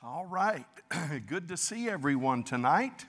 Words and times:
All 0.00 0.26
right. 0.26 0.64
Good 1.26 1.48
to 1.48 1.56
see 1.56 1.90
everyone 1.90 2.44
tonight. 2.44 3.04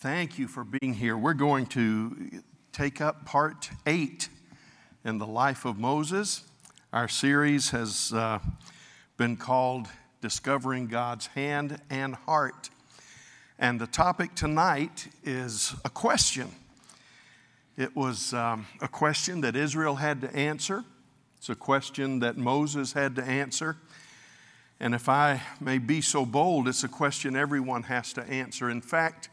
Thank 0.00 0.36
you 0.36 0.48
for 0.48 0.64
being 0.64 0.94
here. 0.94 1.16
We're 1.16 1.32
going 1.32 1.66
to 1.66 2.42
take 2.72 3.00
up 3.00 3.24
part 3.24 3.70
eight 3.86 4.28
in 5.04 5.18
the 5.18 5.28
life 5.28 5.64
of 5.64 5.78
Moses. 5.78 6.42
Our 6.92 7.06
series 7.06 7.70
has 7.70 8.12
uh, 8.12 8.40
been 9.16 9.36
called 9.36 9.86
Discovering 10.20 10.88
God's 10.88 11.28
Hand 11.28 11.80
and 11.88 12.16
Heart. 12.16 12.68
And 13.60 13.80
the 13.80 13.86
topic 13.86 14.34
tonight 14.34 15.06
is 15.22 15.72
a 15.84 15.88
question. 15.88 16.50
It 17.76 17.94
was 17.94 18.34
um, 18.34 18.66
a 18.80 18.88
question 18.88 19.40
that 19.42 19.54
Israel 19.54 19.94
had 19.94 20.20
to 20.22 20.34
answer, 20.34 20.82
it's 21.38 21.48
a 21.48 21.54
question 21.54 22.18
that 22.18 22.36
Moses 22.36 22.94
had 22.94 23.14
to 23.14 23.22
answer. 23.22 23.76
And 24.84 24.94
if 24.94 25.08
I 25.08 25.40
may 25.62 25.78
be 25.78 26.02
so 26.02 26.26
bold, 26.26 26.68
it's 26.68 26.84
a 26.84 26.88
question 26.88 27.36
everyone 27.36 27.84
has 27.84 28.12
to 28.12 28.22
answer. 28.24 28.68
In 28.68 28.82
fact, 28.82 29.30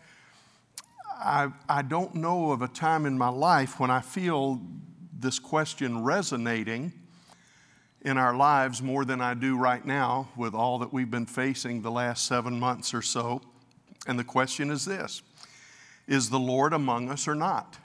I, 1.13 1.49
I 1.67 1.81
don't 1.81 2.15
know 2.15 2.53
of 2.53 2.61
a 2.61 2.69
time 2.69 3.05
in 3.05 3.17
my 3.17 3.27
life 3.27 3.77
when 3.77 3.91
I 3.91 3.99
feel 3.99 4.61
this 5.13 5.39
question 5.39 6.05
resonating 6.05 6.93
in 7.99 8.17
our 8.17 8.33
lives 8.33 8.81
more 8.81 9.03
than 9.03 9.19
I 9.19 9.33
do 9.33 9.57
right 9.57 9.85
now 9.85 10.29
with 10.37 10.53
all 10.53 10.79
that 10.79 10.93
we've 10.93 11.11
been 11.11 11.25
facing 11.25 11.81
the 11.81 11.91
last 11.91 12.27
seven 12.27 12.57
months 12.57 12.93
or 12.93 13.01
so. 13.01 13.41
And 14.07 14.17
the 14.17 14.23
question 14.23 14.71
is 14.71 14.85
this 14.85 15.21
Is 16.07 16.29
the 16.29 16.39
Lord 16.39 16.71
among 16.71 17.09
us 17.09 17.27
or 17.27 17.35
not? 17.35 17.77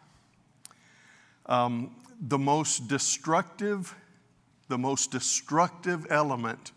Um, 1.47 1.97
the 2.21 2.39
most 2.39 2.87
destructive, 2.87 3.93
the 4.69 4.79
most 4.79 5.11
destructive 5.11 6.07
element 6.11 6.71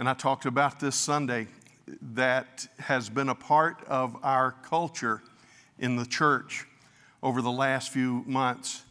and 0.00 0.08
I 0.08 0.14
talked 0.14 0.46
about 0.46 0.80
this 0.80 0.96
Sunday, 0.96 1.46
that 2.14 2.66
has 2.78 3.10
been 3.10 3.28
a 3.28 3.34
part 3.34 3.84
of 3.86 4.16
our 4.22 4.52
culture 4.62 5.20
in 5.78 5.96
the 5.96 6.06
church 6.06 6.64
over 7.22 7.42
the 7.42 7.50
last 7.50 7.92
few 7.92 8.24
months 8.26 8.82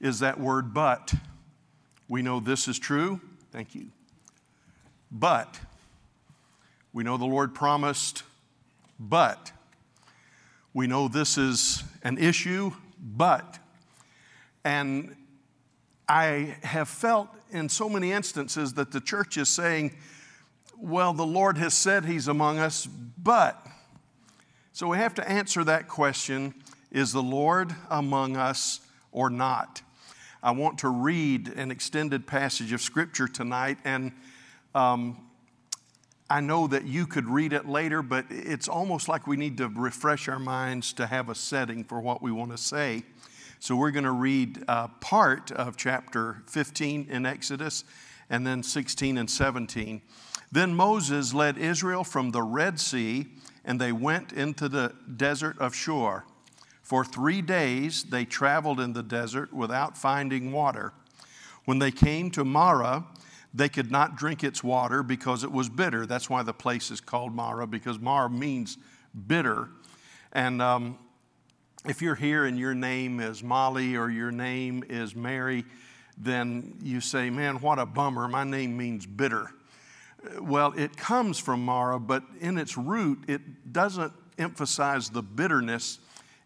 is 0.00 0.20
that 0.20 0.40
word 0.40 0.72
but. 0.72 1.12
We 2.08 2.22
know 2.22 2.40
this 2.40 2.66
is 2.66 2.78
true. 2.78 3.20
Thank 3.52 3.74
you. 3.74 3.88
But 5.12 5.60
we 6.94 7.04
know 7.04 7.18
the 7.18 7.26
Lord 7.26 7.54
promised, 7.54 8.22
but 8.98 9.52
we 10.72 10.86
know 10.86 11.08
this 11.08 11.36
is 11.36 11.84
an 12.04 12.16
issue, 12.16 12.72
but. 12.98 13.58
And 14.64 15.14
I 16.08 16.56
have 16.62 16.88
felt 16.88 17.28
in 17.50 17.68
so 17.68 17.86
many 17.90 18.12
instances 18.12 18.72
that 18.72 18.92
the 18.92 19.00
church 19.02 19.36
is 19.36 19.50
saying, 19.50 19.94
well, 20.78 21.12
the 21.12 21.26
Lord 21.26 21.58
has 21.58 21.74
said 21.74 22.04
He's 22.04 22.28
among 22.28 22.58
us, 22.58 22.86
but. 22.86 23.66
So 24.72 24.88
we 24.88 24.96
have 24.96 25.14
to 25.14 25.28
answer 25.28 25.62
that 25.64 25.86
question 25.88 26.54
is 26.90 27.12
the 27.12 27.22
Lord 27.22 27.74
among 27.90 28.36
us 28.36 28.80
or 29.12 29.30
not? 29.30 29.82
I 30.42 30.50
want 30.50 30.78
to 30.80 30.88
read 30.88 31.48
an 31.48 31.70
extended 31.70 32.26
passage 32.26 32.72
of 32.72 32.80
Scripture 32.80 33.26
tonight, 33.26 33.78
and 33.84 34.12
um, 34.74 35.16
I 36.28 36.40
know 36.40 36.66
that 36.66 36.84
you 36.84 37.06
could 37.06 37.28
read 37.28 37.52
it 37.52 37.66
later, 37.66 38.02
but 38.02 38.26
it's 38.30 38.68
almost 38.68 39.08
like 39.08 39.26
we 39.26 39.36
need 39.36 39.58
to 39.58 39.68
refresh 39.68 40.28
our 40.28 40.38
minds 40.38 40.92
to 40.94 41.06
have 41.06 41.28
a 41.28 41.34
setting 41.34 41.84
for 41.84 42.00
what 42.00 42.22
we 42.22 42.32
want 42.32 42.50
to 42.50 42.58
say. 42.58 43.04
So 43.60 43.76
we're 43.76 43.90
going 43.90 44.04
to 44.04 44.12
read 44.12 44.62
uh, 44.68 44.88
part 45.00 45.50
of 45.52 45.76
chapter 45.76 46.42
15 46.48 47.08
in 47.10 47.24
Exodus 47.26 47.84
and 48.28 48.46
then 48.46 48.62
16 48.62 49.16
and 49.16 49.30
17. 49.30 50.02
Then 50.54 50.76
Moses 50.76 51.34
led 51.34 51.58
Israel 51.58 52.04
from 52.04 52.30
the 52.30 52.44
Red 52.44 52.78
Sea, 52.78 53.26
and 53.64 53.80
they 53.80 53.90
went 53.90 54.32
into 54.32 54.68
the 54.68 54.94
desert 55.16 55.58
of 55.58 55.74
Shur. 55.74 56.22
For 56.80 57.04
three 57.04 57.42
days 57.42 58.04
they 58.04 58.24
traveled 58.24 58.78
in 58.78 58.92
the 58.92 59.02
desert 59.02 59.52
without 59.52 59.98
finding 59.98 60.52
water. 60.52 60.92
When 61.64 61.80
they 61.80 61.90
came 61.90 62.30
to 62.30 62.44
Marah, 62.44 63.04
they 63.52 63.68
could 63.68 63.90
not 63.90 64.16
drink 64.16 64.44
its 64.44 64.62
water 64.62 65.02
because 65.02 65.42
it 65.42 65.50
was 65.50 65.68
bitter. 65.68 66.06
That's 66.06 66.30
why 66.30 66.44
the 66.44 66.54
place 66.54 66.92
is 66.92 67.00
called 67.00 67.34
Marah, 67.34 67.66
because 67.66 67.98
Marah 67.98 68.30
means 68.30 68.78
bitter. 69.26 69.70
And 70.30 70.62
um, 70.62 71.00
if 71.84 72.00
you're 72.00 72.14
here 72.14 72.44
and 72.44 72.56
your 72.56 72.76
name 72.76 73.18
is 73.18 73.42
Molly 73.42 73.96
or 73.96 74.08
your 74.08 74.30
name 74.30 74.84
is 74.88 75.16
Mary, 75.16 75.64
then 76.16 76.76
you 76.80 77.00
say, 77.00 77.28
Man, 77.28 77.56
what 77.56 77.80
a 77.80 77.86
bummer. 77.86 78.28
My 78.28 78.44
name 78.44 78.76
means 78.76 79.04
bitter. 79.04 79.50
Well, 80.40 80.72
it 80.76 80.96
comes 80.96 81.38
from 81.38 81.64
Mara, 81.64 81.98
but 81.98 82.22
in 82.40 82.58
its 82.58 82.76
root, 82.76 83.24
it 83.28 83.72
doesn't 83.72 84.12
emphasize 84.38 85.10
the 85.10 85.22
bitterness, 85.22 85.98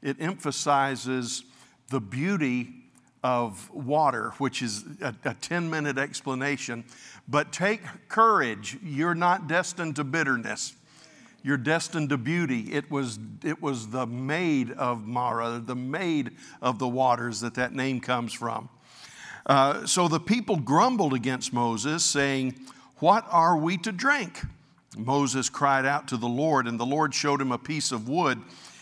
it 0.03 0.17
emphasizes 0.21 1.45
the 1.91 2.01
beauty 2.01 2.75
of 3.25 3.71
water, 3.73 4.33
which 4.39 4.63
is 4.63 4.85
a, 5.01 5.15
a 5.25 5.35
10 5.35 5.69
minute 5.69 5.99
explanation. 5.99 6.85
But 7.29 7.53
take 7.53 7.83
courage, 8.09 8.79
you're 8.83 9.15
not 9.15 9.49
destined 9.49 9.97
to 9.97 10.05
bitterness. 10.05 10.75
You're 11.43 11.57
destined 11.57 12.11
to 12.11 12.19
beauty. 12.19 12.73
It 12.73 12.91
was, 12.91 13.19
it 13.45 13.63
was 13.63 13.89
the 13.89 14.07
maid 14.07 14.73
of 14.73 15.07
Mara, 15.07 15.63
the 15.65 15.77
maid 15.77 16.33
of 16.61 16.79
the 16.79 16.89
waters 16.89 17.41
that 17.41 17.55
that 17.55 17.73
name 17.73 18.01
comes 18.01 18.33
from. 18.33 18.69
Uh, 19.47 19.87
so 19.87 20.09
the 20.09 20.21
people 20.21 20.57
grumbled 20.57 21.15
against 21.15 21.53
Moses, 21.53 22.05
saying, 22.05 22.55
what 23.01 23.27
are 23.31 23.57
we 23.57 23.77
to 23.79 23.93
drink? 23.93 24.41
Moses 24.97 25.49
cried 25.49 25.87
out 25.87 26.09
to 26.09 26.17
the 26.17 26.29
Lord, 26.29 26.67
and 26.67 26.79
the 26.79 26.87
Lord 26.87 27.15
showed 27.15 27.41
him 27.41 27.53
a 27.53 27.59
piece 27.59 27.93
of 27.93 28.09
wood. 28.09 28.41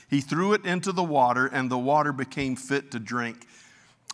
He 0.08 0.20
threw 0.20 0.52
it 0.52 0.64
into 0.64 0.92
the 0.92 1.02
water, 1.02 1.46
and 1.46 1.70
the 1.70 1.78
water 1.78 2.12
became 2.12 2.56
fit 2.56 2.90
to 2.92 2.98
drink. 2.98 3.46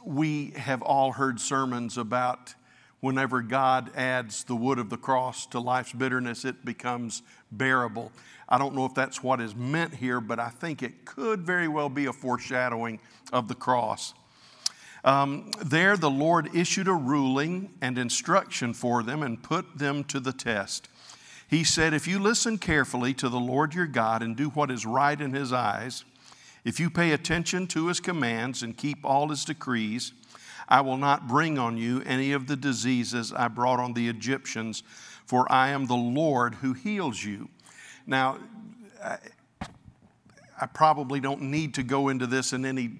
We 0.04 0.50
have 0.56 0.82
all 0.82 1.12
heard 1.12 1.40
sermons 1.40 1.96
about 1.96 2.54
whenever 3.00 3.42
God 3.42 3.90
adds 3.96 4.44
the 4.44 4.56
wood 4.56 4.78
of 4.78 4.88
the 4.88 4.96
cross 4.96 5.46
to 5.46 5.60
life's 5.60 5.92
bitterness, 5.92 6.44
it 6.44 6.64
becomes 6.64 7.22
bearable. 7.50 8.10
I 8.48 8.58
don't 8.58 8.74
know 8.74 8.86
if 8.86 8.94
that's 8.94 9.22
what 9.22 9.40
is 9.40 9.54
meant 9.54 9.94
here, 9.94 10.20
but 10.20 10.38
I 10.38 10.48
think 10.48 10.82
it 10.82 11.04
could 11.04 11.42
very 11.42 11.69
well 11.69 11.88
be 11.88 12.06
a 12.06 12.12
foreshadowing 12.12 13.00
of 13.32 13.48
the 13.48 13.54
cross. 13.54 14.14
Um, 15.04 15.50
there, 15.64 15.96
the 15.96 16.10
Lord 16.10 16.54
issued 16.54 16.86
a 16.86 16.94
ruling 16.94 17.70
and 17.80 17.98
instruction 17.98 18.72
for 18.72 19.02
them 19.02 19.22
and 19.22 19.42
put 19.42 19.78
them 19.78 20.04
to 20.04 20.20
the 20.20 20.32
test. 20.32 20.88
He 21.48 21.64
said, 21.64 21.92
If 21.92 22.06
you 22.06 22.18
listen 22.18 22.56
carefully 22.56 23.12
to 23.14 23.28
the 23.28 23.40
Lord 23.40 23.74
your 23.74 23.86
God 23.86 24.22
and 24.22 24.36
do 24.36 24.50
what 24.50 24.70
is 24.70 24.86
right 24.86 25.20
in 25.20 25.32
his 25.32 25.52
eyes, 25.52 26.04
if 26.64 26.78
you 26.78 26.88
pay 26.88 27.10
attention 27.10 27.66
to 27.68 27.88
his 27.88 27.98
commands 27.98 28.62
and 28.62 28.76
keep 28.76 29.04
all 29.04 29.28
his 29.28 29.44
decrees, 29.44 30.12
I 30.68 30.80
will 30.80 30.96
not 30.96 31.26
bring 31.26 31.58
on 31.58 31.76
you 31.76 32.02
any 32.06 32.32
of 32.32 32.46
the 32.46 32.56
diseases 32.56 33.32
I 33.32 33.48
brought 33.48 33.80
on 33.80 33.94
the 33.94 34.08
Egyptians, 34.08 34.84
for 35.26 35.50
I 35.50 35.70
am 35.70 35.86
the 35.86 35.94
Lord 35.94 36.54
who 36.56 36.72
heals 36.72 37.22
you. 37.22 37.48
Now, 38.06 38.38
I, 39.02 39.19
I 40.60 40.66
probably 40.66 41.19
don't 41.19 41.42
need 41.42 41.74
to 41.74 41.82
go 41.82 42.08
into 42.08 42.28
this 42.28 42.52
in 42.52 42.64
any 42.64 42.92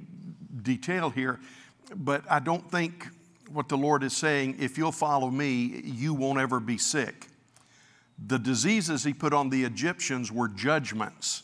detail 0.63 1.11
here 1.11 1.39
but 1.95 2.25
I 2.31 2.39
don't 2.39 2.71
think 2.71 3.09
what 3.51 3.69
the 3.69 3.77
Lord 3.77 4.03
is 4.03 4.17
saying, 4.17 4.57
if 4.59 4.79
you'll 4.79 4.93
follow 4.93 5.31
me, 5.31 5.83
you 5.85 6.15
won't 6.15 6.39
ever 6.39 6.61
be 6.61 6.79
sick. 6.79 7.29
The 8.25 8.39
diseases 8.39 9.05
he 9.05 9.13
put 9.13 9.33
on 9.33 9.51
the 9.51 9.65
Egyptians 9.65 10.31
were 10.31 10.49
judgments 10.49 11.43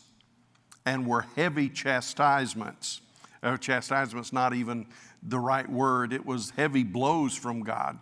and 0.87 1.07
were 1.07 1.27
heavy 1.37 1.69
chastisements. 1.69 3.01
Uh, 3.43 3.57
chastisement's 3.57 4.33
not 4.33 4.55
even 4.55 4.87
the 5.23 5.39
right 5.39 5.69
word, 5.69 6.13
it 6.13 6.25
was 6.25 6.51
heavy 6.51 6.85
blows 6.85 7.37
from 7.37 7.63
God. 7.63 7.99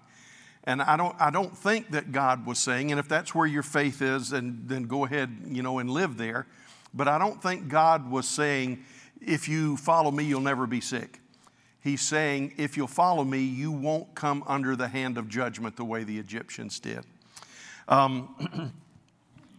And 0.65 0.83
I 0.83 0.97
don't, 0.97 1.15
I 1.21 1.31
don't 1.31 1.57
think 1.57 1.93
that 1.93 2.13
God 2.13 2.45
was 2.45 2.59
saying, 2.59 2.91
and 2.91 2.99
if 2.99 3.09
that's 3.09 3.35
where 3.35 3.47
your 3.47 3.63
faith 3.63 4.03
is, 4.03 4.31
then, 4.31 4.63
then 4.67 4.85
go 4.85 5.05
ahead, 5.05 5.31
you 5.47 5.63
know, 5.63 5.79
and 5.79 5.89
live 5.89 6.17
there. 6.17 6.47
But 6.93 7.09
I 7.09 7.19
don't 7.19 7.41
think 7.41 7.69
God 7.69 8.11
was 8.11 8.27
saying, 8.27 8.85
if 9.21 9.49
you 9.49 9.77
follow 9.77 10.11
me, 10.11 10.25
you'll 10.25 10.41
never 10.41 10.67
be 10.67 10.81
sick. 10.81 11.21
He's 11.87 12.03
saying, 12.03 12.55
if 12.57 12.77
you'll 12.77 12.89
follow 12.89 13.23
me, 13.23 13.39
you 13.39 13.71
won't 13.71 14.17
come 14.17 14.43
under 14.49 14.75
the 14.75 14.89
hand 14.89 15.17
of 15.17 15.29
judgment 15.29 15.77
the 15.77 15.85
way 15.85 16.03
the 16.03 16.19
Egyptians 16.19 16.81
did. 16.81 17.05
Um, 17.87 18.73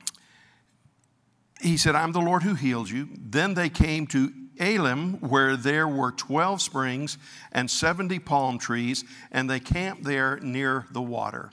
he 1.61 1.77
said, 1.77 1.95
I'm 1.95 2.11
the 2.11 2.19
Lord 2.19 2.43
who 2.43 2.53
heals 2.53 2.91
you. 2.91 3.07
Then 3.17 3.53
they 3.53 3.69
came 3.69 4.07
to 4.07 4.33
Elim, 4.59 5.21
where 5.21 5.55
there 5.55 5.87
were 5.87 6.11
12 6.11 6.61
springs 6.61 7.17
and 7.53 7.71
70 7.71 8.19
palm 8.19 8.57
trees, 8.57 9.05
and 9.31 9.49
they 9.49 9.61
camped 9.61 10.03
there 10.03 10.37
near 10.41 10.85
the 10.91 11.01
water. 11.01 11.51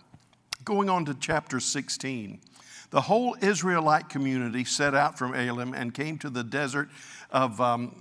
Going 0.64 0.90
on 0.90 1.04
to 1.04 1.14
chapter 1.14 1.60
16. 1.60 2.40
The 2.90 3.00
whole 3.02 3.36
Israelite 3.40 4.08
community 4.08 4.64
set 4.64 4.94
out 4.94 5.18
from 5.18 5.34
Elim 5.34 5.72
and 5.72 5.94
came 5.94 6.18
to 6.18 6.30
the 6.30 6.42
desert 6.42 6.88
of 7.34 7.60
um, 7.60 7.96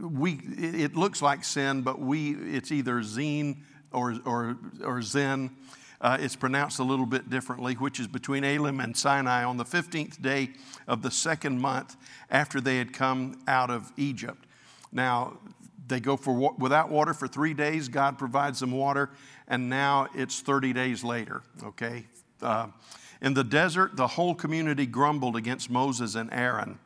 we. 0.00 0.40
It 0.56 0.96
looks 0.96 1.20
like 1.22 1.44
sin, 1.44 1.82
but 1.82 2.00
we 2.00 2.32
it's 2.32 2.72
either 2.72 2.94
zine 3.02 3.58
or 3.92 4.16
or 4.24 4.56
or 4.82 5.02
Zen. 5.02 5.50
uh, 6.00 6.16
it's 6.18 6.34
pronounced 6.34 6.80
a 6.80 6.82
little 6.82 7.06
bit 7.06 7.30
differently, 7.30 7.74
which 7.74 8.00
is 8.00 8.08
between 8.08 8.42
Elim 8.42 8.80
and 8.80 8.96
Sinai 8.96 9.44
on 9.44 9.58
the 9.58 9.64
15th 9.64 10.20
day 10.20 10.50
of 10.88 11.02
the 11.02 11.10
second 11.10 11.60
month 11.60 11.96
after 12.30 12.60
they 12.60 12.78
had 12.78 12.92
come 12.92 13.40
out 13.46 13.70
of 13.70 13.92
Egypt. 13.96 14.46
Now, 14.90 15.38
they 15.86 16.00
go 16.00 16.16
for 16.16 16.52
without 16.58 16.90
water 16.90 17.12
for 17.12 17.28
three 17.28 17.54
days. 17.54 17.88
God 17.88 18.18
provides 18.18 18.60
them 18.60 18.72
water, 18.72 19.10
and 19.46 19.68
now 19.68 20.08
it's 20.14 20.40
30 20.40 20.72
days 20.72 21.04
later. 21.04 21.42
Okay. 21.62 22.06
Uh, 22.40 22.68
in 23.20 23.34
the 23.34 23.44
desert, 23.44 23.96
the 23.96 24.08
whole 24.08 24.34
community 24.34 24.86
grumbled 24.86 25.36
against 25.36 25.70
Moses 25.70 26.14
and 26.14 26.32
Aaron. 26.32 26.78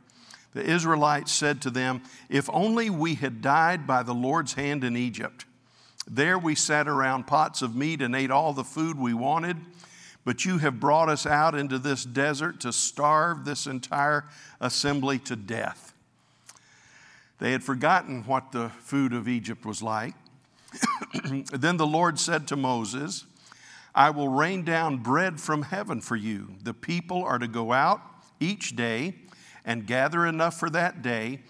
The 0.56 0.64
Israelites 0.64 1.32
said 1.32 1.60
to 1.62 1.70
them, 1.70 2.00
If 2.30 2.48
only 2.50 2.88
we 2.88 3.16
had 3.16 3.42
died 3.42 3.86
by 3.86 4.02
the 4.02 4.14
Lord's 4.14 4.54
hand 4.54 4.84
in 4.84 4.96
Egypt. 4.96 5.44
There 6.10 6.38
we 6.38 6.54
sat 6.54 6.88
around 6.88 7.26
pots 7.26 7.60
of 7.60 7.76
meat 7.76 8.00
and 8.00 8.16
ate 8.16 8.30
all 8.30 8.54
the 8.54 8.64
food 8.64 8.98
we 8.98 9.12
wanted, 9.12 9.58
but 10.24 10.46
you 10.46 10.56
have 10.56 10.80
brought 10.80 11.10
us 11.10 11.26
out 11.26 11.54
into 11.54 11.78
this 11.78 12.06
desert 12.06 12.58
to 12.60 12.72
starve 12.72 13.44
this 13.44 13.66
entire 13.66 14.24
assembly 14.58 15.18
to 15.18 15.36
death. 15.36 15.92
They 17.38 17.52
had 17.52 17.62
forgotten 17.62 18.22
what 18.24 18.52
the 18.52 18.70
food 18.80 19.12
of 19.12 19.28
Egypt 19.28 19.66
was 19.66 19.82
like. 19.82 20.14
then 21.52 21.76
the 21.76 21.86
Lord 21.86 22.18
said 22.18 22.48
to 22.48 22.56
Moses, 22.56 23.26
I 23.94 24.08
will 24.08 24.30
rain 24.30 24.64
down 24.64 25.02
bread 25.02 25.38
from 25.38 25.60
heaven 25.60 26.00
for 26.00 26.16
you. 26.16 26.54
The 26.62 26.72
people 26.72 27.22
are 27.24 27.38
to 27.38 27.46
go 27.46 27.74
out 27.74 28.00
each 28.40 28.74
day 28.74 29.16
and 29.66 29.86
gather 29.86 30.24
enough 30.24 30.58
for 30.58 30.70
that 30.70 31.02
day. 31.02 31.40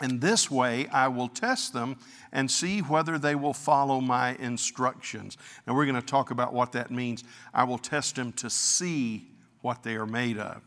And 0.00 0.20
this 0.20 0.50
way 0.50 0.86
I 0.88 1.08
will 1.08 1.28
test 1.28 1.72
them 1.72 1.96
and 2.30 2.50
see 2.50 2.80
whether 2.80 3.18
they 3.18 3.34
will 3.34 3.54
follow 3.54 4.00
my 4.00 4.34
instructions. 4.36 5.36
Now 5.66 5.74
we're 5.74 5.86
going 5.86 5.96
to 5.96 6.02
talk 6.02 6.30
about 6.30 6.52
what 6.52 6.72
that 6.72 6.90
means. 6.90 7.24
I 7.52 7.64
will 7.64 7.78
test 7.78 8.16
them 8.16 8.32
to 8.34 8.50
see 8.50 9.28
what 9.62 9.82
they 9.82 9.94
are 9.96 10.06
made 10.06 10.38
of. 10.38 10.62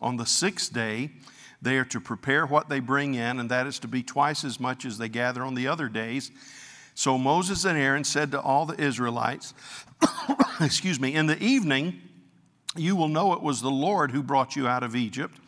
On 0.00 0.16
the 0.16 0.26
sixth 0.26 0.72
day, 0.72 1.10
they 1.62 1.78
are 1.78 1.84
to 1.86 2.00
prepare 2.00 2.44
what 2.44 2.68
they 2.68 2.80
bring 2.80 3.14
in, 3.14 3.40
and 3.40 3.50
that 3.50 3.66
is 3.66 3.78
to 3.80 3.88
be 3.88 4.02
twice 4.02 4.44
as 4.44 4.60
much 4.60 4.84
as 4.84 4.98
they 4.98 5.08
gather 5.08 5.42
on 5.42 5.54
the 5.54 5.66
other 5.66 5.88
days. 5.88 6.30
So 6.94 7.16
Moses 7.16 7.64
and 7.64 7.78
Aaron 7.78 8.04
said 8.04 8.30
to 8.32 8.40
all 8.40 8.66
the 8.66 8.80
Israelites, 8.80 9.54
excuse 10.60 11.00
me, 11.00 11.14
in 11.14 11.26
the 11.26 11.42
evening 11.42 12.02
you 12.76 12.96
will 12.96 13.08
know 13.08 13.32
it 13.32 13.42
was 13.42 13.60
the 13.60 13.70
Lord 13.70 14.10
who 14.10 14.22
brought 14.22 14.56
you 14.56 14.66
out 14.66 14.82
of 14.82 14.94
Egypt. 14.96 15.38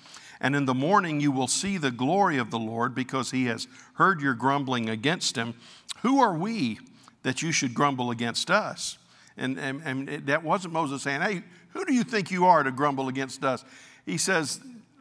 And 0.40 0.54
in 0.54 0.66
the 0.66 0.74
morning 0.74 1.20
you 1.20 1.32
will 1.32 1.48
see 1.48 1.78
the 1.78 1.90
glory 1.90 2.38
of 2.38 2.50
the 2.50 2.58
Lord 2.58 2.94
because 2.94 3.30
he 3.30 3.46
has 3.46 3.66
heard 3.94 4.20
your 4.20 4.34
grumbling 4.34 4.88
against 4.88 5.36
him. 5.36 5.54
Who 6.02 6.20
are 6.20 6.34
we 6.34 6.78
that 7.22 7.42
you 7.42 7.52
should 7.52 7.74
grumble 7.74 8.10
against 8.10 8.50
us? 8.50 8.98
And, 9.36 9.58
and, 9.58 9.82
and 9.84 10.26
that 10.26 10.42
wasn't 10.42 10.72
Moses 10.72 11.02
saying, 11.02 11.20
Hey, 11.20 11.42
who 11.70 11.84
do 11.84 11.92
you 11.92 12.04
think 12.04 12.30
you 12.30 12.46
are 12.46 12.62
to 12.62 12.70
grumble 12.70 13.08
against 13.08 13.44
us? 13.44 13.64
He 14.04 14.16
says, 14.18 14.60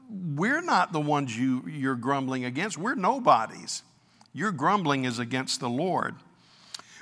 We're 0.09 0.61
not 0.61 0.91
the 0.91 0.99
ones 0.99 1.37
you, 1.37 1.63
you're 1.67 1.95
grumbling 1.95 2.45
against. 2.45 2.77
We're 2.77 2.95
nobodies. 2.95 3.83
Your 4.33 4.51
grumbling 4.51 5.05
is 5.05 5.19
against 5.19 5.61
the 5.61 5.69
Lord. 5.69 6.15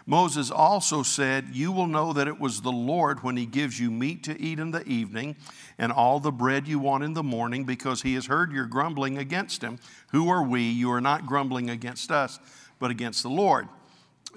Moses 0.06 0.52
also 0.52 1.02
said, 1.02 1.50
You 1.54 1.72
will 1.72 1.88
know 1.88 2.12
that 2.14 2.28
it 2.28 2.40
was 2.40 2.62
the 2.62 2.72
Lord 2.72 3.24
when 3.24 3.38
he 3.38 3.46
gives 3.46 3.80
you 3.80 3.90
meat 3.90 4.24
to 4.24 4.40
eat 4.40 4.60
in 4.60 4.72
the 4.72 4.86
evening 4.86 5.38
and 5.78 5.92
all 5.92 6.20
the 6.20 6.32
bread 6.32 6.68
you 6.68 6.78
want 6.78 7.04
in 7.04 7.14
the 7.14 7.24
morning, 7.24 7.64
because 7.64 8.02
he 8.02 8.16
has 8.16 8.26
heard 8.26 8.52
your 8.52 8.66
grumbling 8.66 9.18
against 9.18 9.62
him. 9.62 9.80
Who 10.12 10.30
are 10.30 10.44
we? 10.44 10.64
You 10.64 10.92
are 10.92 11.02
not 11.02 11.26
grumbling 11.26 11.70
against 11.70 12.12
us, 12.12 12.40
but 12.80 12.92
against 12.92 13.24
the 13.24 13.30
Lord. 13.30 13.70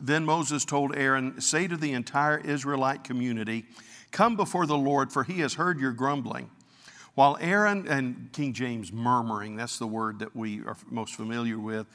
Then 0.01 0.25
Moses 0.25 0.65
told 0.65 0.95
Aaron, 0.95 1.41
Say 1.41 1.67
to 1.67 1.77
the 1.77 1.93
entire 1.93 2.39
Israelite 2.39 3.03
community, 3.03 3.65
Come 4.13 4.37
before 4.37 4.67
the 4.67 4.79
Lord, 4.79 5.13
for 5.13 5.25
he 5.25 5.41
has 5.41 5.55
heard 5.55 5.81
your 5.81 5.93
grumbling. 5.93 6.51
While 7.15 7.39
Aaron 7.41 7.89
and 7.89 8.29
King 8.33 8.53
James 8.53 8.93
murmuring, 8.93 9.57
that's 9.57 9.79
the 9.79 9.87
word 9.87 10.19
that 10.21 10.37
we 10.37 10.61
are 10.61 10.77
most 10.91 11.15
familiar 11.15 11.59
with 11.59 11.87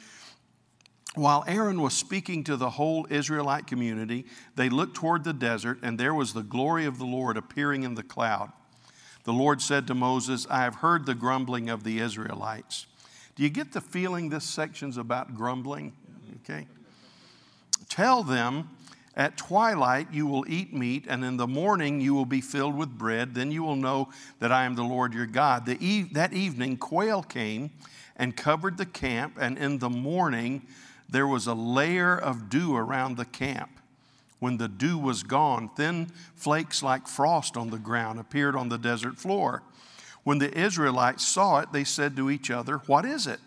while 1.16 1.44
Aaron 1.48 1.81
was 1.81 1.94
speaking 1.94 2.44
to 2.46 2.56
the 2.56 2.72
whole 2.72 3.06
Israelite 3.10 3.68
community, 3.68 4.25
they 4.56 4.69
looked 4.69 4.96
toward 4.96 5.24
the 5.24 5.34
desert, 5.34 5.80
and 5.84 5.98
there 5.98 6.13
was 6.13 6.34
the 6.34 6.44
glory 6.44 6.86
of 6.86 7.00
the 7.00 7.06
Lord 7.06 7.36
appearing 7.36 7.84
in 7.84 7.96
the 7.96 8.04
cloud. 8.04 8.52
The 9.24 9.34
Lord 9.34 9.62
said 9.62 9.88
to 9.88 9.94
Moses, 9.94 10.48
I 10.50 10.62
have 10.62 10.75
heard 10.75 11.06
the 11.06 11.13
grumbling 11.13 11.69
of 11.69 11.84
the 11.84 12.00
Israelites. 12.00 12.88
Do 13.36 13.44
you 13.44 13.50
get 13.50 13.74
the 13.74 13.81
feeling 13.81 14.30
this 14.30 14.46
section's 14.46 14.98
about 14.98 15.36
grumbling? 15.36 15.94
Okay. 16.44 16.68
Tell 17.90 18.24
them, 18.24 18.69
at 19.16 19.38
twilight 19.38 20.08
you 20.13 20.25
will 20.25 20.46
eat 20.48 20.74
meat, 20.74 21.06
and 21.10 21.25
in 21.25 21.36
the 21.36 21.48
morning 21.48 22.00
you 22.00 22.13
will 22.13 22.25
be 22.25 22.40
filled 22.42 22.78
with 22.78 22.90
bread. 22.98 23.36
Then 23.36 23.52
you 23.52 23.63
will 23.63 23.75
know 23.75 24.10
that 24.40 24.52
I 24.52 24.63
am 24.63 24.75
the 24.75 24.84
Lord 24.84 25.13
your 25.13 25.25
God. 25.25 25.66
The 25.66 26.04
that 26.13 26.31
evening, 26.31 26.78
quail 26.78 27.22
came 27.22 27.72
and 28.16 28.36
covered 28.36 28.78
the 28.78 28.86
camp, 28.86 29.38
and 29.40 29.58
in 29.58 29.80
the 29.80 29.90
morning, 29.90 30.66
there 31.12 31.28
was 31.28 31.46
a 31.46 31.54
layer 31.54 32.18
of 32.18 32.50
dew 32.50 32.75
around 32.75 33.18
the 33.18 33.25
camp. 33.25 33.69
When 34.40 34.58
the 34.58 34.68
dew 34.68 34.98
was 34.98 35.22
gone, 35.22 35.69
thin 35.69 36.08
flakes 36.36 36.81
like 36.81 37.08
frost 37.08 37.56
on 37.56 37.69
the 37.69 37.78
ground 37.78 38.19
appeared 38.19 38.56
on 38.56 38.69
the 38.69 38.78
desert 38.78 39.18
floor. 39.18 39.62
When 40.24 40.40
the 40.40 40.58
Israelites 40.58 41.25
saw 41.28 41.60
it, 41.60 41.72
they 41.72 41.84
said 41.84 42.16
to 42.16 42.30
each 42.30 42.50
other, 42.50 42.78
What 42.88 43.06
is 43.06 43.28
it? 43.28 43.40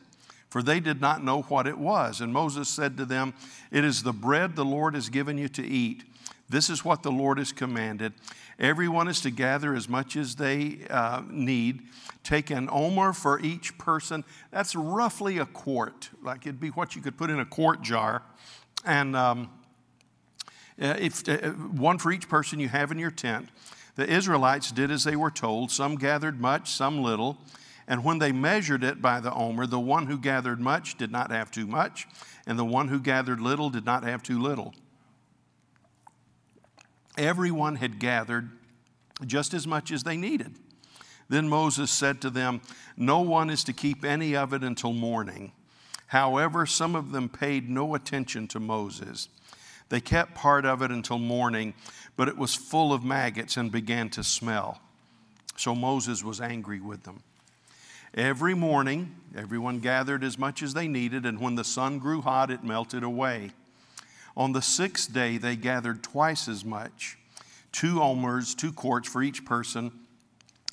For 0.48 0.62
they 0.62 0.78
did 0.78 1.00
not 1.00 1.24
know 1.24 1.42
what 1.42 1.66
it 1.66 1.78
was. 1.78 2.20
And 2.20 2.32
Moses 2.32 2.68
said 2.68 2.96
to 2.96 3.04
them, 3.04 3.34
It 3.72 3.84
is 3.84 4.02
the 4.04 4.12
bread 4.12 4.54
the 4.54 4.64
Lord 4.64 4.94
has 4.94 5.08
given 5.08 5.36
you 5.36 5.48
to 5.48 5.66
eat. 5.66 6.04
This 6.54 6.70
is 6.70 6.84
what 6.84 7.02
the 7.02 7.10
Lord 7.10 7.38
has 7.38 7.50
commanded. 7.50 8.12
Everyone 8.60 9.08
is 9.08 9.20
to 9.22 9.32
gather 9.32 9.74
as 9.74 9.88
much 9.88 10.14
as 10.14 10.36
they 10.36 10.86
uh, 10.88 11.22
need. 11.28 11.82
Take 12.22 12.50
an 12.50 12.68
omer 12.70 13.12
for 13.12 13.40
each 13.40 13.76
person. 13.76 14.22
That's 14.52 14.76
roughly 14.76 15.38
a 15.38 15.46
quart, 15.46 16.10
like 16.22 16.46
it'd 16.46 16.60
be 16.60 16.68
what 16.68 16.94
you 16.94 17.02
could 17.02 17.18
put 17.18 17.28
in 17.28 17.40
a 17.40 17.44
quart 17.44 17.82
jar. 17.82 18.22
And 18.84 19.16
um, 19.16 19.50
uh, 20.80 20.94
if, 21.00 21.28
uh, 21.28 21.50
one 21.50 21.98
for 21.98 22.12
each 22.12 22.28
person 22.28 22.60
you 22.60 22.68
have 22.68 22.92
in 22.92 23.00
your 23.00 23.10
tent. 23.10 23.48
The 23.96 24.08
Israelites 24.08 24.70
did 24.70 24.92
as 24.92 25.02
they 25.02 25.16
were 25.16 25.32
told. 25.32 25.72
Some 25.72 25.96
gathered 25.96 26.40
much, 26.40 26.70
some 26.70 27.02
little. 27.02 27.36
And 27.88 28.04
when 28.04 28.20
they 28.20 28.30
measured 28.30 28.84
it 28.84 29.02
by 29.02 29.18
the 29.18 29.34
omer, 29.34 29.66
the 29.66 29.80
one 29.80 30.06
who 30.06 30.18
gathered 30.18 30.60
much 30.60 30.96
did 30.98 31.10
not 31.10 31.32
have 31.32 31.50
too 31.50 31.66
much, 31.66 32.06
and 32.46 32.56
the 32.56 32.64
one 32.64 32.88
who 32.88 33.00
gathered 33.00 33.40
little 33.40 33.70
did 33.70 33.84
not 33.84 34.04
have 34.04 34.22
too 34.22 34.40
little. 34.40 34.72
Everyone 37.16 37.76
had 37.76 37.98
gathered 37.98 38.50
just 39.24 39.54
as 39.54 39.66
much 39.66 39.92
as 39.92 40.02
they 40.02 40.16
needed. 40.16 40.54
Then 41.28 41.48
Moses 41.48 41.90
said 41.90 42.20
to 42.22 42.30
them, 42.30 42.60
No 42.96 43.20
one 43.20 43.50
is 43.50 43.64
to 43.64 43.72
keep 43.72 44.04
any 44.04 44.36
of 44.36 44.52
it 44.52 44.62
until 44.62 44.92
morning. 44.92 45.52
However, 46.08 46.66
some 46.66 46.94
of 46.94 47.12
them 47.12 47.28
paid 47.28 47.70
no 47.70 47.94
attention 47.94 48.46
to 48.48 48.60
Moses. 48.60 49.28
They 49.88 50.00
kept 50.00 50.34
part 50.34 50.64
of 50.64 50.82
it 50.82 50.90
until 50.90 51.18
morning, 51.18 51.74
but 52.16 52.28
it 52.28 52.36
was 52.36 52.54
full 52.54 52.92
of 52.92 53.04
maggots 53.04 53.56
and 53.56 53.70
began 53.70 54.10
to 54.10 54.24
smell. 54.24 54.80
So 55.56 55.74
Moses 55.74 56.24
was 56.24 56.40
angry 56.40 56.80
with 56.80 57.04
them. 57.04 57.22
Every 58.14 58.54
morning, 58.54 59.16
everyone 59.36 59.80
gathered 59.80 60.22
as 60.22 60.38
much 60.38 60.62
as 60.62 60.74
they 60.74 60.88
needed, 60.88 61.26
and 61.26 61.40
when 61.40 61.56
the 61.56 61.64
sun 61.64 61.98
grew 61.98 62.22
hot, 62.22 62.50
it 62.50 62.62
melted 62.62 63.02
away. 63.02 63.50
On 64.36 64.52
the 64.52 64.62
sixth 64.62 65.12
day, 65.12 65.38
they 65.38 65.56
gathered 65.56 66.02
twice 66.02 66.48
as 66.48 66.64
much, 66.64 67.18
two 67.72 68.02
omers, 68.02 68.54
two 68.54 68.72
quarts 68.72 69.08
for 69.08 69.22
each 69.22 69.44
person. 69.44 69.92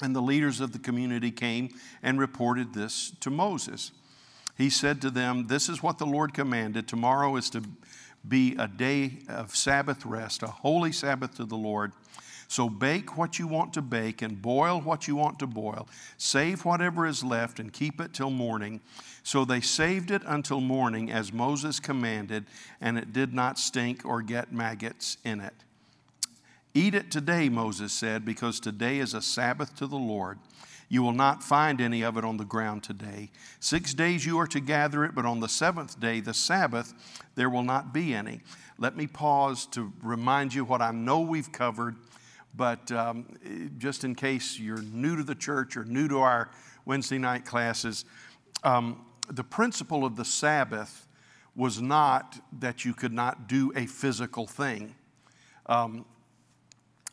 And 0.02 0.16
the 0.16 0.22
leaders 0.22 0.60
of 0.60 0.72
the 0.72 0.80
community 0.80 1.30
came 1.30 1.70
and 2.02 2.20
reported 2.20 2.74
this 2.74 3.12
to 3.20 3.30
Moses. 3.30 3.92
He 4.58 4.70
said 4.70 5.00
to 5.02 5.12
them, 5.12 5.48
This 5.48 5.70
is 5.70 5.84
what 5.84 6.00
the 6.00 6.08
Lord 6.08 6.34
commanded. 6.34 6.88
Tomorrow 6.88 7.36
is 7.36 7.50
to 7.52 7.64
be 8.28 8.56
a 8.58 8.68
day 8.68 9.20
of 9.28 9.56
Sabbath 9.56 10.06
rest, 10.06 10.44
a 10.44 10.48
holy 10.48 10.92
Sabbath 10.92 11.36
to 11.36 11.46
the 11.46 11.58
Lord. 11.58 11.92
So 12.52 12.68
bake 12.68 13.18
what 13.18 13.40
you 13.40 13.48
want 13.48 13.74
to 13.76 13.82
bake 13.82 14.22
and 14.22 14.42
boil 14.42 14.82
what 14.82 15.08
you 15.08 15.16
want 15.16 15.40
to 15.40 15.48
boil. 15.48 15.88
Save 16.18 16.66
whatever 16.66 17.08
is 17.08 17.24
left 17.24 17.62
and 17.62 17.72
keep 17.72 18.02
it 18.02 18.14
till 18.14 18.30
morning. 18.30 18.82
So 19.24 19.46
they 19.46 19.62
saved 19.62 20.12
it 20.12 20.22
until 20.26 20.60
morning 20.60 21.10
as 21.10 21.32
Moses 21.32 21.80
commanded, 21.80 22.46
and 22.82 22.98
it 22.98 23.14
did 23.14 23.34
not 23.34 23.58
stink 23.58 24.04
or 24.04 24.22
get 24.22 24.52
maggots 24.52 25.16
in 25.24 25.40
it. 25.40 25.54
Eat 26.74 26.94
it 26.94 27.10
today, 27.10 27.48
Moses 27.48 27.94
said, 27.94 28.26
because 28.26 28.60
today 28.60 29.00
is 29.00 29.14
a 29.14 29.22
Sabbath 29.22 29.74
to 29.78 29.88
the 29.88 29.96
Lord. 29.96 30.38
You 30.90 31.04
will 31.04 31.14
not 31.14 31.42
find 31.42 31.80
any 31.80 32.02
of 32.02 32.18
it 32.18 32.26
on 32.26 32.36
the 32.36 32.44
ground 32.44 32.84
today. 32.84 33.32
Six 33.62 33.94
days 33.94 34.26
you 34.26 34.38
are 34.38 34.48
to 34.48 34.60
gather 34.60 35.06
it, 35.06 35.16
but 35.16 35.26
on 35.26 35.40
the 35.40 35.48
seventh 35.48 36.02
day, 36.02 36.20
the 36.20 36.34
Sabbath, 36.34 36.94
there 37.36 37.50
will 37.50 37.64
not 37.64 37.94
be 37.94 38.14
any. 38.14 38.42
Let 38.78 38.98
me 38.98 39.08
pause 39.08 39.66
to 39.68 39.94
remind 40.04 40.54
you 40.54 40.66
what 40.66 40.82
I 40.82 40.92
know 40.92 41.22
we've 41.22 41.50
covered 41.54 41.96
but 42.56 42.92
um, 42.92 43.26
just 43.78 44.04
in 44.04 44.16
case 44.16 44.60
you're 44.60 44.82
new 44.82 45.16
to 45.16 45.24
the 45.24 45.36
church 45.36 45.78
or 45.78 45.86
new 45.86 46.08
to 46.08 46.20
our 46.20 46.52
Wednesday 46.86 47.18
night 47.18 47.46
classes, 47.46 48.06
um, 48.64 49.06
the 49.30 49.44
principle 49.44 50.06
of 50.06 50.16
the 50.16 50.26
Sabbath 50.26 51.08
was 51.56 51.82
not 51.82 52.40
that 52.60 52.86
you 52.86 52.94
could 52.94 53.14
not 53.14 53.48
do 53.48 53.72
a 53.76 53.86
physical 53.86 54.48
thing. 54.48 54.96
Um, 55.66 56.06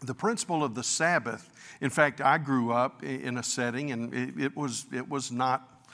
the 0.00 0.14
principle 0.14 0.62
of 0.62 0.75
the 0.75 0.83
Sabbath, 0.83 1.50
in 1.80 1.90
fact, 1.90 2.21
I 2.21 2.38
grew 2.38 2.73
up 2.73 3.02
in 3.02 3.37
a 3.37 3.42
setting 3.42 3.90
and 3.90 4.14
it, 4.14 4.38
it, 4.38 4.57
was, 4.57 4.87
it, 4.92 5.09
was 5.09 5.33
not, 5.33 5.87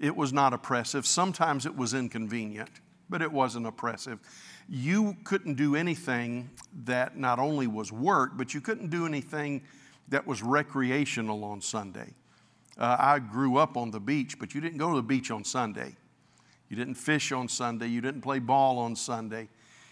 it 0.00 0.16
was 0.16 0.32
not 0.32 0.54
oppressive. 0.54 1.06
Sometimes 1.06 1.66
it 1.66 1.76
was 1.76 1.92
inconvenient, 1.92 2.70
but 3.10 3.20
it 3.20 3.30
wasn't 3.30 3.66
oppressive. 3.66 4.18
You 4.74 5.18
couldn't 5.24 5.56
do 5.56 5.76
anything 5.76 6.48
that 6.84 7.18
not 7.18 7.38
only 7.38 7.66
was 7.66 7.92
work, 7.92 8.38
but 8.38 8.54
you 8.54 8.62
couldn't 8.62 8.88
do 8.88 9.04
anything 9.04 9.64
that 10.08 10.26
was 10.26 10.42
recreational 10.42 11.44
on 11.44 11.60
Sunday. 11.60 12.14
Uh, 12.78 12.96
I 12.98 13.18
grew 13.18 13.58
up 13.58 13.76
on 13.76 13.90
the 13.90 14.00
beach, 14.00 14.38
but 14.38 14.54
you 14.54 14.62
didn't 14.62 14.78
go 14.78 14.88
to 14.88 14.96
the 14.96 15.02
beach 15.02 15.30
on 15.30 15.44
Sunday. 15.44 15.94
You 16.70 16.76
didn't 16.76 16.94
fish 16.94 17.32
on 17.32 17.48
Sunday. 17.48 17.88
You 17.88 18.00
didn't 18.00 18.22
play 18.22 18.38
ball 18.38 18.78
on 18.78 18.96
Sunday. 18.96 19.50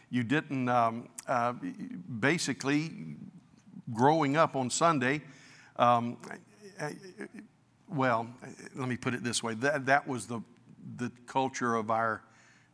You 0.08 0.24
didn't, 0.24 0.70
um, 0.70 1.10
uh, 1.28 1.52
basically, 2.18 3.16
growing 3.92 4.38
up 4.38 4.56
on 4.56 4.70
Sunday, 4.70 5.20
um, 5.76 6.16
well, 7.86 8.26
let 8.74 8.88
me 8.88 8.96
put 8.96 9.12
it 9.12 9.22
this 9.22 9.42
way 9.42 9.52
that, 9.56 9.84
that 9.84 10.08
was 10.08 10.26
the, 10.26 10.40
the 10.96 11.12
culture 11.26 11.74
of 11.74 11.90
our, 11.90 12.22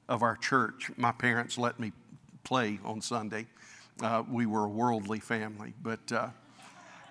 of 0.09 0.23
our 0.23 0.37
church. 0.37 0.91
My 0.97 1.13
parents 1.13 1.59
let 1.59 1.79
me 1.79 1.93
play 2.45 2.79
on 2.85 3.01
Sunday. 3.01 3.47
Uh, 4.01 4.23
we 4.31 4.47
were 4.47 4.65
a 4.65 4.69
worldly 4.69 5.21
family, 5.21 5.73
but 5.83 6.13
uh, 6.13 6.29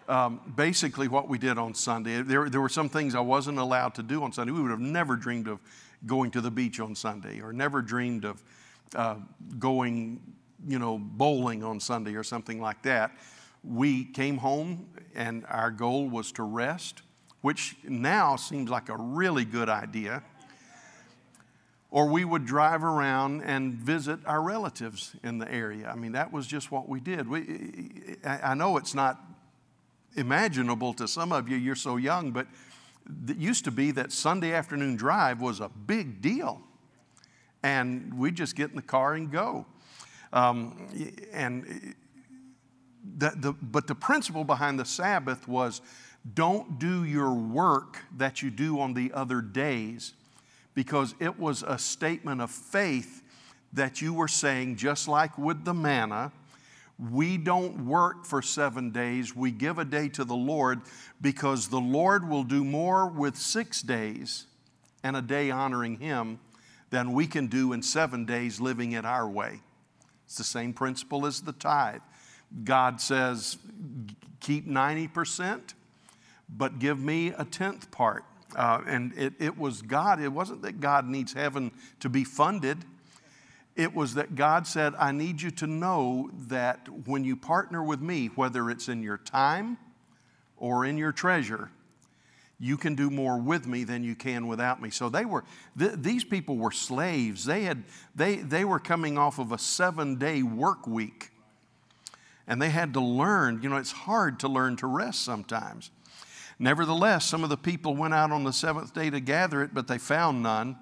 um, 0.07 0.39
basically 0.55 1.07
what 1.07 1.27
we 1.27 1.37
did 1.37 1.57
on 1.57 1.73
Sunday, 1.73 2.21
there, 2.21 2.49
there 2.49 2.61
were 2.61 2.69
some 2.69 2.89
things 2.89 3.15
I 3.15 3.21
wasn't 3.21 3.57
allowed 3.57 3.95
to 3.95 4.03
do 4.03 4.23
on 4.23 4.31
Sunday. 4.31 4.51
We 4.51 4.61
would 4.61 4.71
have 4.71 4.79
never 4.79 5.15
dreamed 5.15 5.47
of 5.47 5.59
going 6.05 6.31
to 6.31 6.41
the 6.41 6.51
beach 6.51 6.79
on 6.79 6.95
Sunday 6.95 7.41
or 7.41 7.51
never 7.51 7.81
dreamed 7.81 8.25
of 8.25 8.43
uh, 8.95 9.15
going, 9.57 10.21
you 10.67 10.77
know, 10.77 10.97
bowling 10.99 11.63
on 11.63 11.79
Sunday 11.79 12.15
or 12.15 12.23
something 12.23 12.61
like 12.61 12.81
that. 12.83 13.11
We 13.63 14.05
came 14.05 14.37
home 14.37 14.87
and 15.15 15.43
our 15.49 15.71
goal 15.71 16.07
was 16.07 16.31
to 16.33 16.43
rest, 16.43 17.01
which 17.41 17.75
now 17.83 18.35
seems 18.35 18.69
like 18.69 18.89
a 18.89 18.97
really 18.97 19.45
good 19.45 19.69
idea. 19.69 20.21
Or 21.95 22.07
we 22.07 22.25
would 22.25 22.45
drive 22.45 22.83
around 22.83 23.43
and 23.43 23.73
visit 23.73 24.19
our 24.25 24.41
relatives 24.41 25.15
in 25.23 25.37
the 25.37 25.49
area. 25.49 25.87
I 25.87 25.95
mean, 25.95 26.11
that 26.11 26.29
was 26.29 26.45
just 26.45 26.69
what 26.69 26.89
we 26.89 26.99
did. 26.99 27.25
We, 27.25 28.17
I 28.25 28.53
know 28.53 28.75
it's 28.75 28.93
not 28.93 29.17
imaginable 30.17 30.93
to 30.95 31.07
some 31.07 31.31
of 31.31 31.47
you, 31.47 31.55
you're 31.55 31.73
so 31.73 31.95
young, 31.95 32.31
but 32.31 32.47
it 33.29 33.37
used 33.37 33.63
to 33.63 33.71
be 33.71 33.91
that 33.91 34.11
Sunday 34.11 34.51
afternoon 34.51 34.97
drive 34.97 35.39
was 35.39 35.61
a 35.61 35.69
big 35.69 36.21
deal. 36.21 36.59
And 37.63 38.19
we 38.19 38.29
just 38.29 38.57
get 38.57 38.71
in 38.71 38.75
the 38.75 38.81
car 38.81 39.13
and 39.13 39.31
go. 39.31 39.65
Um, 40.33 40.89
and 41.31 41.95
the, 43.17 43.31
the, 43.37 43.53
but 43.53 43.87
the 43.87 43.95
principle 43.95 44.43
behind 44.43 44.77
the 44.77 44.85
Sabbath 44.85 45.47
was 45.47 45.79
don't 46.33 46.77
do 46.77 47.05
your 47.05 47.33
work 47.33 47.99
that 48.17 48.41
you 48.41 48.51
do 48.51 48.81
on 48.81 48.95
the 48.95 49.13
other 49.13 49.39
days 49.39 50.11
because 50.75 51.15
it 51.19 51.39
was 51.39 51.63
a 51.63 51.79
statement 51.79 52.41
of 52.41 52.51
faith 52.51 53.23
that 53.73 54.01
you 54.01 54.13
were 54.13 54.27
saying, 54.27 54.75
just 54.75 55.07
like 55.07 55.37
with 55.37 55.65
the 55.65 55.73
manna, 55.73 56.31
we 56.97 57.37
don't 57.37 57.85
work 57.85 58.25
for 58.25 58.41
seven 58.41 58.91
days. 58.91 59.35
We 59.35 59.51
give 59.51 59.79
a 59.79 59.85
day 59.85 60.07
to 60.09 60.23
the 60.23 60.35
Lord 60.35 60.81
because 61.21 61.67
the 61.67 61.79
Lord 61.79 62.29
will 62.29 62.43
do 62.43 62.63
more 62.63 63.07
with 63.07 63.35
six 63.35 63.81
days 63.81 64.47
and 65.03 65.17
a 65.17 65.21
day 65.21 65.51
honoring 65.51 65.97
Him 65.97 66.39
than 66.89 67.13
we 67.13 67.27
can 67.27 67.47
do 67.47 67.73
in 67.73 67.81
seven 67.81 68.25
days 68.25 68.61
living 68.61 68.93
it 68.93 69.05
our 69.05 69.27
way. 69.27 69.59
It's 70.25 70.37
the 70.37 70.43
same 70.43 70.73
principle 70.73 71.25
as 71.25 71.41
the 71.41 71.51
tithe. 71.51 72.01
God 72.63 73.01
says, 73.01 73.57
keep 74.39 74.67
90%, 74.67 75.73
but 76.47 76.79
give 76.79 76.99
me 76.99 77.29
a 77.37 77.43
tenth 77.43 77.91
part. 77.91 78.23
Uh, 78.55 78.81
and 78.87 79.13
it, 79.17 79.33
it 79.39 79.57
was 79.57 79.81
God, 79.81 80.21
it 80.21 80.29
wasn't 80.29 80.61
that 80.61 80.79
God 80.79 81.07
needs 81.07 81.33
heaven 81.33 81.71
to 81.99 82.09
be 82.09 82.23
funded. 82.23 82.77
It 83.75 83.93
was 83.93 84.13
that 84.13 84.35
God 84.35 84.65
said, 84.65 84.95
I 84.97 85.11
need 85.11 85.41
you 85.41 85.51
to 85.51 85.67
know 85.67 86.29
that 86.47 86.87
when 87.05 87.25
you 87.25 87.35
partner 87.35 87.83
with 87.83 87.99
me, 87.99 88.27
whether 88.27 88.69
it's 88.69 88.87
in 88.87 89.03
your 89.03 89.17
time 89.17 89.77
or 90.55 90.85
in 90.85 90.97
your 90.97 91.11
treasure, 91.11 91.69
you 92.57 92.77
can 92.77 92.95
do 92.95 93.09
more 93.09 93.37
with 93.37 93.67
me 93.67 93.83
than 93.83 94.01
you 94.03 94.15
can 94.15 94.47
without 94.47 94.81
me. 94.81 94.89
So 94.89 95.09
they 95.09 95.25
were, 95.25 95.43
th- 95.77 95.95
these 95.97 96.23
people 96.23 96.55
were 96.55 96.71
slaves. 96.71 97.43
They, 97.43 97.63
had, 97.63 97.83
they, 98.15 98.37
they 98.37 98.63
were 98.63 98.79
coming 98.79 99.17
off 99.17 99.39
of 99.39 99.51
a 99.51 99.57
seven 99.57 100.15
day 100.15 100.41
work 100.41 100.87
week. 100.87 101.31
And 102.47 102.61
they 102.61 102.69
had 102.69 102.93
to 102.93 103.01
learn, 103.01 103.61
you 103.61 103.67
know, 103.67 103.75
it's 103.75 103.91
hard 103.91 104.39
to 104.39 104.47
learn 104.47 104.77
to 104.77 104.87
rest 104.87 105.23
sometimes. 105.23 105.91
Nevertheless, 106.57 107.25
some 107.25 107.43
of 107.43 107.49
the 107.49 107.57
people 107.57 107.95
went 107.95 108.13
out 108.13 108.31
on 108.31 108.43
the 108.43 108.53
seventh 108.53 108.93
day 108.93 109.09
to 109.09 109.19
gather 109.19 109.61
it, 109.61 109.73
but 109.73 109.87
they 109.87 109.97
found 109.97 110.41
none. 110.41 110.77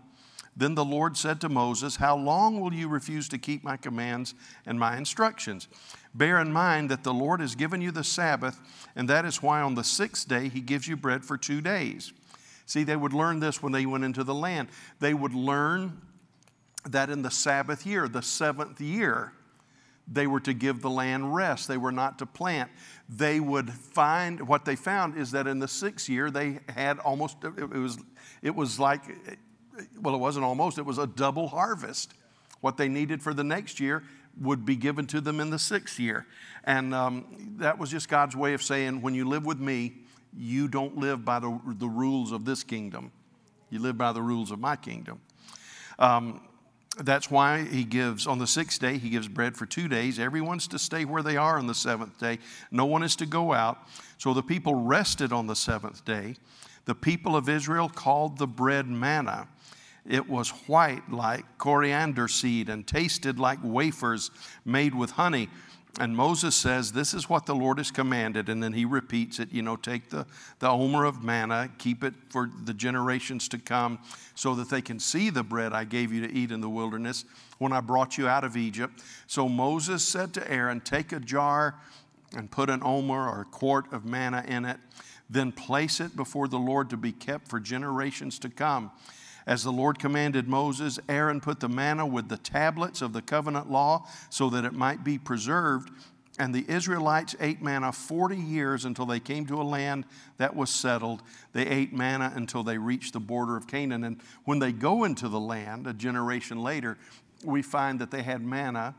Then 0.56 0.76
the 0.76 0.86
Lord 0.86 1.18
said 1.18 1.42
to 1.42 1.50
Moses, 1.50 1.96
How 1.96 2.16
long 2.16 2.60
will 2.60 2.74
you 2.74 2.88
refuse 2.88 3.28
to 3.30 3.40
keep 3.40 3.64
my 3.64 3.76
commands 3.76 4.36
and 4.66 4.80
my 4.80 4.98
instructions? 4.98 5.68
Bear 6.14 6.40
in 6.40 6.54
mind 6.54 6.92
that 6.92 7.04
the 7.04 7.14
Lord 7.14 7.40
has 7.40 7.56
given 7.56 7.82
you 7.82 7.90
the 7.90 8.04
Sabbath, 8.04 8.60
and 8.96 9.10
that 9.10 9.26
is 9.26 9.42
why 9.42 9.62
on 9.62 9.74
the 9.74 9.84
sixth 9.84 10.28
day 10.28 10.50
he 10.50 10.62
gives 10.62 10.88
you 10.88 10.96
bread 10.96 11.26
for 11.26 11.38
two 11.38 11.60
days. 11.60 12.14
See, 12.68 12.84
they 12.84 12.96
would 12.96 13.14
learn 13.14 13.40
this 13.40 13.64
when 13.64 13.72
they 13.72 13.88
went 13.88 14.04
into 14.04 14.24
the 14.24 14.36
land. 14.36 14.70
They 15.00 15.16
would 15.16 15.34
learn 15.34 16.02
that 16.88 17.10
in 17.10 17.24
the 17.24 17.32
Sabbath 17.32 17.86
year, 17.86 18.08
the 18.08 18.22
seventh 18.22 18.80
year, 18.80 19.34
they 20.08 20.28
were 20.28 20.42
to 20.42 20.54
give 20.54 20.82
the 20.82 20.90
land 20.90 21.34
rest. 21.34 21.68
They 21.68 21.78
were 21.78 21.92
not 21.92 22.20
to 22.20 22.26
plant. 22.26 22.70
They 23.08 23.40
would 23.40 23.72
find 23.72 24.48
what 24.48 24.66
they 24.66 24.76
found 24.76 25.18
is 25.18 25.32
that 25.32 25.48
in 25.48 25.60
the 25.60 25.68
sixth 25.68 26.10
year 26.10 26.30
they 26.30 26.60
had 26.70 27.00
almost 27.00 27.38
it 27.44 27.70
was 27.70 27.98
it 28.42 28.54
was 28.54 28.80
like 28.80 29.02
well, 30.00 30.16
it 30.16 30.20
wasn't 30.20 30.46
almost, 30.46 30.78
it 30.78 30.86
was 30.86 30.98
a 30.98 31.08
double 31.08 31.48
harvest. 31.48 32.14
What 32.62 32.78
they 32.78 32.88
needed 32.88 33.22
for 33.22 33.34
the 33.34 33.44
next 33.44 33.80
year 33.80 34.04
would 34.40 34.66
be 34.66 34.76
given 34.76 35.06
to 35.08 35.22
them 35.22 35.40
in 35.40 35.50
the 35.50 35.60
sixth 35.60 36.00
year. 36.00 36.26
And 36.64 36.94
um, 36.94 37.56
that 37.58 37.78
was 37.78 37.90
just 37.92 38.10
God's 38.10 38.36
way 38.36 38.54
of 38.54 38.64
saying, 38.64 39.02
when 39.02 39.14
you 39.14 39.26
live 39.28 39.46
with 39.46 39.60
me, 39.60 39.94
you 40.36 40.68
don't 40.68 40.98
live 40.98 41.24
by 41.24 41.40
the, 41.40 41.60
the 41.66 41.88
rules 41.88 42.32
of 42.32 42.46
this 42.46 42.64
kingdom, 42.64 43.12
you 43.70 43.80
live 43.80 43.98
by 43.98 44.12
the 44.12 44.22
rules 44.22 44.52
of 44.52 44.60
my 44.60 44.76
kingdom. 44.76 45.22
Um, 46.00 46.42
that's 47.00 47.32
why 47.32 47.64
he 47.64 47.84
gives, 47.84 48.28
on 48.28 48.38
the 48.38 48.48
sixth 48.48 48.80
day, 48.80 48.98
he 48.98 49.10
gives 49.10 49.28
bread 49.28 49.58
for 49.58 49.66
two 49.66 49.88
days. 49.88 50.20
Everyone's 50.20 50.68
to 50.68 50.80
stay 50.80 51.06
where 51.06 51.24
they 51.24 51.38
are 51.38 51.58
on 51.58 51.68
the 51.68 51.74
seventh 51.74 52.20
day. 52.20 52.40
No 52.72 52.86
one 52.86 53.04
is 53.04 53.16
to 53.18 53.26
go 53.26 53.54
out. 53.54 53.80
So 54.18 54.34
the 54.34 54.44
people 54.44 54.76
rested 54.76 55.34
on 55.34 55.48
the 55.48 55.56
seventh 55.56 56.06
day. 56.06 56.36
The 56.86 56.96
people 56.96 57.36
of 57.36 57.50
Israel 57.50 57.90
called 57.90 58.38
the 58.38 58.48
bread 58.48 58.88
manna. 58.88 59.48
It 60.08 60.30
was 60.30 60.50
white 60.68 61.10
like 61.10 61.46
coriander 61.58 62.28
seed 62.28 62.70
and 62.70 62.86
tasted 62.86 63.40
like 63.40 63.60
wafers 63.64 64.32
made 64.66 64.94
with 64.94 65.12
honey. 65.12 65.50
And 66.00 66.16
Moses 66.16 66.56
says, 66.56 66.92
This 66.92 67.14
is 67.14 67.30
what 67.30 67.46
the 67.46 67.54
Lord 67.54 67.78
has 67.78 67.92
commanded. 67.92 68.50
And 68.50 68.64
then 68.64 68.74
he 68.74 68.84
repeats 68.84 69.40
it, 69.40 69.52
you 69.52 69.62
know, 69.62 69.76
take 69.76 70.10
the, 70.10 70.26
the 70.58 70.68
omer 70.68 71.06
of 71.06 71.24
manna, 71.24 71.70
keep 71.78 72.04
it 72.04 72.16
for 72.30 72.50
the 72.66 72.74
generations 72.74 73.48
to 73.50 73.60
come, 73.60 74.00
so 74.34 74.56
that 74.56 74.70
they 74.70 74.82
can 74.82 75.00
see 75.00 75.30
the 75.30 75.44
bread 75.44 75.72
I 75.72 75.84
gave 75.84 76.12
you 76.12 76.26
to 76.26 76.34
eat 76.34 76.52
in 76.52 76.62
the 76.62 76.70
wilderness 76.70 77.26
when 77.60 77.72
I 77.72 77.80
brought 77.80 78.18
you 78.18 78.28
out 78.28 78.44
of 78.44 78.58
Egypt. 78.58 79.04
So 79.28 79.48
Moses 79.48 80.04
said 80.04 80.34
to 80.34 80.52
Aaron, 80.52 80.82
Take 80.82 81.12
a 81.12 81.20
jar 81.20 81.76
and 82.36 82.50
put 82.50 82.72
an 82.72 82.82
omer 82.84 83.30
or 83.30 83.42
a 83.42 83.46
quart 83.46 83.94
of 83.94 84.04
manna 84.04 84.44
in 84.48 84.66
it, 84.66 84.80
then 85.30 85.52
place 85.52 86.00
it 86.00 86.16
before 86.16 86.48
the 86.48 86.58
Lord 86.58 86.90
to 86.90 86.98
be 86.98 87.12
kept 87.12 87.48
for 87.48 87.60
generations 87.60 88.40
to 88.40 88.50
come. 88.50 88.92
As 89.46 89.64
the 89.64 89.72
Lord 89.72 90.00
commanded 90.00 90.48
Moses, 90.48 91.00
Aaron 91.10 91.42
put 91.42 91.60
the 91.60 91.70
manna 91.70 92.06
with 92.06 92.30
the 92.30 92.38
tablets 92.38 93.02
of 93.02 93.14
the 93.14 93.22
covenant 93.22 93.70
law 93.70 94.08
so 94.30 94.50
that 94.50 94.66
it 94.66 94.74
might 94.74 95.04
be 95.04 95.18
preserved. 95.18 95.92
And 96.40 96.56
the 96.56 96.66
Israelites 96.68 97.36
ate 97.40 97.62
manna 97.62 97.92
40 97.92 98.38
years 98.38 98.86
until 98.86 99.06
they 99.06 99.20
came 99.20 99.46
to 99.48 99.62
a 99.62 99.64
land 99.64 100.06
that 100.38 100.56
was 100.56 100.70
settled. 100.70 101.22
They 101.52 101.68
ate 101.68 101.94
manna 101.94 102.32
until 102.36 102.64
they 102.64 102.78
reached 102.78 103.14
the 103.14 103.20
border 103.20 103.56
of 103.56 103.68
Canaan. 103.68 104.04
And 104.04 104.20
when 104.46 104.60
they 104.60 104.72
go 104.72 105.04
into 105.04 105.28
the 105.28 105.40
land 105.40 105.86
a 105.86 105.94
generation 105.94 106.64
later, 106.64 106.98
we 107.44 107.62
find 107.62 108.00
that 108.00 108.10
they 108.10 108.24
had 108.24 108.42
manna 108.42 108.96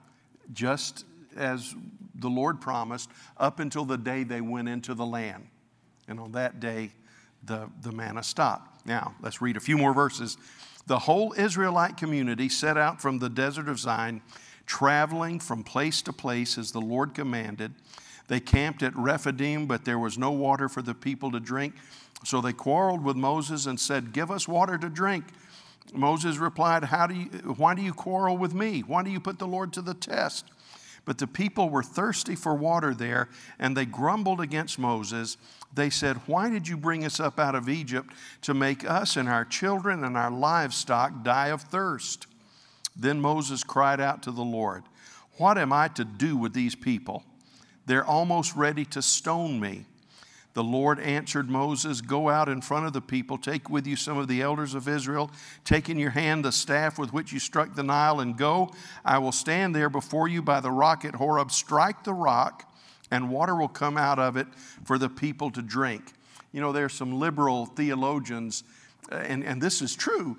just 0.53 1.05
as 1.37 1.75
the 2.15 2.29
Lord 2.29 2.61
promised 2.61 3.11
up 3.37 3.59
until 3.59 3.85
the 3.85 3.99
day 3.99 4.23
they 4.23 4.41
went 4.41 4.69
into 4.69 4.95
the 4.95 5.07
land. 5.07 5.49
And 6.07 6.21
on 6.21 6.33
that 6.33 6.61
day, 6.61 6.93
the, 7.45 7.69
the 7.83 7.91
manna 7.91 8.23
stopped. 8.23 8.74
Now, 8.85 9.15
let's 9.21 9.41
read 9.41 9.57
a 9.57 9.61
few 9.61 9.79
more 9.79 9.95
verses. 9.95 10.37
The 10.87 10.99
whole 10.99 11.35
Israelite 11.37 11.97
community 11.97 12.49
set 12.49 12.77
out 12.77 13.01
from 13.01 13.19
the 13.19 13.31
desert 13.31 13.69
of 13.69 13.79
Zin, 13.79 14.21
traveling 14.67 15.41
from 15.41 15.65
place 15.65 16.03
to 16.03 16.13
place 16.13 16.59
as 16.59 16.73
the 16.73 16.81
Lord 16.81 17.15
commanded. 17.15 17.73
They 18.29 18.41
camped 18.41 18.83
at 18.83 18.97
Rephidim, 18.97 19.67
but 19.67 19.85
there 19.85 19.99
was 19.99 20.19
no 20.19 20.31
water 20.31 20.69
for 20.69 20.83
the 20.83 20.95
people 20.95 21.31
to 21.33 21.41
drink. 21.41 21.75
So 22.25 22.41
they 22.41 22.53
quarreled 22.53 23.05
with 23.05 23.17
Moses 23.17 23.67
and 23.67 23.79
said, 23.79 24.13
Give 24.13 24.31
us 24.31 24.49
water 24.49 24.79
to 24.79 24.89
drink. 24.89 25.25
Moses 25.93 26.39
replied, 26.39 26.85
How 26.85 27.07
do 27.07 27.15
you, 27.15 27.27
Why 27.57 27.75
do 27.75 27.83
you 27.83 27.93
quarrel 27.93 28.37
with 28.37 28.55
me? 28.55 28.81
Why 28.81 29.03
do 29.03 29.11
you 29.11 29.21
put 29.21 29.39
the 29.39 29.47
Lord 29.47 29.73
to 29.75 29.83
the 29.83 29.95
test? 29.95 30.47
But 31.05 31.19
the 31.19 31.27
people 31.27 31.69
were 31.69 31.83
thirsty 31.83 32.35
for 32.35 32.55
water 32.55 32.95
there, 32.95 33.29
and 33.59 33.77
they 33.77 33.85
grumbled 33.85 34.41
against 34.41 34.79
Moses. 34.79 35.37
They 35.73 35.91
said, 35.91 36.17
Why 36.27 36.49
did 36.49 36.67
you 36.67 36.77
bring 36.77 37.05
us 37.05 37.21
up 37.21 37.39
out 37.39 37.55
of 37.55 37.69
Egypt 37.69 38.15
to 38.43 38.55
make 38.55 38.89
us 38.89 39.17
and 39.17 39.29
our 39.29 39.45
children 39.45 40.05
and 40.05 40.17
our 40.17 40.31
livestock 40.31 41.23
die 41.23 41.49
of 41.49 41.63
thirst? 41.63 42.27
Then 42.97 43.21
Moses 43.21 43.65
cried 43.65 44.01
out 44.01 44.23
to 44.23 44.31
the 44.31 44.45
Lord, 44.45 44.85
What 45.37 45.59
am 45.59 45.73
I 45.73 45.89
to 45.89 46.05
do 46.05 46.37
with 46.37 46.55
these 46.55 46.75
people? 46.75 47.25
They're 47.87 48.05
almost 48.05 48.57
ready 48.57 48.85
to 48.87 49.03
stone 49.03 49.61
me. 49.61 49.85
The 50.55 50.65
Lord 50.65 51.01
answered 51.01 51.51
Moses, 51.51 52.01
Go 52.01 52.29
out 52.29 52.49
in 52.49 52.61
front 52.61 52.87
of 52.87 52.93
the 52.93 53.01
people, 53.01 53.37
take 53.37 53.69
with 53.69 53.87
you 53.87 53.97
some 53.97 54.17
of 54.17 54.29
the 54.29 54.41
elders 54.41 54.75
of 54.75 54.89
Israel, 54.89 55.31
take 55.65 55.91
in 55.91 55.99
your 55.99 56.11
hand 56.11 56.45
the 56.45 56.53
staff 56.53 56.97
with 56.97 57.13
which 57.13 57.33
you 57.33 57.41
struck 57.41 57.75
the 57.75 57.83
Nile, 57.83 58.21
and 58.21 58.37
go. 58.37 58.73
I 59.05 59.19
will 59.19 59.33
stand 59.33 59.75
there 59.75 59.91
before 59.91 60.29
you 60.29 60.43
by 60.43 60.61
the 60.61 60.71
rock 60.71 61.05
at 61.05 61.17
Horeb. 61.17 61.51
Strike 61.51 62.05
the 62.05 62.15
rock, 62.15 62.73
and 63.11 63.31
water 63.31 63.57
will 63.57 63.69
come 63.69 63.99
out 63.99 64.21
of 64.21 64.37
it 64.37 64.47
for 64.85 64.97
the 64.97 65.09
people 65.09 65.51
to 65.51 65.61
drink. 65.61 66.13
You 66.53 66.61
know, 66.61 66.71
there's 66.71 66.93
some 66.93 67.19
liberal 67.19 67.67
theologians, 67.67 68.63
uh, 69.11 69.17
and, 69.17 69.43
and 69.43 69.61
this 69.61 69.83
is 69.83 69.97
true. 69.97 70.37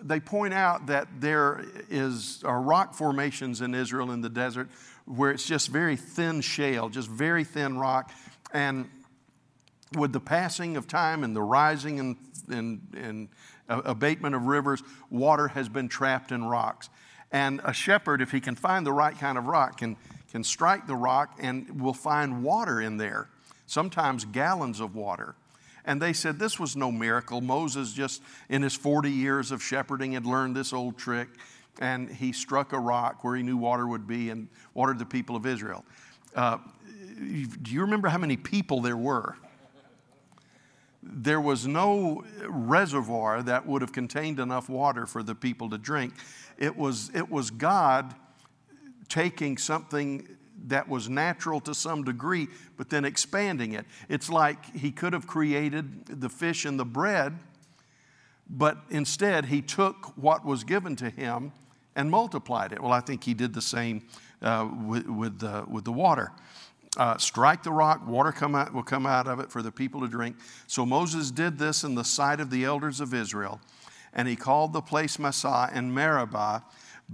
They 0.00 0.18
point 0.18 0.54
out 0.54 0.86
that 0.86 1.08
there 1.20 1.62
is 1.90 2.42
are 2.44 2.62
rock 2.62 2.94
formations 2.94 3.60
in 3.60 3.74
Israel 3.74 4.12
in 4.12 4.22
the 4.22 4.30
desert 4.30 4.70
where 5.04 5.30
it's 5.30 5.44
just 5.44 5.68
very 5.68 5.96
thin 5.96 6.40
shale, 6.40 6.88
just 6.88 7.08
very 7.08 7.44
thin 7.44 7.78
rock. 7.78 8.12
And 8.52 8.88
with 9.96 10.12
the 10.12 10.20
passing 10.20 10.76
of 10.76 10.86
time 10.86 11.24
and 11.24 11.34
the 11.34 11.42
rising 11.42 11.98
and, 12.00 12.16
and, 12.50 12.80
and 12.94 13.28
abatement 13.68 14.34
of 14.34 14.46
rivers, 14.46 14.82
water 15.10 15.48
has 15.48 15.68
been 15.68 15.88
trapped 15.88 16.32
in 16.32 16.44
rocks. 16.44 16.90
And 17.30 17.60
a 17.64 17.72
shepherd, 17.72 18.22
if 18.22 18.30
he 18.30 18.40
can 18.40 18.54
find 18.54 18.86
the 18.86 18.92
right 18.92 19.18
kind 19.18 19.36
of 19.36 19.46
rock, 19.46 19.78
can, 19.78 19.96
can 20.30 20.42
strike 20.44 20.86
the 20.86 20.96
rock 20.96 21.38
and 21.40 21.80
will 21.80 21.94
find 21.94 22.42
water 22.42 22.80
in 22.80 22.96
there, 22.96 23.28
sometimes 23.66 24.24
gallons 24.24 24.80
of 24.80 24.94
water. 24.94 25.34
And 25.84 26.02
they 26.02 26.12
said 26.12 26.38
this 26.38 26.58
was 26.58 26.76
no 26.76 26.90
miracle. 26.92 27.40
Moses, 27.40 27.92
just 27.92 28.22
in 28.48 28.62
his 28.62 28.74
40 28.74 29.10
years 29.10 29.50
of 29.50 29.62
shepherding, 29.62 30.12
had 30.12 30.26
learned 30.26 30.54
this 30.54 30.72
old 30.72 30.98
trick, 30.98 31.28
and 31.80 32.10
he 32.10 32.32
struck 32.32 32.72
a 32.72 32.78
rock 32.78 33.24
where 33.24 33.36
he 33.36 33.42
knew 33.42 33.56
water 33.56 33.86
would 33.86 34.06
be 34.06 34.30
and 34.30 34.48
watered 34.74 34.98
the 34.98 35.06
people 35.06 35.36
of 35.36 35.46
Israel. 35.46 35.84
Uh, 36.34 36.58
do 37.62 37.72
you 37.72 37.80
remember 37.80 38.08
how 38.08 38.18
many 38.18 38.36
people 38.36 38.80
there 38.80 38.96
were? 38.96 39.36
There 41.02 41.40
was 41.40 41.66
no 41.66 42.24
reservoir 42.46 43.42
that 43.42 43.66
would 43.66 43.82
have 43.82 43.92
contained 43.92 44.40
enough 44.40 44.68
water 44.68 45.06
for 45.06 45.22
the 45.22 45.34
people 45.34 45.70
to 45.70 45.78
drink. 45.78 46.14
It 46.58 46.76
was, 46.76 47.10
it 47.14 47.30
was 47.30 47.50
God 47.50 48.14
taking 49.08 49.58
something 49.58 50.28
that 50.66 50.88
was 50.88 51.08
natural 51.08 51.60
to 51.60 51.74
some 51.74 52.02
degree, 52.02 52.48
but 52.76 52.90
then 52.90 53.04
expanding 53.04 53.72
it. 53.72 53.86
It's 54.08 54.28
like 54.28 54.76
He 54.76 54.90
could 54.90 55.12
have 55.12 55.26
created 55.26 56.06
the 56.06 56.28
fish 56.28 56.64
and 56.64 56.78
the 56.78 56.84
bread, 56.84 57.38
but 58.50 58.78
instead 58.90 59.46
He 59.46 59.62
took 59.62 60.16
what 60.16 60.44
was 60.44 60.64
given 60.64 60.96
to 60.96 61.10
Him 61.10 61.52
and 61.94 62.10
multiplied 62.10 62.72
it. 62.72 62.82
Well, 62.82 62.92
I 62.92 63.00
think 63.00 63.22
He 63.22 63.34
did 63.34 63.54
the 63.54 63.62
same 63.62 64.02
uh, 64.42 64.68
with, 64.84 65.06
with, 65.06 65.38
the, 65.38 65.64
with 65.68 65.84
the 65.84 65.92
water 65.92 66.32
uh, 66.96 67.18
strike 67.18 67.62
the 67.62 67.72
rock, 67.72 68.06
water 68.06 68.32
come 68.32 68.54
out, 68.54 68.72
will 68.72 68.82
come 68.82 69.06
out 69.06 69.26
of 69.26 69.40
it 69.40 69.50
for 69.50 69.62
the 69.62 69.70
people 69.70 70.00
to 70.00 70.08
drink. 70.08 70.36
So 70.66 70.86
Moses 70.86 71.30
did 71.30 71.58
this 71.58 71.84
in 71.84 71.94
the 71.94 72.04
sight 72.04 72.40
of 72.40 72.50
the 72.50 72.64
elders 72.64 73.00
of 73.00 73.14
Israel, 73.14 73.60
and 74.12 74.26
he 74.26 74.36
called 74.36 74.72
the 74.72 74.80
place 74.80 75.18
Massah 75.18 75.70
and 75.72 75.94
Meribah 75.94 76.64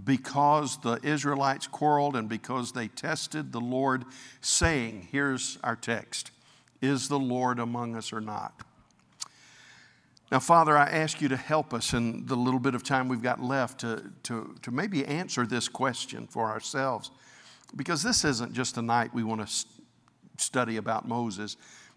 because 0.03 0.79
the 0.79 0.99
Israelites 1.03 1.67
quarreled 1.67 2.17
and 2.17 2.29
because 2.29 2.73
they 2.73 2.89
tested 2.89 3.53
the 3.53 3.61
Lord, 3.61 4.05
saying, 4.41 5.09
Here's 5.11 5.59
our 5.63 5.77
text 5.77 6.31
Is 6.81 7.09
the 7.09 7.19
Lord 7.19 7.59
among 7.59 7.97
us 7.97 8.13
or 8.13 8.21
not? 8.21 8.61
Now, 10.33 10.41
Father, 10.41 10.77
I 10.77 10.87
ask 10.87 11.21
you 11.21 11.29
to 11.29 11.37
help 11.37 11.73
us 11.73 11.93
in 11.93 12.27
the 12.27 12.35
little 12.35 12.59
bit 12.59 12.75
of 12.75 12.83
time 12.83 13.09
we've 13.09 13.23
got 13.23 13.41
left 13.41 13.81
to, 13.81 14.11
to, 14.25 14.57
to 14.63 14.71
maybe 14.71 15.05
answer 15.05 15.47
this 15.47 15.69
question 15.69 16.27
for 16.27 16.51
ourselves. 16.51 17.11
Because 17.77 18.03
this 18.03 18.25
isn't 18.25 18.53
just 18.53 18.77
a 18.77 18.83
night 18.83 19.15
we 19.15 19.23
want 19.23 19.47
to 19.47 19.67
study 20.37 20.77
about 20.77 21.07
Moses. 21.07 21.57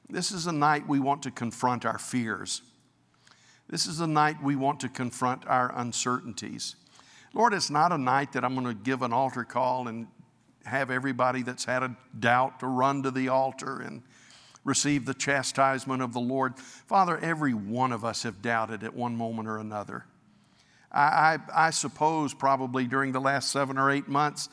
This 0.10 0.32
is 0.32 0.48
a 0.48 0.52
night 0.52 0.88
we 0.88 1.00
want 1.00 1.24
to 1.24 1.32
confront 1.32 1.86
our 1.86 1.98
fears. 1.98 2.62
This 3.70 3.86
is 3.86 4.00
a 4.00 4.08
night 4.08 4.42
we 4.42 4.56
want 4.56 4.80
to 4.82 4.90
confront 4.90 5.46
our 5.46 5.74
uncertainties. 5.76 6.76
Lord, 7.34 7.54
it's 7.54 7.70
not 7.70 7.92
a 7.92 7.98
night 7.98 8.32
that 8.34 8.46
I'm 8.46 8.56
going 8.56 8.68
to 8.68 8.74
give 8.74 9.02
an 9.02 9.12
altar 9.12 9.44
call 9.44 9.88
and 9.88 10.08
have 10.66 10.90
everybody 10.90 11.42
that's 11.42 11.66
had 11.66 11.84
a 11.84 11.96
doubt 12.18 12.62
to 12.62 12.68
run 12.68 13.04
to 13.04 13.12
the 13.12 13.28
altar 13.28 13.82
and 13.82 14.04
receive 14.64 15.06
the 15.06 15.14
chastisement 15.14 16.02
of 16.02 16.14
the 16.14 16.20
Lord. 16.20 16.58
Father, 16.58 17.18
every 17.20 17.54
one 17.54 17.92
of 17.92 18.04
us 18.04 18.24
have 18.24 18.42
doubted 18.42 18.84
at 18.84 18.94
one 18.94 19.16
moment 19.16 19.48
or 19.48 19.58
another. 19.58 20.06
I, 20.92 21.38
I, 21.54 21.68
I 21.68 21.70
suppose 21.70 22.34
probably 22.34 22.86
during 22.86 23.12
the 23.12 23.22
last 23.22 23.52
seven 23.52 23.78
or 23.78 23.92
eight 23.92 24.08
months, 24.08 24.50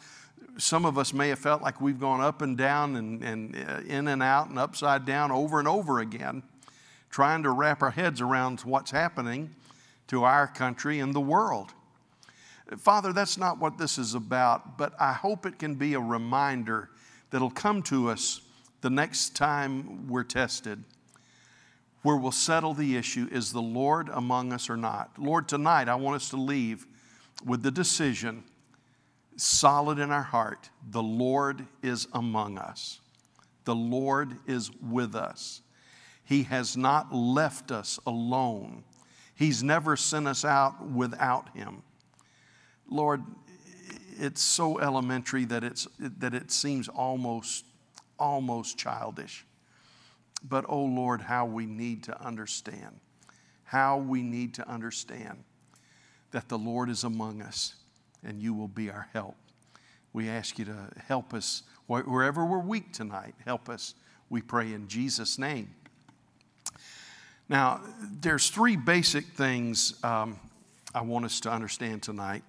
some 0.59 0.85
of 0.85 0.99
us 0.99 1.13
may 1.13 1.29
have 1.29 1.39
felt 1.39 1.63
like 1.63 1.81
we've 1.81 1.99
gone 1.99 2.21
up 2.21 2.43
and 2.43 2.57
down 2.57 2.97
and, 2.97 3.23
and 3.23 3.57
uh, 3.57 3.81
in 3.87 4.09
and 4.09 4.23
out 4.23 4.49
and 4.49 4.59
upside 4.59 5.05
down 5.05 5.33
over 5.33 5.59
and 5.59 5.67
over 5.67 6.01
again, 6.01 6.43
trying 7.11 7.43
to 7.43 7.51
wrap 7.51 7.83
our 7.83 7.91
heads 7.91 8.21
around 8.21 8.61
what's 8.61 8.91
happening 8.91 9.51
to 10.07 10.25
our 10.25 10.47
country 10.47 11.01
and 11.01 11.15
the 11.15 11.21
world. 11.21 11.73
Father, 12.79 13.13
that's 13.13 13.37
not 13.37 13.59
what 13.59 13.79
this 13.79 13.99
is 13.99 14.15
about, 14.15 14.79
but 14.79 14.95
I 14.99 15.13
hope 15.13 15.45
it 15.45 15.59
can 15.59 15.75
be 15.75 15.95
a 15.95 16.01
reminder 16.01 16.91
that'll 17.31 17.51
come 17.51 17.83
to 17.85 18.09
us 18.09 18.41
the 18.81 18.91
next 18.91 19.35
time 19.37 20.09
we're 20.09 20.25
tested, 20.25 20.83
where 22.03 22.17
we'll 22.17 22.33
settle 22.33 22.75
the 22.75 22.97
issue 22.97 23.29
is 23.33 23.53
the 23.53 23.63
Lord 23.63 24.09
among 24.13 24.53
us 24.53 24.69
or 24.69 24.77
not? 24.77 25.11
Lord, 25.19 25.49
tonight 25.49 25.89
I 25.89 25.95
want 25.95 26.17
us 26.17 26.29
to 26.31 26.37
leave 26.37 26.87
with 27.45 27.63
the 27.63 27.71
decision 27.71 28.45
solid 29.37 29.99
in 29.99 30.11
our 30.11 30.23
heart 30.23 30.71
the 30.91 31.03
Lord 31.03 31.67
is 31.83 32.07
among 32.13 32.59
us, 32.59 33.01
the 33.65 33.75
Lord 33.75 34.37
is 34.47 34.71
with 34.81 35.15
us. 35.15 35.63
He 36.25 36.45
has 36.45 36.77
not 36.77 37.15
left 37.15 37.71
us 37.71 37.99
alone. 38.07 38.85
He's 39.35 39.63
never 39.63 39.97
sent 39.97 40.27
us 40.27 40.45
out 40.45 40.87
without 40.87 41.55
Him. 41.55 41.83
Lord, 42.89 43.23
it's 44.19 44.41
so 44.41 44.79
elementary 44.79 45.45
that, 45.47 45.65
it's, 45.65 45.87
that 45.99 46.35
it 46.35 46.51
seems 46.51 46.89
almost, 46.89 47.67
almost 48.19 48.79
childish. 48.79 49.45
But 50.43 50.65
oh 50.69 50.85
Lord, 50.85 51.23
how 51.23 51.47
we 51.47 51.67
need 51.67 52.05
to 52.05 52.23
understand, 52.23 53.01
how 53.65 53.99
we 53.99 54.23
need 54.23 54.55
to 54.55 54.69
understand 54.69 55.45
that 56.31 56.49
the 56.49 56.59
Lord 56.59 56.91
is 56.91 57.05
among 57.05 57.43
us 57.43 57.75
and 58.25 58.43
you 58.43 58.55
will 58.55 58.69
be 58.69 58.91
our 58.91 59.09
help. 59.13 59.37
We 60.13 60.29
ask 60.29 60.59
you 60.59 60.65
to 60.67 60.89
help 61.07 61.35
us 61.35 61.63
wherever 61.87 62.45
we're 62.45 62.59
weak 62.59 62.93
tonight. 62.93 63.35
Help 63.45 63.69
us, 63.69 63.95
we 64.31 64.41
pray 64.41 64.73
in 64.73 64.89
Jesus' 64.89 65.39
name. 65.39 65.75
Now, 67.49 67.83
there's 68.01 68.49
three 68.49 68.77
basic 68.77 69.27
things 69.27 70.03
um, 70.03 70.39
I 70.95 71.03
want 71.03 71.25
us 71.25 71.41
to 71.41 71.51
understand 71.51 72.03
tonight. 72.03 72.43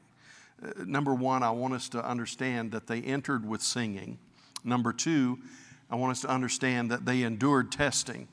Uh, 0.63 0.69
number 0.85 1.13
one, 1.13 1.43
I 1.43 1.51
want 1.51 1.73
us 1.73 1.89
to 1.89 2.07
understand 2.07 2.71
that 2.71 2.87
they 2.87 3.01
entered 3.01 3.47
with 3.47 3.61
singing. 3.61 4.19
Number 4.63 4.93
two, 4.93 5.39
I 5.89 5.95
want 5.95 6.11
us 6.11 6.21
to 6.21 6.29
understand 6.29 6.91
that 6.91 7.05
they 7.05 7.23
endured 7.23 7.71
testing. 7.71 8.27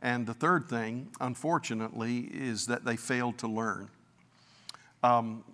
And 0.00 0.26
the 0.26 0.34
third 0.34 0.68
thing, 0.68 1.08
unfortunately, 1.20 2.30
is 2.32 2.66
that 2.66 2.84
they 2.84 2.96
failed 2.96 3.36
to 3.38 3.48
learn. 3.48 3.90
Um, 5.02 5.44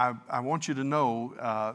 I, 0.00 0.14
I 0.30 0.40
want 0.40 0.66
you 0.66 0.72
to 0.72 0.82
know 0.82 1.34
uh, 1.38 1.74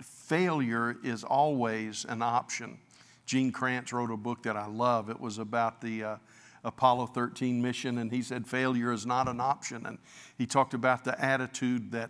failure 0.00 0.96
is 1.04 1.22
always 1.22 2.06
an 2.08 2.22
option. 2.22 2.78
Gene 3.26 3.52
Kranz 3.52 3.92
wrote 3.92 4.10
a 4.10 4.16
book 4.16 4.44
that 4.44 4.56
I 4.56 4.64
love. 4.64 5.10
It 5.10 5.20
was 5.20 5.36
about 5.36 5.82
the 5.82 6.02
uh, 6.02 6.16
Apollo 6.64 7.08
13 7.08 7.60
mission, 7.60 7.98
and 7.98 8.10
he 8.10 8.22
said 8.22 8.46
failure 8.46 8.90
is 8.90 9.04
not 9.04 9.28
an 9.28 9.38
option. 9.38 9.84
And 9.84 9.98
he 10.38 10.46
talked 10.46 10.72
about 10.72 11.04
the 11.04 11.22
attitude 11.22 11.90
that 11.90 12.08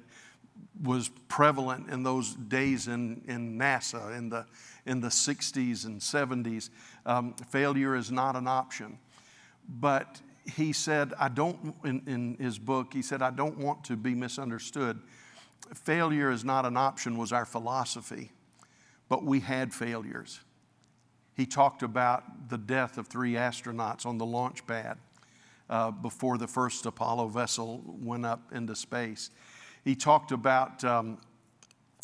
was 0.80 1.10
prevalent 1.26 1.90
in 1.90 2.04
those 2.04 2.34
days 2.34 2.86
in, 2.86 3.22
in 3.26 3.58
NASA 3.58 4.16
in 4.16 4.28
the, 4.28 4.46
in 4.86 5.00
the 5.00 5.08
60s 5.08 5.86
and 5.86 6.00
70s. 6.00 6.70
Um, 7.04 7.34
failure 7.50 7.96
is 7.96 8.12
not 8.12 8.36
an 8.36 8.46
option. 8.46 9.00
But 9.68 10.20
he 10.54 10.72
said, 10.72 11.12
I 11.18 11.28
don't, 11.28 11.74
in, 11.84 12.02
in 12.06 12.36
his 12.38 12.58
book, 12.58 12.92
he 12.92 13.02
said, 13.02 13.22
I 13.22 13.30
don't 13.30 13.58
want 13.58 13.84
to 13.84 13.96
be 13.96 14.14
misunderstood. 14.14 15.00
Failure 15.74 16.30
is 16.30 16.44
not 16.44 16.64
an 16.64 16.76
option, 16.76 17.18
was 17.18 17.32
our 17.32 17.44
philosophy, 17.44 18.30
but 19.08 19.24
we 19.24 19.40
had 19.40 19.74
failures. 19.74 20.40
He 21.34 21.46
talked 21.46 21.82
about 21.82 22.48
the 22.48 22.58
death 22.58 22.96
of 22.98 23.08
three 23.08 23.32
astronauts 23.32 24.06
on 24.06 24.18
the 24.18 24.26
launch 24.26 24.66
pad 24.66 24.98
uh, 25.68 25.90
before 25.90 26.38
the 26.38 26.46
first 26.46 26.86
Apollo 26.86 27.28
vessel 27.28 27.82
went 27.84 28.24
up 28.24 28.52
into 28.52 28.74
space. 28.74 29.30
He 29.84 29.94
talked 29.94 30.32
about 30.32 30.82
um, 30.84 31.18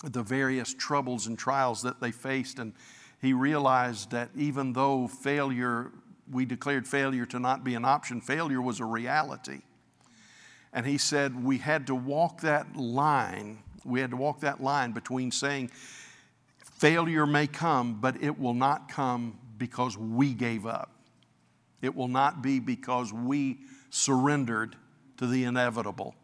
the 0.05 0.23
various 0.23 0.75
troubles 0.75 1.27
and 1.27 1.39
trials 1.39 1.83
that 1.83 2.01
they 2.01 2.11
faced. 2.11 2.59
And 2.59 2.75
he 3.21 3.33
realized 3.33 4.11
that 4.11 4.31
even 4.37 4.73
though 4.73 5.07
failure, 5.07 5.93
we 6.31 6.45
declared 6.45 6.87
failure 6.87 7.27
to 7.27 7.39
not 7.39 7.65
be 7.65 7.75
an 7.75 7.85
option, 7.85 8.21
failure 8.21 8.61
was 8.61 8.81
a 8.81 8.85
reality. 8.85 9.61
And 10.73 10.87
he 10.87 10.99
said 10.99 11.45
we 11.45 11.59
had 11.59 11.87
to 11.89 11.95
walk 11.95 12.41
that 12.41 12.77
line. 12.77 13.59
We 13.85 14.01
had 14.01 14.11
to 14.11 14.17
walk 14.17 14.41
that 14.41 14.63
line 14.63 14.93
between 14.93 15.31
saying 15.31 15.71
failure 16.59 17.27
may 17.27 17.47
come, 17.47 18.01
but 18.01 18.23
it 18.23 18.39
will 18.39 18.55
not 18.55 18.89
come 18.89 19.39
because 19.59 19.99
we 19.99 20.33
gave 20.33 20.67
up. 20.67 20.91
It 21.83 21.95
will 21.95 22.09
not 22.09 22.43
be 22.43 22.61
because 22.61 23.13
we 23.13 23.59
surrendered 23.91 24.77
to 25.19 25.27
the 25.27 25.45
inevitable. 25.45 26.15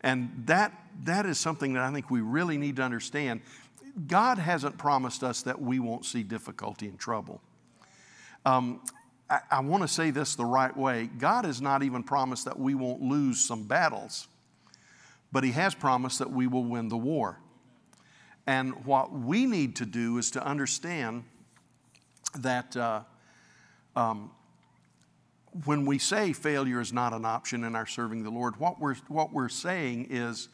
And 0.00 0.44
that, 0.46 0.72
that 1.04 1.26
is 1.26 1.38
something 1.38 1.74
that 1.74 1.82
I 1.82 1.92
think 1.92 2.10
we 2.10 2.20
really 2.20 2.58
need 2.58 2.76
to 2.76 2.82
understand. 2.82 3.42
God 4.06 4.38
hasn't 4.38 4.78
promised 4.78 5.22
us 5.22 5.42
that 5.42 5.60
we 5.60 5.78
won't 5.78 6.04
see 6.04 6.22
difficulty 6.22 6.88
and 6.88 6.98
trouble. 6.98 7.40
Um, 8.44 8.80
I, 9.32 9.40
I 9.50 9.60
want 9.60 9.82
to 9.82 9.88
say 9.88 10.10
this 10.10 10.34
the 10.34 10.44
right 10.44 10.76
way. 10.76 11.08
God 11.18 11.46
has 11.46 11.62
not 11.62 11.82
even 11.82 12.02
promised 12.02 12.44
that 12.44 12.58
we 12.58 12.74
won't 12.74 13.00
lose 13.00 13.40
some 13.40 13.64
battles, 13.64 14.28
but 15.32 15.42
He 15.42 15.52
has 15.52 15.74
promised 15.74 16.18
that 16.18 16.30
we 16.30 16.46
will 16.46 16.64
win 16.64 16.88
the 16.90 16.98
war. 16.98 17.38
And 18.46 18.84
what 18.84 19.10
we 19.10 19.46
need 19.46 19.76
to 19.76 19.86
do 19.86 20.18
is 20.18 20.32
to 20.32 20.44
understand 20.44 21.24
that 22.40 22.76
uh, 22.76 23.02
um, 23.96 24.30
when 25.64 25.86
we 25.86 25.98
say 25.98 26.34
failure 26.34 26.80
is 26.80 26.92
not 26.92 27.14
an 27.14 27.24
option 27.24 27.64
in 27.64 27.74
our 27.74 27.86
serving 27.86 28.24
the 28.24 28.30
Lord, 28.30 28.58
what 28.58 28.80
we're, 28.80 28.96
what 29.08 29.32
we're 29.32 29.48
saying 29.48 30.08
is 30.10 30.50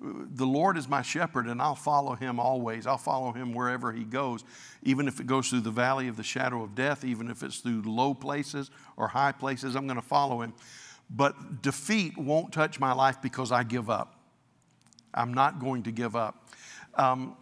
the 0.00 0.46
Lord 0.46 0.76
is 0.76 0.88
my 0.88 1.02
shepherd 1.02 1.46
and 1.46 1.60
I'll 1.60 1.74
follow 1.74 2.14
him 2.14 2.38
always. 2.38 2.86
I'll 2.86 2.98
follow 2.98 3.32
him 3.32 3.52
wherever 3.52 3.92
he 3.92 4.04
goes, 4.04 4.44
even 4.82 5.08
if 5.08 5.20
it 5.20 5.26
goes 5.26 5.48
through 5.48 5.60
the 5.60 5.70
valley 5.70 6.08
of 6.08 6.16
the 6.16 6.22
shadow 6.22 6.62
of 6.62 6.74
death, 6.74 7.04
even 7.04 7.30
if 7.30 7.42
it's 7.42 7.58
through 7.58 7.82
low 7.82 8.14
places 8.14 8.70
or 8.96 9.08
high 9.08 9.32
places, 9.32 9.74
I'm 9.74 9.86
going 9.86 10.00
to 10.00 10.06
follow 10.06 10.42
him. 10.42 10.54
But 11.10 11.62
defeat 11.62 12.16
won't 12.16 12.52
touch 12.52 12.78
my 12.78 12.92
life 12.92 13.20
because 13.22 13.50
I 13.50 13.64
give 13.64 13.90
up. 13.90 14.14
I'm 15.14 15.34
not 15.34 15.58
going 15.58 15.84
to 15.84 15.90
give 15.90 16.14
up. 16.14 16.48
Um, 16.94 17.36